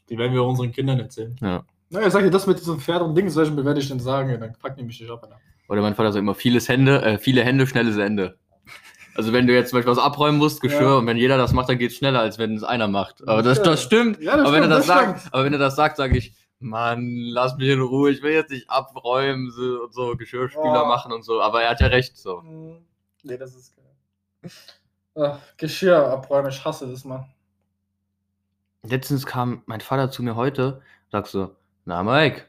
Die 0.09 0.17
werden 0.17 0.33
wir 0.33 0.43
unseren 0.43 0.71
Kindern 0.71 0.99
erzählen. 0.99 1.35
ja. 1.41 1.63
Na, 1.93 2.07
ich 2.07 2.11
sag 2.11 2.23
dir 2.23 2.31
das 2.31 2.47
mit 2.47 2.59
diesem 2.59 2.79
Pferd 2.79 3.03
und 3.03 3.13
Dings, 3.15 3.35
welchen 3.35 3.63
werde 3.63 3.79
ich 3.79 3.87
denn 3.87 3.99
sagen? 3.99 4.39
Dann 4.39 4.55
fuck 4.55 4.75
nämlich 4.77 4.99
nicht 4.99 5.11
ab, 5.11 5.21
Alter. 5.23 5.39
Oder 5.69 5.81
mein 5.83 5.93
Vater 5.93 6.11
sagt 6.11 6.21
immer, 6.21 6.33
vieles 6.33 6.67
Hände, 6.67 7.01
äh, 7.03 7.17
viele 7.19 7.43
Hände, 7.43 7.67
schnelles 7.67 7.97
Ende. 7.97 8.37
Also 9.15 9.31
wenn 9.31 9.45
du 9.45 9.53
jetzt 9.53 9.69
zum 9.69 9.77
Beispiel 9.77 9.91
was 9.91 9.99
abräumen 9.99 10.39
musst, 10.39 10.59
Geschirr, 10.59 10.81
Ja. 10.81 10.95
und 10.95 11.05
wenn 11.05 11.17
jeder 11.17 11.37
das 11.37 11.53
macht, 11.53 11.69
dann 11.69 11.77
geht 11.77 11.91
es 11.91 11.97
schneller, 11.97 12.19
als 12.21 12.39
wenn 12.39 12.55
es 12.55 12.63
einer 12.63 12.87
macht. 12.87 13.21
Aber 13.27 13.43
das, 13.43 13.61
das 13.61 13.83
stimmt. 13.83 14.19
Ja, 14.19 14.35
das 14.37 14.47
aber, 14.47 14.53
wenn 14.53 14.63
stimmt, 14.63 14.71
er 14.73 14.77
das 14.77 14.87
das 14.87 14.87
sagt, 14.87 15.19
stimmt. 15.19 15.33
aber 15.35 15.43
wenn 15.45 15.53
er 15.53 15.59
das 15.59 15.75
sagt, 15.75 15.97
sage 15.97 16.17
ich, 16.17 16.33
Mann, 16.59 17.07
lass 17.27 17.55
mich 17.57 17.69
in 17.69 17.79
Ruhe, 17.81 18.09
ich 18.09 18.23
will 18.23 18.31
jetzt 18.33 18.49
nicht 18.49 18.67
abräumen 18.71 19.51
so, 19.51 19.83
und 19.83 19.93
so 19.93 20.15
Geschirrspüler 20.17 20.83
Oh. 20.85 20.87
machen 20.87 21.11
und 21.11 21.23
so. 21.23 21.41
Aber 21.41 21.61
er 21.61 21.69
hat 21.71 21.79
ja 21.81 21.87
recht. 21.87 22.17
So. 22.17 22.41
Mhm. 22.41 22.77
Nee, 23.21 23.37
das 23.37 23.53
ist 23.55 23.75
geil. 23.75 24.51
Ach, 25.15 25.37
Geschirr 25.57 26.07
abräumen, 26.07 26.49
ich 26.49 26.65
hasse 26.65 26.87
das, 26.89 27.05
Mann. 27.05 27.25
Letztens 28.81 29.25
kam 29.27 29.61
mein 29.67 29.81
Vater 29.81 30.09
zu 30.09 30.23
mir 30.23 30.35
heute, 30.35 30.81
sagt 31.11 31.27
so, 31.27 31.55
na 31.85 32.03
Mike, 32.03 32.43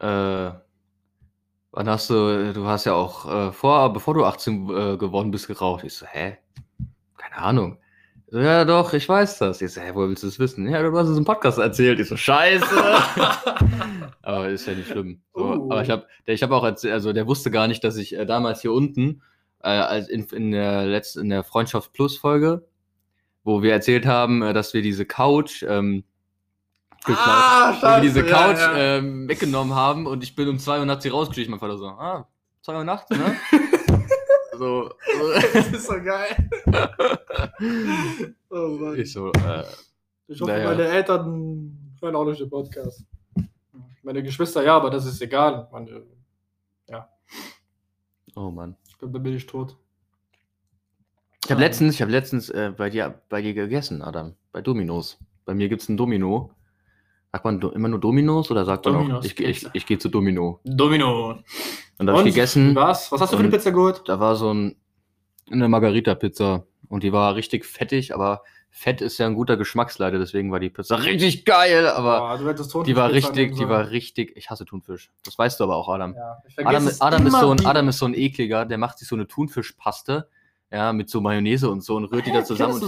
äh, 0.00 0.50
wann 1.72 1.88
hast 1.88 2.10
du, 2.10 2.52
du 2.52 2.66
hast 2.66 2.84
ja 2.84 2.94
auch 2.94 3.48
äh, 3.48 3.52
vor, 3.52 3.92
bevor 3.92 4.14
du 4.14 4.24
18 4.24 4.68
äh, 4.68 4.96
geworden 4.96 5.30
bist, 5.30 5.46
geraucht. 5.46 5.84
Ich 5.84 5.94
so, 5.94 6.06
hä? 6.06 6.38
Keine 7.16 7.36
Ahnung. 7.36 7.78
So, 8.28 8.40
ja 8.40 8.64
doch, 8.64 8.92
ich 8.92 9.08
weiß 9.08 9.38
das. 9.38 9.62
Ich 9.62 9.72
so, 9.72 9.80
hä, 9.80 9.90
woher 9.94 10.08
willst 10.08 10.22
du 10.22 10.26
das 10.26 10.38
wissen? 10.38 10.68
Ja, 10.68 10.82
du 10.82 10.96
hast 10.96 11.08
es 11.08 11.18
im 11.18 11.24
Podcast 11.24 11.58
erzählt. 11.58 12.00
Ich 12.00 12.08
so, 12.08 12.16
scheiße. 12.16 12.66
aber 14.22 14.48
ist 14.48 14.66
ja 14.66 14.74
nicht 14.74 14.88
schlimm. 14.88 15.20
So, 15.34 15.40
Uh. 15.44 15.70
Aber 15.70 15.82
ich 15.82 15.90
habe 15.90 16.06
ich 16.24 16.42
hab 16.42 16.50
auch 16.50 16.64
erzählt, 16.64 16.94
also 16.94 17.12
der 17.12 17.26
wusste 17.26 17.50
gar 17.50 17.68
nicht, 17.68 17.84
dass 17.84 17.96
ich 17.96 18.16
äh, 18.16 18.26
damals 18.26 18.62
hier 18.62 18.72
unten, 18.72 19.22
äh, 19.62 19.68
als 19.68 20.08
in, 20.08 20.24
in 20.26 20.50
der 20.50 20.86
letzten, 20.86 21.20
in 21.20 21.28
der 21.28 21.44
Freundschaft 21.44 21.92
Plus 21.92 22.16
Folge, 22.16 22.66
wo 23.44 23.62
wir 23.62 23.72
erzählt 23.72 24.06
haben, 24.06 24.42
äh, 24.42 24.52
dass 24.52 24.74
wir 24.74 24.82
diese 24.82 25.06
Couch 25.06 25.64
ähm, 25.68 26.04
geklaut, 27.06 27.26
Ah, 27.26 27.78
wir 27.80 28.00
diese 28.02 28.20
scheiße, 28.20 28.30
ja, 28.30 28.46
Couch 28.46 28.58
ja. 28.58 28.76
Ähm, 28.98 29.28
weggenommen 29.28 29.74
haben 29.74 30.06
und 30.06 30.22
ich 30.22 30.34
bin 30.34 30.48
um 30.48 30.58
2 30.58 30.80
Uhr 30.80 30.86
nachts 30.86 31.04
hier 31.04 31.12
rausgeschlichen. 31.12 31.50
Mein 31.50 31.60
Vater 31.60 31.78
so, 31.78 31.86
ah, 31.86 32.28
2 32.62 32.76
Uhr 32.76 32.84
nachts, 32.84 33.10
ne? 33.10 33.36
so, 34.58 34.90
das 35.54 35.68
ist 35.68 35.86
so 35.86 35.94
geil. 36.02 36.48
Oh 38.50 38.68
Mann. 38.78 38.98
ich 38.98 39.12
so, 39.12 39.30
äh, 39.32 39.64
Ich 40.28 40.40
hoffe, 40.40 40.50
Naja. 40.52 40.68
meine 40.70 40.84
Eltern 40.84 41.94
hören 42.00 42.16
auch 42.16 42.24
nicht 42.24 42.40
den 42.40 42.48
Podcast. 42.50 43.04
Meine 44.02 44.22
Geschwister 44.22 44.62
ja, 44.62 44.76
aber 44.76 44.90
das 44.90 45.04
ist 45.06 45.20
egal. 45.20 45.68
Meine, 45.72 46.02
oh 48.34 48.50
Mann. 48.50 48.76
ich 48.88 48.98
glaube, 48.98 49.12
da 49.14 49.18
bin 49.18 49.34
ich 49.34 49.46
tot. 49.46 49.76
Ich 51.44 51.50
habe 51.50 51.60
letztens, 51.60 51.94
ich 51.94 52.02
habe 52.02 52.10
letztens 52.10 52.50
äh, 52.50 52.72
bei 52.76 52.90
dir, 52.90 53.20
bei 53.28 53.40
dir 53.40 53.54
gegessen, 53.54 54.02
Adam, 54.02 54.34
bei 54.52 54.60
Dominos. 54.62 55.18
Bei 55.44 55.54
mir 55.54 55.68
gibt's 55.68 55.88
ein 55.88 55.96
Domino. 55.96 56.50
Sagt 57.36 57.44
man 57.44 57.60
immer 57.60 57.88
nur 57.88 58.00
Dominos 58.00 58.50
oder 58.50 58.64
sagt 58.64 58.86
man 58.86 58.94
auch, 58.94 59.00
Dominos, 59.00 59.26
ich, 59.26 59.38
ich, 59.38 59.68
ich 59.74 59.84
gehe 59.84 59.98
zu 59.98 60.08
Domino. 60.08 60.60
Domino. 60.64 61.38
Und 61.98 62.06
da 62.06 62.14
habe 62.14 62.26
ich 62.26 62.34
gegessen. 62.34 62.74
Was? 62.74 63.12
Was 63.12 63.20
hast 63.20 63.34
du 63.34 63.36
für 63.36 63.42
eine 63.42 63.52
Pizza 63.52 63.72
geholt? 63.72 64.00
Da 64.06 64.18
war 64.18 64.36
so 64.36 64.54
ein, 64.54 64.76
eine 65.50 65.68
Margarita-Pizza 65.68 66.64
und 66.88 67.02
die 67.02 67.12
war 67.12 67.34
richtig 67.34 67.66
fettig, 67.66 68.14
aber 68.14 68.40
Fett 68.70 69.02
ist 69.02 69.18
ja 69.18 69.26
ein 69.26 69.34
guter 69.34 69.58
Geschmacksleiter, 69.58 70.18
deswegen 70.18 70.50
war 70.50 70.60
die 70.60 70.70
Pizza 70.70 71.02
richtig 71.04 71.44
geil, 71.44 71.86
aber 71.88 72.38
Boah, 72.38 72.84
die 72.84 72.96
war 72.96 73.10
richtig, 73.10 73.54
die 73.54 73.68
war 73.68 73.90
richtig, 73.90 74.34
ich 74.34 74.48
hasse 74.48 74.64
Thunfisch. 74.64 75.10
Das 75.22 75.36
weißt 75.36 75.60
du 75.60 75.64
aber 75.64 75.76
auch, 75.76 75.90
Adam. 75.90 76.14
Ja, 76.14 76.38
Adam, 76.64 76.88
Adam, 77.00 77.26
ist 77.26 77.38
so 77.38 77.50
ein, 77.50 77.58
wieder. 77.58 77.68
Adam 77.68 77.88
ist 77.88 77.98
so 77.98 78.06
ein 78.06 78.14
ekliger, 78.14 78.64
der 78.64 78.78
macht 78.78 78.98
sich 78.98 79.08
so 79.08 79.14
eine 79.14 79.26
Thunfischpaste, 79.26 80.30
ja, 80.72 80.94
mit 80.94 81.10
so 81.10 81.20
Mayonnaise 81.20 81.68
und 81.68 81.84
so 81.84 81.96
und 81.96 82.06
rührt 82.06 82.24
die 82.24 82.32
da 82.32 82.44
zusammen. 82.44 82.80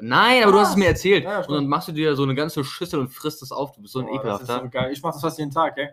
Nein, 0.00 0.42
aber 0.42 0.52
du 0.52 0.58
hast 0.58 0.68
es 0.68 0.72
Was? 0.74 0.78
mir 0.78 0.86
erzählt. 0.88 1.24
Ja, 1.24 1.40
ja, 1.40 1.46
und 1.46 1.54
dann 1.54 1.66
machst 1.66 1.88
du 1.88 1.92
dir 1.92 2.14
so 2.16 2.22
eine 2.22 2.34
ganze 2.34 2.62
Schüssel 2.64 3.00
und 3.00 3.08
frisst 3.08 3.42
es 3.42 3.52
auf. 3.52 3.72
Du 3.72 3.82
bist 3.82 3.92
so 3.94 4.00
ein 4.00 4.06
das 4.06 4.14
ist 4.14 4.20
ekelhafter. 4.20 4.60
so 4.64 4.68
geil. 4.70 4.92
Ich 4.92 5.02
mach 5.02 5.12
das 5.12 5.20
fast 5.20 5.38
jeden 5.38 5.50
Tag, 5.50 5.76
ey. 5.78 5.88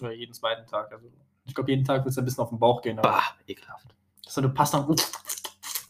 Oder 0.00 0.12
jeden 0.12 0.32
zweiten 0.34 0.66
Tag. 0.66 0.92
Also, 0.92 1.06
ich 1.44 1.54
glaube, 1.54 1.70
jeden 1.70 1.84
Tag 1.84 2.04
wird 2.04 2.12
es 2.12 2.18
ein 2.18 2.24
bisschen 2.24 2.42
auf 2.42 2.48
den 2.50 2.58
Bauch 2.58 2.82
gehen. 2.82 2.98
Aber 2.98 3.10
Bah, 3.10 3.22
ekelhaft. 3.46 3.86
so 4.26 4.40
eine 4.40 4.50
Pasta. 4.50 4.86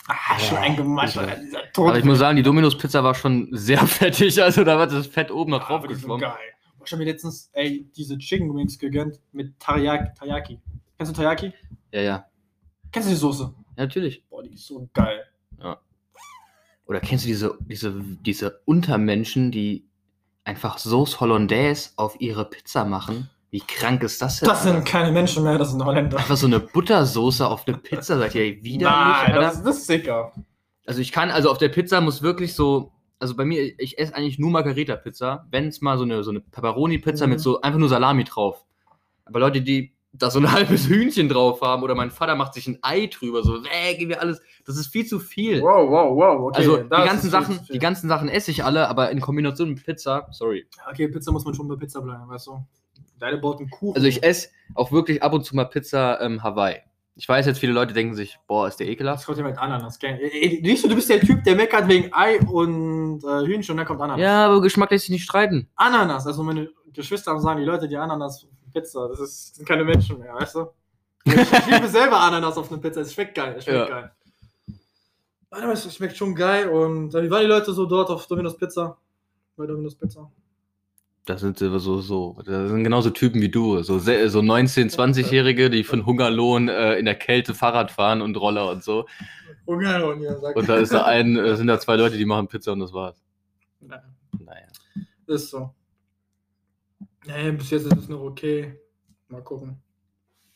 Ah, 0.06 0.38
schon 0.38 0.56
Ja, 0.56 0.62
eingemascht. 0.64 1.16
ekelhaft. 1.16 1.30
Alter, 1.30 1.42
dieser 1.42 1.72
Tod. 1.72 1.88
Aber 1.88 1.98
ich 1.98 2.04
muss 2.04 2.18
sagen, 2.18 2.36
die 2.36 2.42
Dominos-Pizza 2.42 3.02
war 3.02 3.14
schon 3.14 3.48
sehr 3.52 3.78
fettig, 3.86 4.42
also 4.42 4.62
da 4.62 4.76
war 4.78 4.86
das 4.86 5.06
Fett 5.06 5.30
oben 5.30 5.52
noch 5.52 5.62
Ah, 5.62 5.66
drauf 5.66 5.80
sind 5.82 5.92
geschwommen. 5.94 6.20
geil. 6.20 6.36
Ich 6.84 6.92
habe 6.92 7.02
mir 7.02 7.10
letztens, 7.10 7.48
ey, 7.54 7.90
diese 7.96 8.18
Chicken 8.18 8.54
Wings 8.54 8.78
gegönnt 8.78 9.18
mit 9.32 9.58
Teriyaki. 9.58 10.12
Teriyaki. 10.18 10.60
Kennst 10.98 11.10
du 11.12 11.16
Teriyaki? 11.16 11.54
Ja, 11.90 12.00
ja. 12.02 12.26
Kennst 12.92 13.08
du 13.08 13.12
die 13.14 13.18
Soße? 13.18 13.44
Ja, 13.44 13.82
natürlich. 13.84 14.22
Boah, 14.28 14.42
die 14.42 14.52
ist 14.52 14.66
so 14.66 14.86
geil. 14.92 15.24
Oder 16.86 17.00
kennst 17.00 17.24
du 17.24 17.28
diese, 17.28 17.56
diese, 17.60 17.94
diese 18.26 18.60
Untermenschen, 18.64 19.50
die 19.50 19.86
einfach 20.44 20.78
Sauce 20.78 21.20
Hollandaise 21.20 21.90
auf 21.96 22.20
ihre 22.20 22.44
Pizza 22.44 22.84
machen? 22.84 23.30
Wie 23.50 23.60
krank 23.60 24.02
ist 24.02 24.20
das 24.20 24.40
denn? 24.40 24.48
Das 24.48 24.62
Alter? 24.66 24.74
sind 24.74 24.84
keine 24.84 25.12
Menschen 25.12 25.44
mehr, 25.44 25.56
das 25.58 25.70
sind 25.70 25.84
Holländer. 25.84 26.18
Einfach 26.18 26.36
so 26.36 26.46
eine 26.46 26.60
Buttersoße 26.60 27.46
auf 27.46 27.66
eine 27.66 27.78
Pizza, 27.78 28.18
sagt 28.18 28.34
ihr 28.34 28.62
widerlich, 28.62 28.80
Nein, 28.82 29.26
Alter? 29.32 29.40
das, 29.40 29.62
das 29.62 29.76
ist 29.78 29.86
sicher. 29.86 30.32
Also 30.86 31.00
ich 31.00 31.12
kann, 31.12 31.30
also 31.30 31.50
auf 31.50 31.58
der 31.58 31.68
Pizza 31.70 32.00
muss 32.00 32.20
wirklich 32.20 32.54
so, 32.54 32.92
also 33.20 33.34
bei 33.36 33.44
mir, 33.44 33.72
ich 33.80 33.96
esse 33.98 34.14
eigentlich 34.14 34.38
nur 34.38 34.50
Margarita-Pizza, 34.50 35.46
wenn 35.50 35.68
es 35.68 35.80
mal 35.80 35.96
so 35.96 36.04
eine, 36.04 36.22
so 36.24 36.30
eine 36.30 36.40
Pepperoni-Pizza 36.40 37.26
Mhm. 37.26 37.30
mit 37.30 37.40
so 37.40 37.60
einfach 37.60 37.78
nur 37.78 37.88
Salami 37.88 38.24
drauf. 38.24 38.66
Aber 39.24 39.38
Leute, 39.40 39.62
die 39.62 39.94
da 40.16 40.30
so 40.30 40.38
ein 40.38 40.50
halbes 40.52 40.86
Hühnchen 40.88 41.28
drauf 41.28 41.60
haben 41.60 41.82
oder 41.82 41.94
mein 41.94 42.10
Vater 42.10 42.36
macht 42.36 42.54
sich 42.54 42.66
ein 42.66 42.78
Ei 42.82 43.06
drüber, 43.06 43.42
so, 43.42 43.56
äh, 43.56 43.94
gib 43.98 44.08
mir 44.08 44.20
alles, 44.20 44.40
das 44.64 44.76
ist 44.76 44.86
viel 44.86 45.04
zu 45.06 45.18
viel. 45.18 45.60
Wow, 45.60 45.90
wow, 45.90 46.16
wow. 46.16 46.40
Okay, 46.48 46.58
also 46.58 46.76
die 46.78 46.88
das 46.88 47.04
ganzen 47.06 47.30
Sachen, 47.30 47.60
die 47.72 47.78
ganzen 47.78 48.08
Sachen 48.08 48.28
esse 48.28 48.50
ich 48.50 48.64
alle, 48.64 48.88
aber 48.88 49.10
in 49.10 49.20
Kombination 49.20 49.70
mit 49.70 49.84
Pizza, 49.84 50.28
sorry. 50.30 50.66
Okay, 50.90 51.08
Pizza 51.08 51.32
muss 51.32 51.44
man 51.44 51.54
schon 51.54 51.68
bei 51.68 51.76
Pizza 51.76 52.00
bleiben, 52.00 52.28
weißt 52.28 52.46
du? 52.46 52.64
Deine 53.18 53.38
baut 53.38 53.58
einen 53.60 53.70
Kuchen. 53.70 53.96
Also 53.96 54.06
ich 54.06 54.22
esse 54.22 54.48
auch 54.74 54.92
wirklich 54.92 55.22
ab 55.22 55.32
und 55.32 55.44
zu 55.44 55.54
mal 55.56 55.64
Pizza 55.64 56.20
ähm, 56.20 56.42
Hawaii. 56.42 56.78
Ich 57.16 57.28
weiß 57.28 57.46
jetzt, 57.46 57.58
viele 57.60 57.72
Leute 57.72 57.94
denken 57.94 58.14
sich, 58.16 58.38
boah, 58.48 58.66
ist 58.66 58.80
der 58.80 58.86
Das 58.86 58.92
ekelhaft. 58.92 59.26
kommt 59.26 59.38
ja 59.38 59.44
mit 59.44 59.56
Ananas, 59.56 60.00
gell? 60.00 60.18
Ey, 60.20 60.60
Siehst 60.64 60.84
du, 60.84 60.92
bist 60.94 61.08
der 61.08 61.20
Typ, 61.20 61.44
der 61.44 61.54
meckert 61.54 61.86
wegen 61.86 62.12
Ei 62.12 62.40
und 62.40 63.22
äh, 63.22 63.46
Hühnchen 63.46 63.72
und 63.72 63.76
dann 63.76 63.86
kommt 63.86 64.00
Ananas. 64.00 64.20
Ja, 64.20 64.46
aber 64.46 64.60
Geschmack 64.60 64.90
lässt 64.90 65.04
sich 65.04 65.12
nicht 65.12 65.22
streiten. 65.24 65.68
Ananas, 65.76 66.26
also 66.26 66.42
meine 66.42 66.70
Geschwister 66.92 67.30
haben 67.30 67.40
sagen, 67.40 67.60
die 67.60 67.66
Leute, 67.66 67.86
die 67.86 67.96
Ananas 67.96 68.48
Pizza, 68.74 69.08
das 69.08 69.20
ist, 69.20 69.54
sind 69.56 69.66
keine 69.66 69.84
Menschen 69.84 70.18
mehr, 70.18 70.34
weißt 70.34 70.56
du? 70.56 70.66
Ich, 71.24 71.34
liebe 71.34 71.88
selber 71.88 72.20
Ananas 72.20 72.58
auf 72.58 72.70
einer 72.70 72.80
Pizza, 72.80 73.00
es 73.00 73.14
schmeckt 73.14 73.34
geil, 73.34 73.54
es 73.56 73.64
schmeckt 73.64 73.88
Ja. 73.88 74.00
geil. 74.00 74.12
Ananas 75.50 75.86
es 75.86 75.94
schmeckt 75.94 76.16
schon 76.16 76.34
geil 76.34 76.68
und 76.68 77.14
äh, 77.14 77.22
wie 77.22 77.30
waren 77.30 77.42
die 77.42 77.46
Leute 77.48 77.72
so 77.72 77.86
dort 77.86 78.10
auf 78.10 78.26
Domino's 78.26 78.56
Pizza? 78.56 78.98
Bei 79.56 79.66
Domino's 79.66 79.94
Pizza? 79.94 80.30
Das 81.26 81.40
sind 81.40 81.58
so, 81.58 82.00
so, 82.00 82.36
das 82.44 82.68
sind 82.68 82.84
genauso 82.84 83.08
Typen 83.08 83.40
wie 83.40 83.48
du. 83.48 83.82
So, 83.82 83.98
so 83.98 84.10
19-, 84.10 84.94
20-Jährige, 84.94 85.70
die 85.70 85.82
von 85.82 86.04
Hungerlohn 86.04 86.68
äh, 86.68 86.96
in 86.98 87.06
der 87.06 87.14
Kälte 87.14 87.54
Fahrrad 87.54 87.90
fahren 87.90 88.20
und 88.20 88.36
Roller 88.36 88.70
und 88.70 88.84
so. 88.84 89.06
Oh 89.66 89.72
und 89.72 89.82
ja, 89.82 90.38
sag 90.38 90.54
Und 90.54 90.68
da 90.68 90.76
ist 90.76 90.92
da 90.92 91.04
ein, 91.04 91.38
äh, 91.38 91.56
sind 91.56 91.68
da 91.68 91.80
zwei 91.80 91.96
Leute, 91.96 92.18
die 92.18 92.26
machen 92.26 92.48
Pizza 92.48 92.72
und 92.72 92.80
das 92.80 92.92
war's. 92.92 93.16
Naja, 93.80 94.02
Naja. 94.38 94.66
Ist 95.26 95.48
so. 95.48 95.74
Nee, 97.26 97.52
bis 97.52 97.70
jetzt 97.70 97.86
ist 97.86 97.96
es 97.96 98.08
noch 98.08 98.20
okay. 98.20 98.78
Mal 99.28 99.42
gucken. 99.42 99.80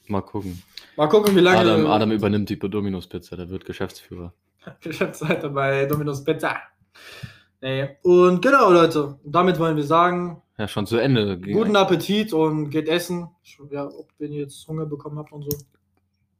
Mal 0.06 0.22
gucken. 0.22 0.62
Mal 0.96 1.08
gucken, 1.08 1.34
wie 1.36 1.40
lange. 1.40 1.58
Adam, 1.58 1.86
Adam 1.86 2.12
übernimmt 2.12 2.48
die 2.48 2.58
Dominos 2.58 3.06
Pizza, 3.06 3.36
der 3.36 3.48
wird 3.50 3.64
Geschäftsführer. 3.64 4.32
Geschäftsleiter 4.80 5.50
bei 5.50 5.86
Domino's 5.86 6.24
Pizza. 6.24 6.56
Nee. 7.60 7.88
Und 8.02 8.40
genau, 8.42 8.70
Leute. 8.72 9.18
Damit 9.24 9.58
wollen 9.58 9.76
wir 9.76 9.84
sagen, 9.84 10.42
Ja, 10.58 10.68
schon 10.68 10.86
zu 10.86 10.96
Ende. 10.98 11.38
Guten 11.38 11.76
Appetit 11.76 12.32
und 12.32 12.70
geht 12.70 12.88
essen. 12.88 13.28
Ja, 13.70 13.86
ob 13.86 14.08
wenn 14.18 14.32
ihr 14.32 14.40
jetzt 14.42 14.66
Hunger 14.68 14.86
bekommen 14.86 15.18
habt 15.18 15.32
und 15.32 15.42
so. 15.42 15.58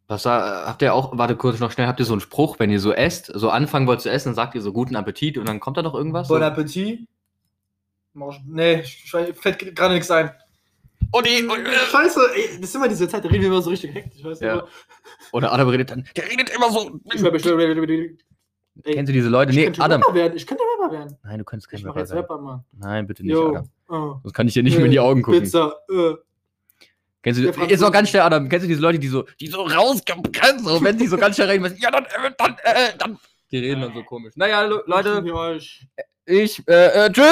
Was 0.07 0.23
sa- 0.23 0.65
habt 0.67 0.81
ihr 0.81 0.95
auch, 0.95 1.19
warte 1.19 1.37
kurz 1.37 1.61
noch 1.61 1.71
schnell, 1.71 1.87
habt 1.87 2.01
ihr 2.01 2.07
so 2.07 2.15
einen 2.15 2.21
Spruch, 2.23 2.59
wenn 2.59 2.71
ihr 2.71 2.81
so 2.81 2.93
esst, 2.93 3.27
so 3.35 3.51
anfangen 3.51 3.87
wollt 3.87 4.01
zu 4.01 4.11
essen, 4.11 4.29
dann 4.31 4.37
sagt 4.37 4.55
ihr 4.55 4.63
so 4.63 4.73
guten 4.73 4.97
Appetit 4.97 5.37
und 5.37 5.47
dann 5.47 5.61
kommt 5.61 5.77
da 5.77 5.83
noch 5.83 5.95
irgendwas? 5.95 6.29
Bon 6.29 6.43
Appetit. 6.43 7.07
Mausch- 8.15 8.41
Nee, 8.47 8.81
ich- 8.81 9.05
fällt 9.41 9.59
gerade 9.77 9.95
nichts 9.95 10.11
ein. 10.11 10.31
Odi, 11.13 11.43
und, 11.47 11.65
äh, 11.65 11.73
Scheiße, 11.91 12.21
ey, 12.35 12.49
das 12.61 12.69
ist 12.71 12.75
immer 12.75 12.89
diese 12.89 13.09
Zeit, 13.09 13.25
da 13.25 13.29
reden 13.29 13.43
wir 13.43 13.49
immer 13.49 13.63
so 13.63 13.71
richtig 13.71 13.95
hektisch, 13.95 14.23
weißt 14.25 14.43
Ja. 14.43 14.57
du? 14.59 14.67
Oder 15.33 15.53
Adam 15.53 15.69
redet 15.69 15.91
dann, 15.91 16.07
der 16.17 16.29
redet 16.29 16.51
immer 16.51 16.71
so. 16.71 17.01
Ey, 18.85 18.95
Kennst 18.95 19.09
du 19.09 19.13
diese 19.13 19.29
Leute? 19.29 19.51
ich 19.51 19.57
Nee, 19.57 19.65
könnte 19.65 19.83
Adam. 19.83 20.03
Rapper 20.03 20.15
werden. 20.15 20.37
Ich 20.37 20.47
könnte 20.47 20.63
Rapper 20.63 20.93
werden. 20.93 21.17
Nein, 21.25 21.39
du 21.39 21.45
kannst 21.45 21.69
kein 21.69 21.79
Ich 21.79 21.85
mach 21.85 21.91
Rapper 21.97 22.01
jetzt. 22.01 22.13
Rapper, 22.13 22.39
Mann. 22.39 22.65
Nein, 22.79 23.07
bitte 23.07 23.23
nicht, 23.25 23.33
Yo. 23.33 23.49
Adam. 23.49 23.69
Oh. 23.89 24.21
Das 24.23 24.33
kann 24.33 24.47
ich 24.47 24.55
dir 24.55 24.63
nicht 24.63 24.77
mehr 24.77 24.85
in 24.85 24.91
die 24.93 25.01
Augen 25.01 25.23
gucken. 25.23 25.41
Pizza, 25.43 25.75
äh. 25.91 26.15
Kennst 27.23 27.41
du, 27.41 27.45
jetzt 27.45 27.81
noch 27.81 27.91
ganz 27.91 28.11
schnell, 28.11 28.23
Adam, 28.23 28.49
kennst 28.49 28.65
du 28.65 28.69
diese 28.69 28.81
Leute, 28.81 28.99
die 29.01 29.09
so, 29.09 29.25
die 29.41 29.49
so 29.49 29.63
rausgekennst, 29.63 30.65
so, 30.65 30.83
wenn 30.83 30.97
die 30.97 31.07
so 31.09 31.17
ganz 31.17 31.35
schnell 31.35 31.49
reden 31.49 31.63
müssen, 31.63 31.79
ja, 31.81 31.91
dann, 31.91 32.05
äh, 32.05 32.31
dann, 32.39 32.57
äh, 32.63 32.97
dann. 32.97 33.19
Die 33.51 33.59
reden 33.59 33.81
dann 33.81 33.93
so 33.95 34.03
komisch. 34.05 34.35
Naja, 34.37 34.63
Le- 34.63 34.85
Leute, 34.87 35.25
ich, 36.27 36.63
äh, 36.69 37.07
äh, 37.07 37.11
tschüss. 37.13 37.25